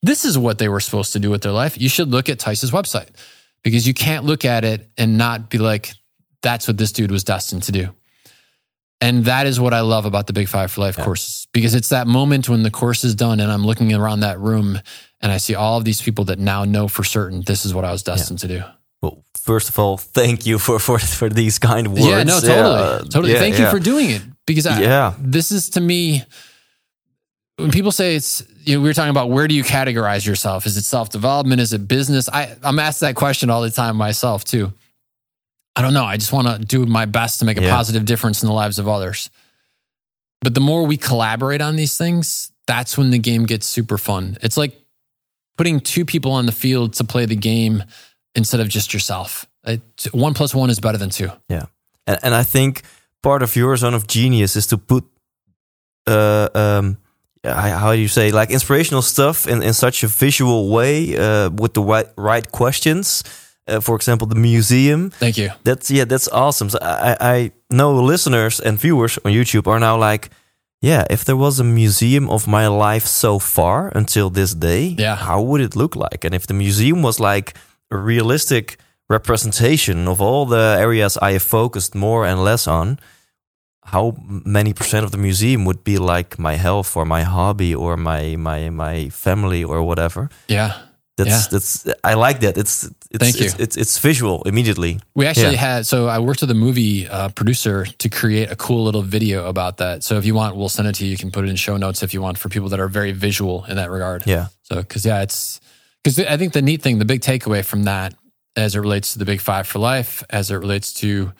[0.00, 1.80] this is what they were supposed to do with their life.
[1.80, 3.08] You should look at Thijs's website
[3.64, 5.90] because you can't look at it and not be like,
[6.42, 7.88] that's what this dude was destined to do.
[9.00, 11.90] And that is what I love about the Big Five for Life courses because it's
[11.90, 14.80] that moment when the course is done and I'm looking around that room
[15.20, 17.84] and I see all of these people that now know for certain this is what
[17.84, 18.62] I was destined to do.
[19.02, 22.06] Well, first of all, thank you for for, for these kind words.
[22.06, 22.56] Yeah, no, totally.
[22.74, 23.32] uh, totally.
[23.32, 23.64] yeah, Thank yeah.
[23.64, 25.14] you for doing it because I, Yeah.
[25.18, 26.22] this is to me,
[27.56, 30.64] when people say it's, you know, we were talking about where do you categorize yourself?
[30.66, 31.60] Is it self development?
[31.60, 32.28] Is it business?
[32.28, 34.72] I, I'm asked that question all the time myself too.
[35.76, 36.04] I don't know.
[36.04, 37.74] I just want to do my best to make a Yeah.
[37.74, 39.30] positive difference in the lives of others.
[40.40, 44.36] But the more we collaborate on these things, that's when the game gets super fun.
[44.42, 44.78] It's like
[45.56, 47.82] putting two people on the field to play the game
[48.34, 49.46] instead of just yourself.
[49.66, 49.80] It,
[50.12, 51.30] one plus one is better than two.
[51.48, 51.66] Yeah,
[52.06, 52.82] and, and I think
[53.22, 55.04] part of your zone of genius is to put,
[56.06, 56.98] uh, um,
[57.44, 61.72] how do you say, like inspirational stuff in, in such a visual way, uh, with
[61.74, 63.24] the right right questions.
[63.66, 65.10] Uh, for example, the museum.
[65.10, 65.50] Thank you.
[65.64, 66.68] That's yeah, that's awesome.
[66.70, 70.28] So I, I know listeners and viewers on YouTube are now like,
[70.82, 75.16] yeah, if there was a museum of my life so far until this day, Yeah.
[75.16, 76.26] how would it look like?
[76.26, 77.54] And if the museum was like
[77.90, 78.76] a realistic
[79.08, 82.98] representation of all the areas I have focused more and less on,
[83.92, 84.14] how
[84.44, 88.36] many percent of the museum would be like my health or my hobby or my
[88.36, 90.28] my my family or whatever?
[90.48, 90.72] Yeah.
[91.16, 91.42] That's Yeah.
[91.52, 92.58] that's I like that.
[92.58, 93.46] It's it's Thank you.
[93.46, 95.00] it's, it's it's visual immediately.
[95.14, 95.58] We actually Yeah.
[95.74, 99.46] had, so I worked with a movie uh, producer to create a cool little video
[99.46, 100.02] about that.
[100.02, 101.12] So if you want, we'll send it to you.
[101.12, 103.12] You can put it in show notes if you want for people that are very
[103.12, 104.26] visual in that regard.
[104.26, 104.48] Yeah.
[104.64, 105.60] So, cause yeah, it's,
[106.04, 108.14] cause I think the neat thing, the big takeaway from that
[108.56, 111.32] as it relates to the big five for life, as it relates to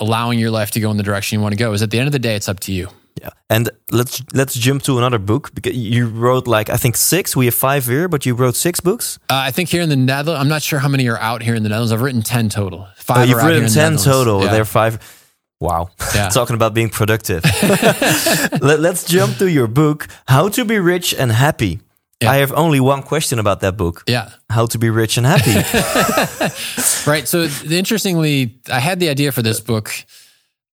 [0.00, 1.98] allowing your life to go in the direction you want to go is at the
[2.00, 2.88] end of the day, it's up to you.
[3.20, 7.36] Yeah, and let's let's jump to another book because you wrote like I think six.
[7.36, 9.18] We have five here, but you wrote six books.
[9.28, 11.54] Uh, I think here in the Netherlands, I'm not sure how many are out here
[11.54, 11.92] in the Netherlands.
[11.92, 12.86] I've written 10 total.
[12.96, 14.04] Five Oh, you've written the ten Netherlands.
[14.04, 14.42] total.
[14.44, 14.50] Yeah.
[14.52, 14.98] There are five.
[15.60, 16.28] Wow, Yeah.
[16.34, 17.44] talking about being productive.
[18.60, 21.78] Let, us jump to your book, How to Be Rich and Happy.
[22.20, 22.32] Yeah.
[22.32, 24.30] I have only one question about that book: yeah.
[24.48, 25.54] How to Be Rich and Happy.
[27.06, 27.28] Right.
[27.28, 29.90] So interestingly, I had the idea for this book,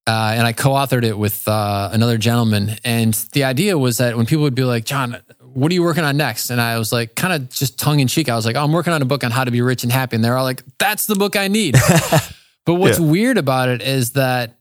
[0.09, 2.77] uh, and I co-authored it with uh, another gentleman.
[2.83, 6.03] And the idea was that when people would be like, "John, what are you working
[6.03, 8.55] on next?" and I was like, kind of just tongue in cheek, I was like,
[8.55, 10.37] "Oh, I'm working on a book on how to be rich and happy." And they're
[10.37, 11.75] all like, "That's the book I need."
[12.65, 13.05] but what's Yeah.
[13.05, 14.58] weird about it is that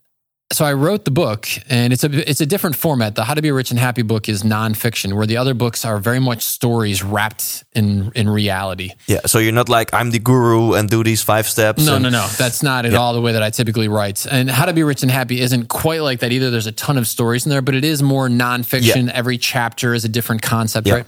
[0.51, 3.15] so I wrote the book, and it's a it's a different format.
[3.15, 5.99] The How to Be Rich and Happy book is nonfiction, where the other books are
[5.99, 8.93] very much stories wrapped in in reality.
[9.07, 9.20] Yeah.
[9.27, 11.85] So you're not like I'm the guru and do these five steps.
[11.85, 12.27] No, no, no.
[12.39, 14.27] That's not at all the way that I typically write.
[14.27, 16.51] And How to Be Rich and Happy isn't quite like that either.
[16.51, 19.11] There's a ton of stories in there, but it is more nonfiction.
[19.11, 20.95] Every chapter is a different concept, Yeah.
[20.95, 21.07] right?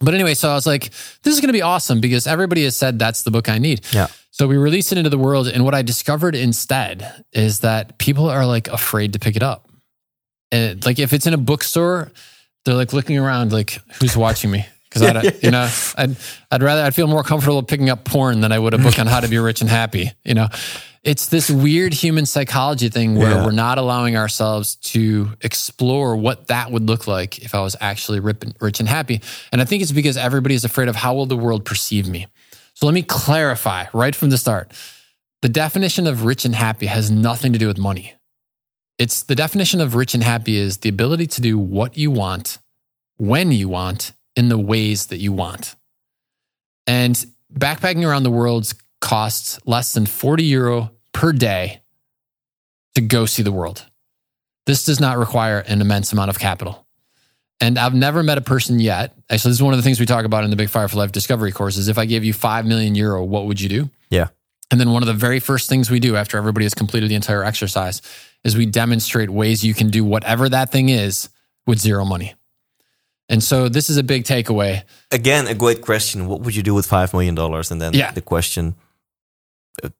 [0.00, 0.90] But anyway, so I was like,
[1.22, 3.80] this is going to be awesome because everybody has said that's the book I need.
[3.92, 4.06] Yeah.
[4.38, 5.48] So we released it into the world.
[5.48, 9.68] And what I discovered instead is that people are like afraid to pick it up.
[10.52, 12.12] And like if it's in a bookstore,
[12.64, 14.64] they're like looking around, like, who's watching me?
[14.88, 16.16] Because I, you know, I'd
[16.50, 19.06] I'd rather I'd feel more comfortable picking up porn than I would a book on
[19.08, 20.12] how to be rich and happy.
[20.24, 20.48] You know,
[21.02, 23.44] it's this weird human psychology thing where Yeah.
[23.44, 28.20] we're not allowing ourselves to explore what that would look like if I was actually
[28.20, 29.20] rich and happy.
[29.52, 32.26] And I think it's because everybody is afraid of how will the world perceive me.
[32.78, 34.70] So let me clarify right from the start.
[35.42, 38.14] The definition of rich and happy has nothing to do with money.
[38.98, 42.58] It's the definition of rich and happy is the ability to do what you want,
[43.16, 45.74] when you want, in the ways that you want.
[46.86, 47.16] And
[47.52, 51.82] backpacking around the world costs less than 40 euro per day
[52.94, 53.86] to go see the world.
[54.66, 56.86] This does not require an immense amount of capital.
[57.60, 59.14] And I've never met a person yet.
[59.30, 60.96] Actually, this is one of the things we talk about in the Big Five for
[60.96, 63.90] Life Discovery course is if I gave you 5 million euro, what would you do?
[64.10, 64.28] Yeah.
[64.70, 67.14] And then one of the very first things we do after everybody has completed the
[67.14, 68.00] entire exercise
[68.44, 71.30] is we demonstrate ways you can do whatever that thing is
[71.66, 72.34] with zero money.
[73.28, 74.84] And so this is a big takeaway.
[75.10, 76.26] Again, a great question.
[76.28, 77.70] What would you do with five million dollars?
[77.70, 78.12] And then Yeah.
[78.12, 78.74] the question:
[79.82, 79.90] uh,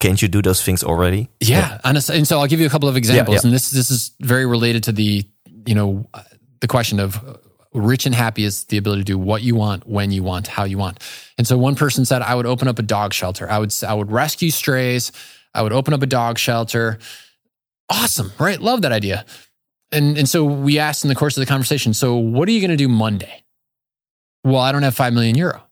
[0.00, 1.30] Can't you do those things already?
[1.40, 3.40] Yeah, and, and so I'll give you a couple of examples, yeah.
[3.44, 5.24] and this this is very related to the
[5.66, 6.06] you know
[6.60, 7.38] the question of
[7.72, 10.64] rich and happy is the ability to do what you want, when you want, how
[10.64, 10.98] you want.
[11.36, 13.48] And so one person said, I would open up a dog shelter.
[13.48, 15.12] I would I would rescue strays.
[15.54, 16.98] I would open up a dog shelter.
[17.88, 18.60] Awesome, right?
[18.60, 19.24] Love that idea.
[19.92, 22.60] And and so we asked in the course of the conversation, so what are you
[22.60, 23.44] going to do Monday?
[24.44, 25.62] Well, I don't have five million euro.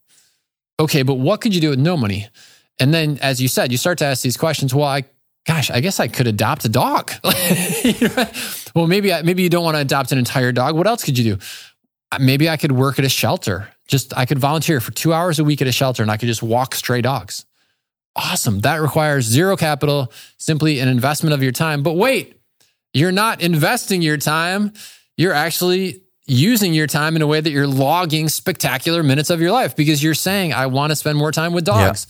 [0.79, 2.29] Okay, but what could you do with no money?
[2.79, 4.75] And then, as you said, you start to ask these questions.
[4.75, 5.05] Well, I
[5.47, 7.13] gosh, I guess I could adopt a dog.
[7.85, 8.31] You know?
[8.75, 10.77] well, maybe I, maybe you don't want to adopt an entire dog.
[10.77, 11.45] What else could you do?
[12.13, 13.69] Uh, Maybe I could work at a shelter.
[13.89, 16.27] Just I could volunteer for two hours a week at a shelter, and I could
[16.27, 17.45] just walk stray dogs.
[18.15, 18.61] Awesome.
[18.61, 21.83] That requires zero capital, simply an investment of your time.
[21.83, 22.41] But wait,
[22.95, 24.73] you're not investing your time.
[25.17, 29.53] You're actually using your time in a way that you're logging spectacular minutes of your
[29.53, 32.07] life because you're saying, I want to spend more time with dogs.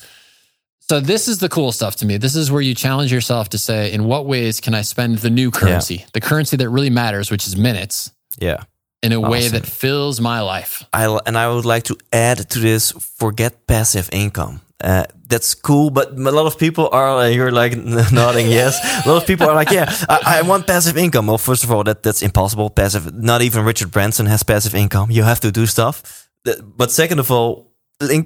[0.88, 2.16] So this is the cool stuff to me.
[2.16, 5.30] This is where you challenge yourself to say, in what ways can I spend the
[5.30, 8.62] new currency, the currency that really matters, which is minutes, Yeah.
[9.02, 10.84] in a way that fills my life?
[10.92, 14.60] I and I would like to add to this: forget passive income.
[14.84, 17.28] Uh, that's cool, but a lot of people are.
[17.30, 17.76] You're like
[18.12, 18.78] nodding yes.
[19.04, 21.26] A lot of people are like, yeah, I, I want passive income.
[21.26, 22.70] Well, first of all, that that's impossible.
[22.70, 23.12] Passive.
[23.12, 25.10] Not even Richard Branson has passive income.
[25.10, 26.28] You have to do stuff.
[26.76, 27.72] But second of all,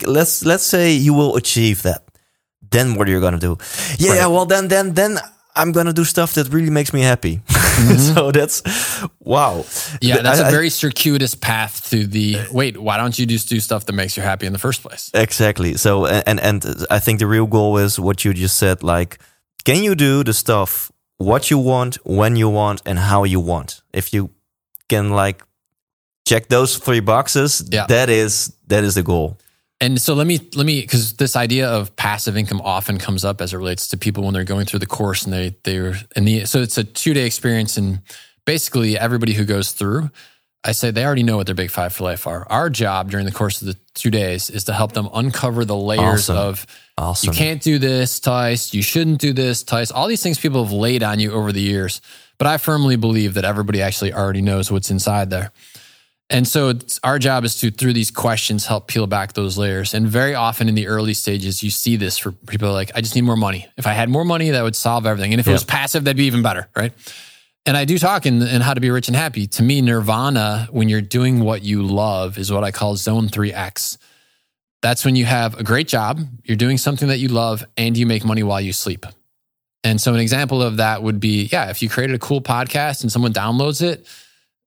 [0.06, 2.02] let's let's say you will achieve that.
[2.70, 3.56] Then what are you gonna do?
[3.98, 4.26] Yeah, yeah.
[4.28, 5.18] Well, then then then
[5.56, 7.40] I'm gonna do stuff that really makes me happy.
[7.80, 8.14] Mm-hmm.
[8.14, 8.62] so that's
[9.20, 9.64] wow.
[10.02, 13.24] Yeah, that's I- a I- very circuitous path to the uh, wait, why don't you
[13.24, 15.10] just do stuff that makes you happy in the first place?
[15.14, 15.76] Exactly.
[15.78, 18.82] So and and I think the real goal is what you just said.
[18.82, 19.18] Like,
[19.64, 23.80] can you do the stuff what you want, when you want, and how you want?
[23.94, 24.28] If you
[24.88, 25.42] can like
[26.28, 27.86] check those three boxes, Yeah.
[27.86, 29.38] that is that is the goal.
[29.80, 33.40] And so let me let me because this idea of passive income often comes up
[33.40, 36.24] as it relates to people when they're going through the course and they they're in
[36.26, 38.00] the so it's a two day experience and
[38.44, 40.10] basically everybody who goes through,
[40.64, 42.46] I say they already know what their big five for life are.
[42.50, 45.76] Our job during the course of the two days is to help them uncover the
[45.76, 46.36] layers Awesome.
[46.36, 46.66] of
[46.98, 47.32] Awesome.
[47.32, 48.74] you can't do this, Thijs.
[48.74, 49.90] You shouldn't do this, Thijs.
[49.94, 52.02] All these things people have laid on you over the years.
[52.36, 55.52] But I firmly believe that everybody actually already knows what's inside there.
[56.30, 59.94] And so it's, our job is to, through these questions, help peel back those layers.
[59.94, 63.16] And very often in the early stages, you see this for people like, I just
[63.16, 63.66] need more money.
[63.76, 65.32] If I had more money, that would solve everything.
[65.32, 66.92] And if it was passive, that'd be even better, right?
[67.66, 69.48] And I do talk in, in How to Be Rich and Happy.
[69.48, 73.98] To me, nirvana, when you're doing what you love, is what I call zone 3X.
[74.82, 78.06] That's when you have a great job, you're doing something that you love, and you
[78.06, 79.04] make money while you sleep.
[79.84, 83.02] And so, an example of that would be yeah, if you created a cool podcast
[83.02, 84.06] and someone downloads it,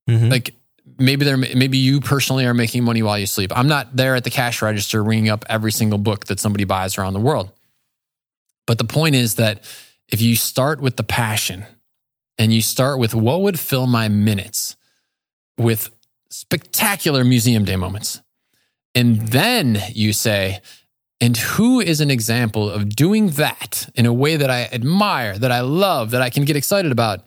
[0.10, 0.30] Mhm.
[0.30, 0.54] like
[0.98, 3.52] maybe they're maybe you personally are making money while you sleep.
[3.56, 6.98] I'm not there at the cash register ringing up every single book that somebody buys
[6.98, 7.52] around the world.
[8.66, 9.64] But the point is that
[10.10, 11.66] if you start with the passion
[12.38, 14.76] and you start with what would fill my minutes
[15.58, 15.90] with
[16.30, 18.22] spectacular museum day moments,
[18.96, 20.62] and then you say,
[21.20, 25.52] And who is an example of doing that in a way that I admire, that
[25.52, 27.22] I love, that I can get excited about,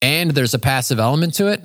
[0.00, 1.62] and there's a passive element to it?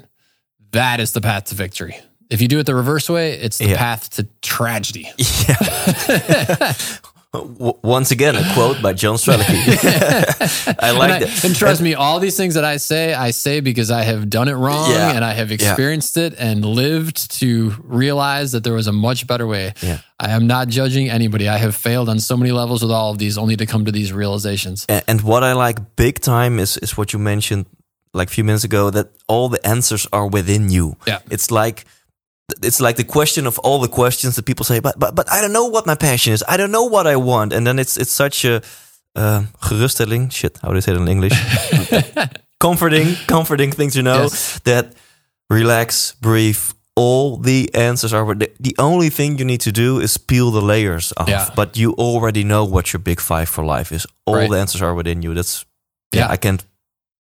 [0.72, 2.00] That is the path to victory.
[2.30, 3.78] If you do it the reverse way, it's the Yeah.
[3.78, 5.10] path to tragedy.
[7.34, 10.76] W- Once again, a quote by John Strelecky.
[10.80, 11.44] I like and, I- that.
[11.46, 14.48] and trust me, all these things that I say, I say because I have done
[14.48, 15.12] it wrong Yeah.
[15.12, 19.46] and I have experienced it and lived to realize that there was a much better
[19.46, 19.74] way.
[19.84, 20.00] Yeah.
[20.20, 21.48] I am not judging anybody.
[21.48, 23.92] I have failed on so many levels with all of these only to come to
[23.92, 24.86] these realizations.
[24.90, 27.66] A- And what I like big time is is what you mentioned
[28.18, 30.96] like a few minutes ago that all the answers are within you.
[31.08, 31.20] Yeah.
[31.30, 31.86] It's like
[32.64, 35.42] it's like the question of all the questions that people say, but but but I
[35.42, 36.44] don't know what my passion is.
[36.48, 37.54] I don't know what I want.
[37.54, 38.62] And then it's it's such a
[39.16, 40.32] uh, geruststelling.
[40.32, 41.34] Shit, how do you say it in English?
[42.60, 44.60] comforting, comforting thing to know Yes.
[44.64, 44.94] that
[45.50, 46.60] relax, breathe.
[46.96, 50.62] All the answers are the, the only thing you need to do is peel the
[50.62, 51.30] layers off.
[51.30, 51.50] Yeah.
[51.56, 54.08] But you already know what your big five for life is.
[54.26, 54.50] All Right.
[54.50, 55.34] the answers are within you.
[55.36, 55.66] That's
[56.12, 56.22] yeah.
[56.26, 56.34] Yeah.
[56.34, 56.66] I can't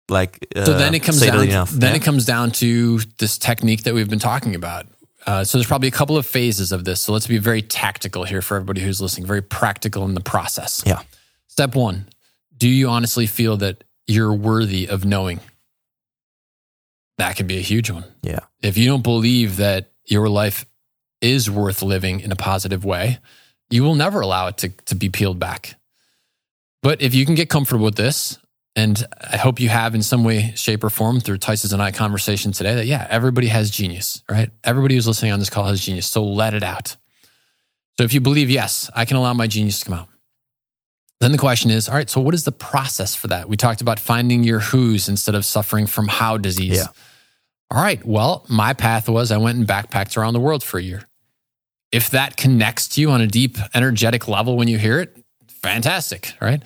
[0.10, 0.46] like.
[0.56, 1.44] Uh, So then it comes down.
[1.44, 1.72] enough.
[1.72, 1.98] Then yeah.
[1.98, 4.88] it comes down to this technique that we've been talking about.
[5.26, 7.02] Uh, so there's probably a couple of phases of this.
[7.02, 9.26] So let's be very tactical here for everybody who's listening.
[9.26, 10.84] Very practical in the process.
[10.86, 11.02] Yeah.
[11.48, 12.08] Step one:
[12.58, 15.40] Do you honestly feel that you're worthy of knowing?
[17.18, 18.04] That can be a huge one.
[18.22, 18.42] Yeah.
[18.62, 20.66] If you don't believe that your life
[21.22, 23.20] is worth living in a positive way,
[23.70, 25.76] you will never allow it to, to be peeled back.
[26.84, 28.38] But if you can get comfortable with this,
[28.76, 31.92] and I hope you have in some way, shape, or form through Thijs's and I
[31.92, 34.50] conversation today that, yeah, everybody has genius, right?
[34.64, 36.08] Everybody who's listening on this call has genius.
[36.08, 36.98] So let it out.
[37.98, 40.10] So if you believe, yes, I can allow my genius to come out.
[41.22, 43.48] Then the question is, all right, so what is the process for that?
[43.48, 46.78] We talked about finding your who's instead of suffering from how disease.
[46.78, 46.88] Yeah.
[47.72, 50.84] All right, well, my path was I went and backpacked around the world for a
[50.84, 51.08] year.
[51.94, 56.34] If that connects to you on a deep, energetic level when you hear it, fantastic,
[56.42, 56.62] right?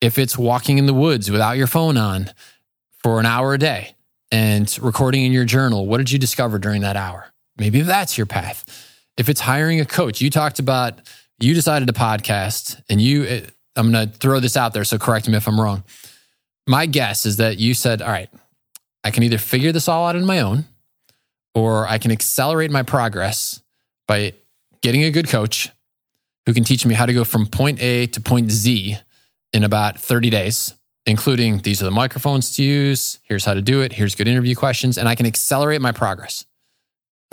[0.00, 2.30] If it's walking in the woods without your phone on
[2.98, 3.94] for an hour a day
[4.30, 7.32] and recording in your journal, what did you discover during that hour?
[7.56, 8.64] Maybe that's your path.
[9.16, 11.00] If it's hiring a coach, you talked about
[11.40, 13.40] you decided to podcast and you, eh,
[13.76, 15.84] I'm going to throw this out there, so correct me if I'm wrong.
[16.66, 18.28] My guess is that you said, all right,
[19.02, 20.64] I can either figure this all out on my own
[21.54, 23.62] or I can accelerate my progress
[24.06, 24.34] by
[24.82, 25.70] getting a good coach
[26.46, 28.98] who can teach me how to go from point A to point Z
[29.52, 30.74] in about 30 days,
[31.06, 34.54] including these are the microphones to use, here's how to do it, here's good interview
[34.54, 36.44] questions, and I can accelerate my progress.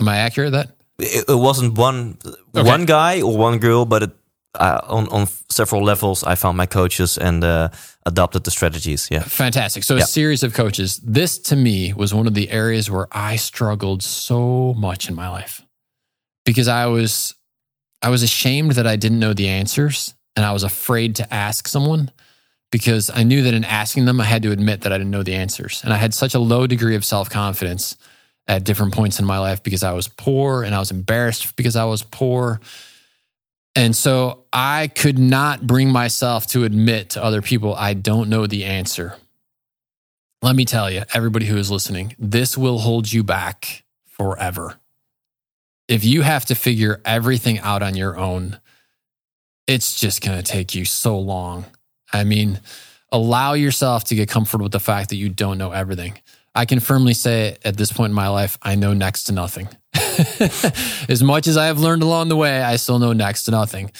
[0.00, 0.70] Am I accurate that?
[0.98, 2.16] it, it wasn't one
[2.54, 2.66] Okay.
[2.68, 4.10] one guy or one girl, but it,
[4.58, 7.68] uh, on on several levels, I found my coaches and uh,
[8.06, 9.08] adopted the strategies.
[9.10, 9.22] Yeah.
[9.24, 9.84] Fantastic.
[9.84, 10.04] So, Yeah.
[10.04, 10.98] a series of coaches.
[11.04, 15.28] This to me was one of the areas where I struggled so much in my
[15.28, 15.60] life
[16.46, 17.34] because I was
[18.00, 21.66] I was ashamed that I didn't know the answers and I was afraid to ask
[21.66, 22.10] someone
[22.70, 25.22] because I knew that in asking them I had to admit that I didn't know
[25.22, 25.82] the answers.
[25.82, 27.96] And I had such a low degree of self-confidence
[28.46, 31.74] at different points in my life because I was poor and I was embarrassed because
[31.74, 32.60] I was poor.
[33.74, 38.46] And so I could not bring myself to admit to other people I don't know
[38.46, 39.16] the answer.
[40.42, 44.76] Let me tell you, everybody who is listening, this will hold you back forever.
[45.88, 48.60] If you have to figure everything out on your own,
[49.66, 51.64] it's just going to take you so long.
[52.12, 52.60] I mean,
[53.10, 56.18] allow yourself to get comfortable with the fact that you don't know everything.
[56.54, 59.68] I can firmly say at this point in my life, I know next to nothing.
[59.94, 63.92] as much as I have learned along the way, I still know next to nothing.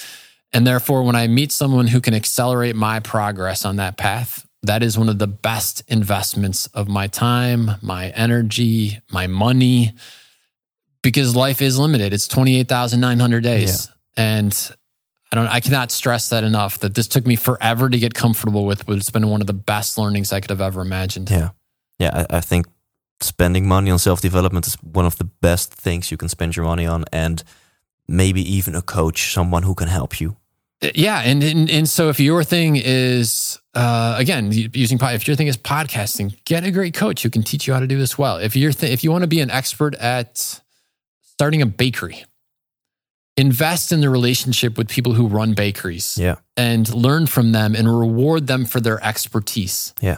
[0.53, 4.81] And therefore, when I meet someone who can accelerate my progress on that path, that
[4.81, 9.93] is one of the best investments of my time, my energy, my money,
[11.03, 12.11] because life is limited.
[12.11, 13.89] It's 28,900 days.
[14.15, 14.75] And
[15.31, 18.65] I don't, I cannot stress that enough that this took me forever to get comfortable
[18.65, 21.29] with, but it's been one of the best learnings I could have ever imagined.
[21.29, 21.49] Yeah.
[21.99, 22.25] Yeah.
[22.29, 22.67] I, I think
[23.21, 26.65] spending money on self development is one of the best things you can spend your
[26.65, 27.43] money on, and
[28.07, 30.37] maybe even a coach, someone who can help you.
[30.93, 35.47] Yeah, and and, and so if your thing is uh, again using if your thing
[35.47, 38.37] is podcasting, get a great coach who can teach you how to do this well.
[38.37, 40.61] If you're th- if you want to be an expert at
[41.23, 42.25] starting a bakery,
[43.37, 46.35] invest in the relationship with people who run bakeries Yeah.
[46.57, 49.93] and learn from them and reward them for their expertise.
[50.01, 50.17] Yeah.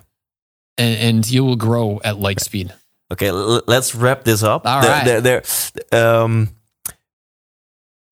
[0.78, 2.74] and, and you will grow at light speed.
[3.12, 4.66] Okay, let's wrap this up.
[4.66, 5.22] All There- right.
[5.22, 5.42] there-
[5.92, 6.50] there- um,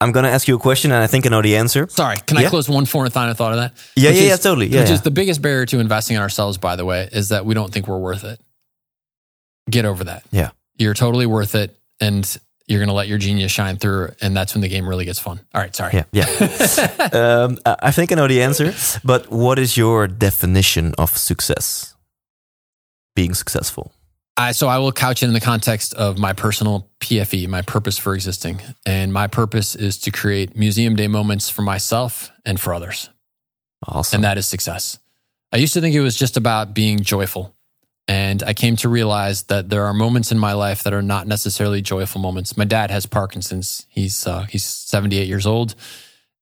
[0.02, 1.88] I'm gonna ask you a question, and I think I know the answer.
[1.90, 2.50] Sorry, can I Yeah.
[2.50, 3.74] close one final thought of that?
[3.96, 4.68] Yeah, Which yeah, is- yeah, totally.
[4.68, 4.96] Yeah, which yeah.
[4.96, 7.72] is the biggest barrier to investing in ourselves, by the way, is that we don't
[7.74, 8.40] think we're worth it.
[9.70, 10.24] Get over that.
[10.32, 10.50] Yeah.
[10.78, 11.76] You're totally worth it.
[12.00, 15.06] And you're going to let your genius shine through, and that's when the game really
[15.06, 15.40] gets fun.
[15.56, 15.94] All right, sorry.
[15.94, 17.10] Yeah, yeah.
[17.14, 18.74] um, I think I know the answer,
[19.04, 21.96] but what is your definition of success?
[23.16, 23.94] Being successful.
[24.40, 27.98] I, so I will couch it in the context of my personal PFE, my purpose
[27.98, 32.74] for existing, and my purpose is to create museum day moments for myself and for
[32.74, 33.10] others,
[33.88, 34.18] Awesome.
[34.18, 35.00] and that is success.
[35.52, 37.56] I used to think it was just about being joyful.
[38.28, 41.28] And I came to realize that there are moments in my life that are not
[41.28, 42.58] necessarily joyful moments.
[42.58, 43.86] My dad has Parkinson's.
[43.90, 45.76] He's uh, he's 78 years old,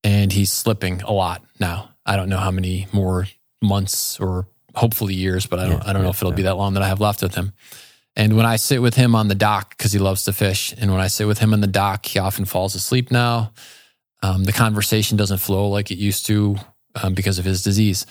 [0.03, 1.89] and he's slipping a lot now.
[2.03, 3.27] I don't know how many more
[3.61, 6.37] months or hopefully years, but I don't Yeah, I don't know yeah, if it'll yeah.
[6.37, 7.53] be that long that I have left with him.
[8.15, 10.91] And when I sit with him on the dock because he loves to fish, and
[10.91, 13.51] when I sit with him on the dock, he often falls asleep now.
[14.23, 16.55] Um, the conversation doesn't flow like it used to
[16.95, 18.07] um, because of his disease.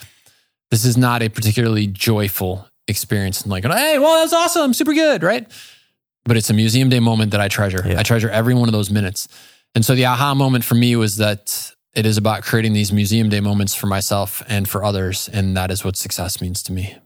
[0.70, 3.42] This is not a particularly joyful experience.
[3.42, 5.46] And like, hey, well, that's awesome, super good, right?
[6.24, 7.82] But it's a museum day moment that I treasure.
[7.86, 8.00] Yeah.
[8.00, 9.28] I treasure every one of those minutes.
[9.74, 13.28] And so the aha moment for me was that it is about creating these museum
[13.28, 16.96] day moments for myself and for others, and that is what success means to me.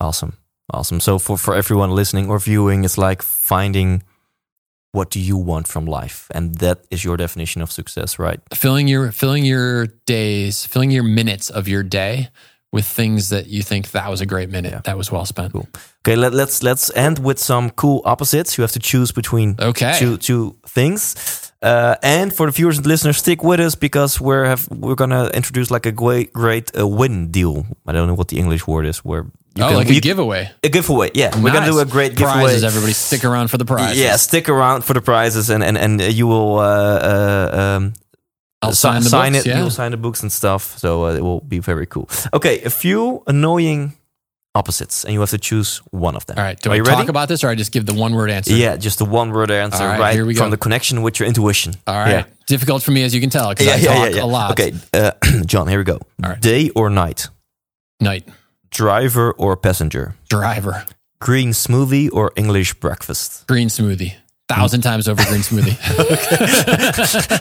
[0.00, 0.36] Awesome.
[0.72, 1.00] Awesome.
[1.00, 4.02] So for, for everyone listening or viewing, it's like finding
[4.92, 6.28] what do you want from life?
[6.34, 8.40] And that is your definition of success, right?
[8.54, 12.28] filling your filling your days, filling your minutes of your day
[12.72, 14.80] with things that you think that was a great minute, Yeah.
[14.84, 15.52] that was well spent.
[15.52, 15.66] Cool.
[16.06, 18.56] Okay, let, let's let's end with some cool opposites.
[18.58, 19.94] You have to choose between Okay.
[19.98, 21.14] two two things.
[21.62, 25.28] Uh, and for the viewers and listeners, stick with us because we're have we're gonna
[25.34, 27.64] introduce like a great great uh, win deal.
[27.86, 28.98] I don't know what the English word is.
[29.04, 29.24] Where
[29.56, 30.50] you oh, can like you- a giveaway.
[30.62, 31.10] a giveaway.
[31.14, 32.60] Yeah, we're gonna do a great prizes.
[32.60, 32.66] giveaway.
[32.66, 33.98] Everybody stick around for the prizes.
[33.98, 37.92] Yeah, stick around for the prizes, and and and you will uh, uh, um,
[38.62, 39.50] I'll si- sign the sign books, it.
[39.50, 39.58] Yeah.
[39.58, 40.76] You will sign the books and stuff.
[40.78, 42.08] So uh, it will be very cool.
[42.32, 43.92] Okay, a few annoying
[44.54, 46.36] opposites, and you have to choose one of them.
[46.38, 46.58] All right.
[46.60, 47.08] Do Are I you talk ready?
[47.10, 48.52] about this or I just give the one word answer?
[48.54, 50.40] Yeah, just the one word answer, All right, right, here we go.
[50.42, 51.74] from the connection with your intuition.
[51.86, 52.10] All right.
[52.10, 52.24] Yeah.
[52.46, 54.24] Difficult for me as you can tell because Yeah, I yeah, talk yeah, yeah.
[54.24, 54.50] a lot.
[54.52, 55.12] Okay, uh,
[55.46, 55.98] John, here we go.
[56.24, 56.40] All right.
[56.40, 57.28] Day or night?
[58.00, 58.26] Night.
[58.70, 60.14] Driver or passenger?
[60.28, 60.84] Driver.
[61.20, 63.46] Green smoothie or English breakfast?
[63.46, 64.14] Green smoothie.
[64.48, 65.76] Thousand times over green smoothie.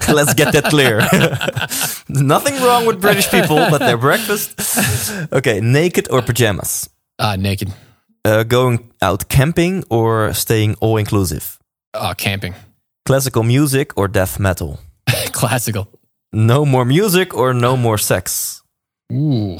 [0.13, 0.99] Let's get that clear.
[2.09, 4.59] Nothing wrong with British people, but their breakfast.
[5.31, 6.89] Okay, naked or pajamas?
[7.19, 7.73] uh, naked.
[8.25, 11.57] Uh, going out camping or staying all inclusive?
[11.93, 12.53] Uh, camping.
[13.05, 14.79] Classical music or death metal?
[15.31, 15.87] Classical.
[16.33, 18.61] No more music or no more sex?
[19.13, 19.57] Ooh.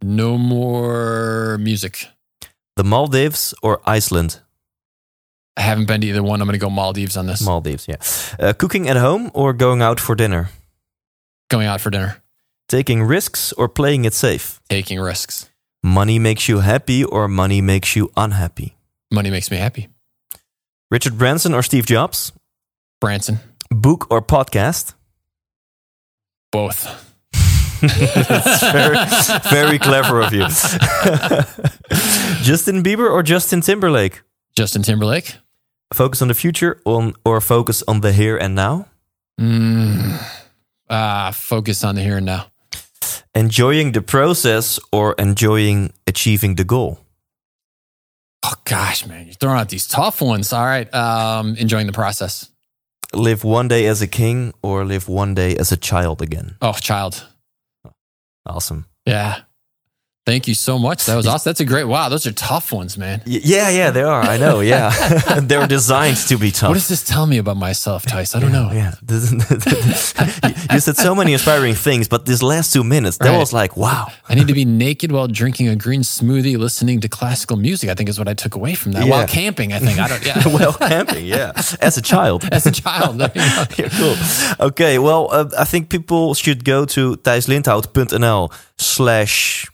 [0.00, 2.06] No more music.
[2.76, 4.40] The Maldives or Iceland?
[5.56, 6.40] I haven't been to either one.
[6.40, 7.40] I'm going to go Maldives on this.
[7.44, 7.96] Maldives, yeah.
[8.38, 10.50] Uh, cooking at home or going out for dinner?
[11.48, 12.22] Going out for dinner.
[12.68, 14.60] Taking risks or playing it safe?
[14.68, 15.50] Taking risks.
[15.82, 18.74] Money makes you happy or money makes you unhappy?
[19.12, 19.88] Money makes me happy.
[20.90, 22.32] Richard Branson or Steve Jobs?
[23.00, 23.38] Branson.
[23.70, 24.94] Book or podcast?
[26.50, 27.12] Both.
[27.80, 28.96] That's very,
[29.50, 30.46] very clever of you.
[32.42, 34.22] Justin Bieber or Justin Timberlake?
[34.56, 35.36] Justin Timberlake.
[35.94, 38.88] Focus on the future on or focus on the here and now?
[39.40, 40.18] Mm.
[40.90, 42.46] Ah, focus on the here and now.
[43.32, 46.98] Enjoying the process or enjoying achieving the goal?
[48.42, 50.52] Oh gosh, man, you're throwing out these tough ones.
[50.52, 50.92] All right.
[50.92, 52.50] Um, enjoying the process.
[53.12, 56.56] Live one day as a king or live one day as a child again?
[56.60, 57.24] Oh, child.
[58.44, 58.86] Awesome.
[59.06, 59.42] Yeah.
[60.26, 61.04] Thank you so much.
[61.04, 61.50] That was awesome.
[61.50, 61.84] That's a great.
[61.84, 63.20] Wow, those are tough ones, man.
[63.26, 64.22] Yeah, yeah, they are.
[64.22, 64.60] I know.
[64.60, 64.88] Yeah,
[65.42, 66.70] they're designed to be tough.
[66.70, 68.34] What does this tell me about myself, Thijs?
[68.34, 68.70] I don't know.
[68.72, 68.94] Yeah,
[70.72, 73.38] you said so many inspiring things, but this last two minutes, that Right.
[73.38, 74.08] was like, wow.
[74.26, 77.90] I need to be naked while drinking a green smoothie, listening to classical music.
[77.90, 79.04] I think is what I took away from that.
[79.04, 79.10] Yeah.
[79.10, 79.98] While camping, I think.
[79.98, 80.24] I don't.
[80.24, 80.48] Yeah.
[80.48, 81.52] well, camping, yeah,
[81.82, 82.48] as a child.
[82.50, 83.18] As a child.
[83.18, 83.64] there you go.
[83.76, 84.66] Yeah, cool.
[84.68, 89.66] Okay, well, uh, I think people should go to thijslindhout.nl slash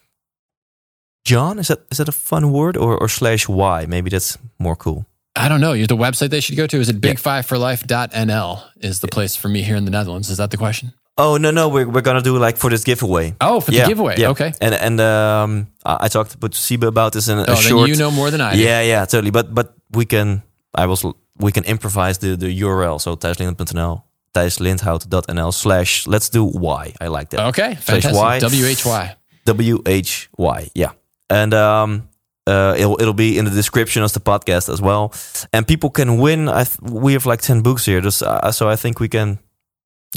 [1.24, 1.58] John.
[1.58, 3.86] Is that is that a fun word or, or slash Y?
[3.86, 5.06] Maybe that's more cool.
[5.36, 5.72] I don't know.
[5.74, 9.76] The website they should go to is it big5forlife.nl is the place for me here
[9.76, 10.28] in the Netherlands.
[10.30, 10.92] Is that the question?
[11.16, 13.34] Oh no, no, we're we're gonna do like for this giveaway.
[13.40, 14.16] Oh, for the yeah, giveaway.
[14.18, 14.30] yeah.
[14.30, 14.52] Okay.
[14.60, 17.88] And and um, I talked with Siba about this in a, Oh, then short.
[17.88, 18.60] you know more than I do.
[18.60, 19.30] Yeah, yeah, totally.
[19.30, 20.42] But but we can.
[20.74, 21.04] I was
[21.36, 22.98] we can improvise the the URL.
[23.00, 24.02] So thijslindhout.nl
[24.34, 26.94] thijslindhout.nl slash let's do Y.
[27.00, 27.46] I like that.
[27.48, 27.76] Okay.
[27.80, 28.14] Slash Fantastic.
[28.14, 29.02] Y.
[29.02, 29.16] WHY.
[29.46, 30.70] W H Y.
[30.74, 30.92] Yeah,
[31.30, 32.08] and um,
[32.46, 35.12] uh, it'll it'll be in the description of the podcast as well.
[35.52, 36.48] And people can win.
[36.48, 39.38] I th- we have like ten books here, just, uh, so I think we can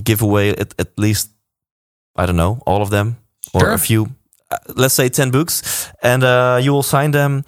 [0.03, 1.29] give away at, at least
[2.15, 3.17] I don't know all of them
[3.53, 3.71] or Sure.
[3.73, 4.07] a few.
[4.51, 5.61] Uh, let's say ten books,
[6.01, 7.43] and uh, you will sign them.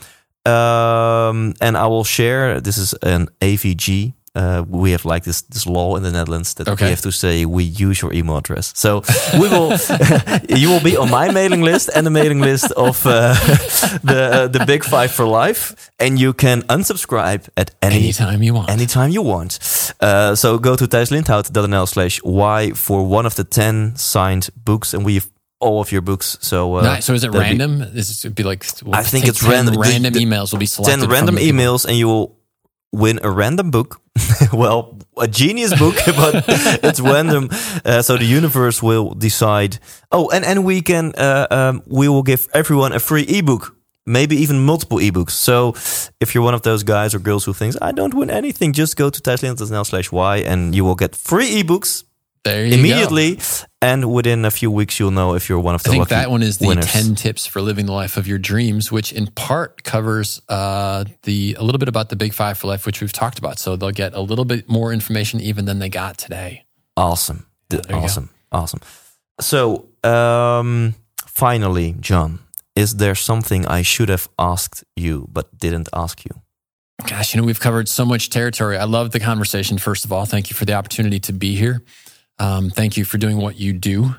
[0.45, 2.61] Um, and I will share.
[2.61, 6.67] This is an AVG uh, we have like this this law in the Netherlands that
[6.67, 6.85] Okay.
[6.85, 8.73] we have to say we use your email address.
[8.75, 9.01] So
[9.33, 9.71] we will,
[10.49, 13.33] you will be on my mailing list and the mailing list of uh,
[14.03, 18.69] the the Big Five for Life, and you can unsubscribe at any Anytime you want.
[18.69, 19.59] anytime you want.
[20.01, 24.93] Uh, so go to thijslindhout.nl slash y for one of the 10 signed books.
[24.93, 25.27] And we have
[25.59, 26.37] all of your books.
[26.41, 27.05] So, uh, nice.
[27.05, 27.81] So is it that'll be random?
[27.97, 28.65] Is it be like?
[28.83, 29.73] we'll I think it's 10 random.
[29.75, 31.01] The- Random the- emails will be selected.
[31.01, 31.57] 10 random people.
[31.59, 32.34] emails and you will
[32.95, 34.01] win a random book.
[34.53, 36.45] well, a genius book, but
[36.83, 37.49] it's random.
[37.83, 39.79] Uh, so the universe will decide.
[40.11, 43.75] Oh, and, and we can, uh, um, we will give everyone a free ebook.
[44.07, 45.31] Maybe even multiple ebooks.
[45.31, 45.73] So
[46.21, 48.97] if you're one of those guys or girls who thinks, I don't win anything, just
[48.97, 52.03] go to thijslindhout.nl slash y and you will get free ebooks
[52.45, 53.35] There you immediately.
[53.35, 53.43] Go.
[53.81, 56.29] And within a few weeks, you'll know if you're one of the I think that
[56.29, 56.85] one is the winners.
[56.85, 61.55] 10 tips for living the life of your dreams, which in part covers uh, the
[61.57, 63.57] a little bit about the big five for life, which we've talked about.
[63.57, 66.65] So they'll get a little bit more information even than they got today.
[66.95, 67.47] Awesome.
[67.71, 68.05] Th- there you go.
[68.05, 68.29] awesome.
[68.51, 68.79] Awesome.
[69.41, 70.93] So, um,
[71.25, 72.39] finally, John,
[72.75, 76.41] is there something I should have asked you but didn't ask you?
[77.07, 78.77] Gosh, you know, we've covered so much territory.
[78.77, 80.25] I love the conversation, first of all.
[80.25, 81.81] Thank you for the opportunity to be here.
[82.39, 84.15] Um, thank you for doing what you do.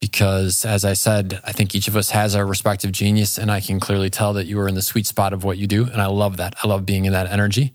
[0.00, 3.60] Because as I said, I think each of us has our respective genius, and I
[3.60, 5.84] can clearly tell that you are in the sweet spot of what you do.
[5.84, 6.54] And I love that.
[6.62, 7.72] I love being in that energy.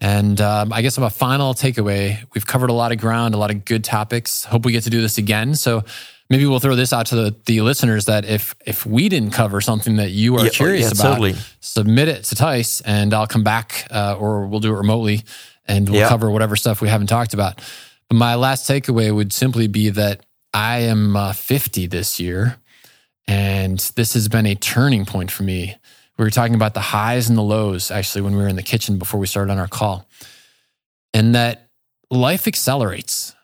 [0.00, 3.36] And um, I guess on a final takeaway, we've covered a lot of ground, a
[3.38, 4.44] lot of good topics.
[4.44, 5.54] Hope we get to do this again.
[5.56, 5.84] So
[6.30, 9.60] maybe we'll throw this out to the, the listeners that if if we didn't cover
[9.60, 11.34] something that you are Yeah, curious yeah, about, totally.
[11.60, 15.22] submit it to Thijs, and I'll come back, uh, or we'll do it remotely,
[15.66, 16.08] and we'll Yeah.
[16.08, 17.60] cover whatever stuff we haven't talked about.
[18.12, 20.24] My last takeaway would simply be that
[20.54, 22.56] I am uh, 50 this year,
[23.26, 25.76] and this has been a turning point for me.
[26.16, 28.62] We were talking about the highs and the lows actually when we were in the
[28.62, 30.06] kitchen before we started on our call,
[31.12, 31.68] and that
[32.10, 33.34] life accelerates.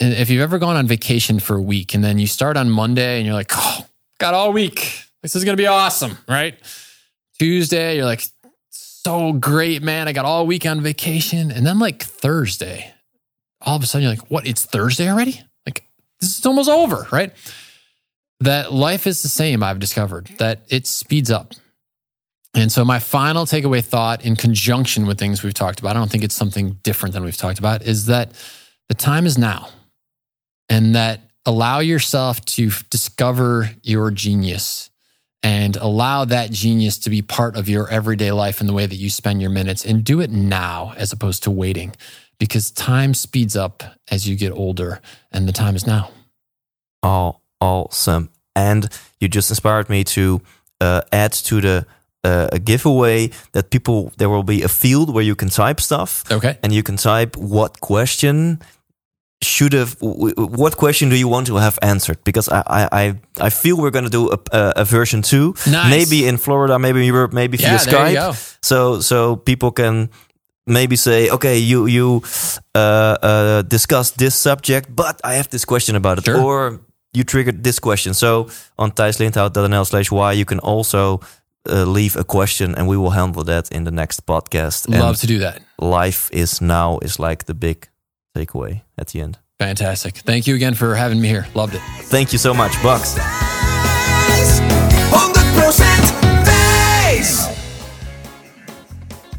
[0.00, 2.68] And if you've ever gone on vacation for a week and then you start on
[2.68, 3.86] Monday and you're like, oh,
[4.18, 5.04] got all week.
[5.22, 6.56] This is going to be awesome, right?
[7.38, 8.22] Tuesday, you're like,
[8.70, 10.08] so great, man.
[10.08, 11.50] I got all week on vacation.
[11.50, 12.93] And then like Thursday,
[13.64, 14.46] all of a sudden you're like, what?
[14.46, 15.40] It's Thursday already?
[15.66, 15.84] Like,
[16.20, 17.32] this is almost over, right?
[18.40, 21.54] That life is the same, I've discovered, that it speeds up.
[22.54, 26.10] And so, my final takeaway thought, in conjunction with things we've talked about, I don't
[26.10, 28.32] think it's something different than we've talked about, is that
[28.88, 29.68] the time is now.
[30.68, 34.88] And that allow yourself to discover your genius
[35.42, 38.96] and allow that genius to be part of your everyday life in the way that
[38.96, 41.92] you spend your minutes and do it now as opposed to waiting
[42.38, 45.00] because time speeds up as you get older
[45.32, 46.10] and the time is now.
[47.02, 48.28] All awesome.
[48.56, 48.88] And
[49.20, 50.40] you just inspired me to
[50.80, 51.86] uh, add to the
[52.24, 56.24] uh, a giveaway that people there will be a field where you can type stuff
[56.30, 56.56] Okay.
[56.62, 58.60] and you can type what question
[59.42, 63.14] should have what question do you want to have answered because i i i,
[63.46, 65.90] I feel we're going to do a, a, a version two Nice.
[65.90, 68.32] maybe in florida maybe in europe maybe via Yeah, skype there you go.
[68.62, 70.08] so so people can
[70.66, 72.22] maybe say okay you you
[72.74, 76.40] uh, uh, discussed this subject but i have this question about it Sure.
[76.42, 76.80] or
[77.12, 81.20] you triggered this question so on thijslindhout.nl slash y you can also
[81.70, 85.16] uh, leave a question and we will handle that in the next podcast And Love
[85.20, 85.60] to do that.
[85.78, 87.88] life is now is like the big
[88.36, 89.38] takeaway at the end.
[89.60, 90.16] Fantastic.
[90.26, 91.46] Thank you again for having me here.
[91.54, 91.82] Loved it.
[92.10, 93.14] Thank you so much, Bucks.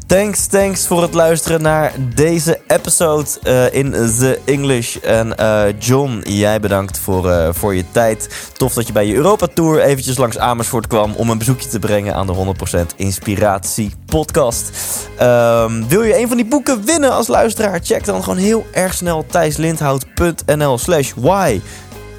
[0.06, 4.96] Thanks, thanks voor het luisteren naar deze episode eh, in The English.
[4.96, 8.50] En eh, John, jij bedankt voor, eh, voor je tijd.
[8.56, 11.78] Tof dat je bij je Europa Tour eventjes langs Amersfoort kwam om een bezoekje te
[11.78, 14.70] brengen aan de 100% Inspiratie podcast.
[15.18, 17.80] Ehm, wil je een van die boeken winnen als luisteraar?
[17.82, 21.60] Check dan gewoon heel erg snel thijslindhout.nl slash why.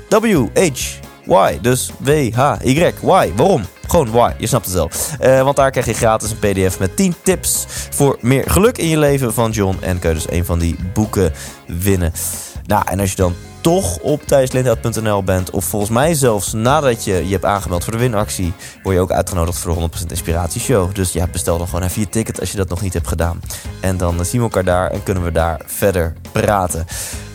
[0.10, 1.60] W-H Y.
[1.62, 2.94] Dus W-H-Y.
[3.02, 3.32] Why.
[3.36, 3.62] Waarom?
[3.88, 4.32] Gewoon why.
[4.38, 4.90] Je snapt het wel.
[5.20, 8.88] Eh, want daar krijg je gratis een pdf met 10 tips voor meer geluk in
[8.88, 9.78] je leven van John.
[9.82, 11.34] En kun je dus een van die boeken
[11.66, 12.14] winnen.
[12.66, 15.50] Nou, en als je dan toch op thijslindhout.nl bent...
[15.50, 18.54] of volgens mij zelfs nadat je je hebt aangemeld voor de winactie...
[18.84, 20.96] word je ook uitgenodigd voor de 100% Inspiratieshow.
[20.96, 23.42] Dus ja, bestel dan gewoon even je ticket als je dat nog niet hebt gedaan.
[23.82, 26.86] En dan zien we elkaar daar en kunnen we daar verder praten.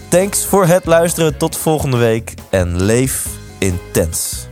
[0.08, 1.36] Thanks voor het luisteren.
[1.36, 2.34] Tot volgende week.
[2.50, 3.26] En leef
[3.58, 4.50] intens.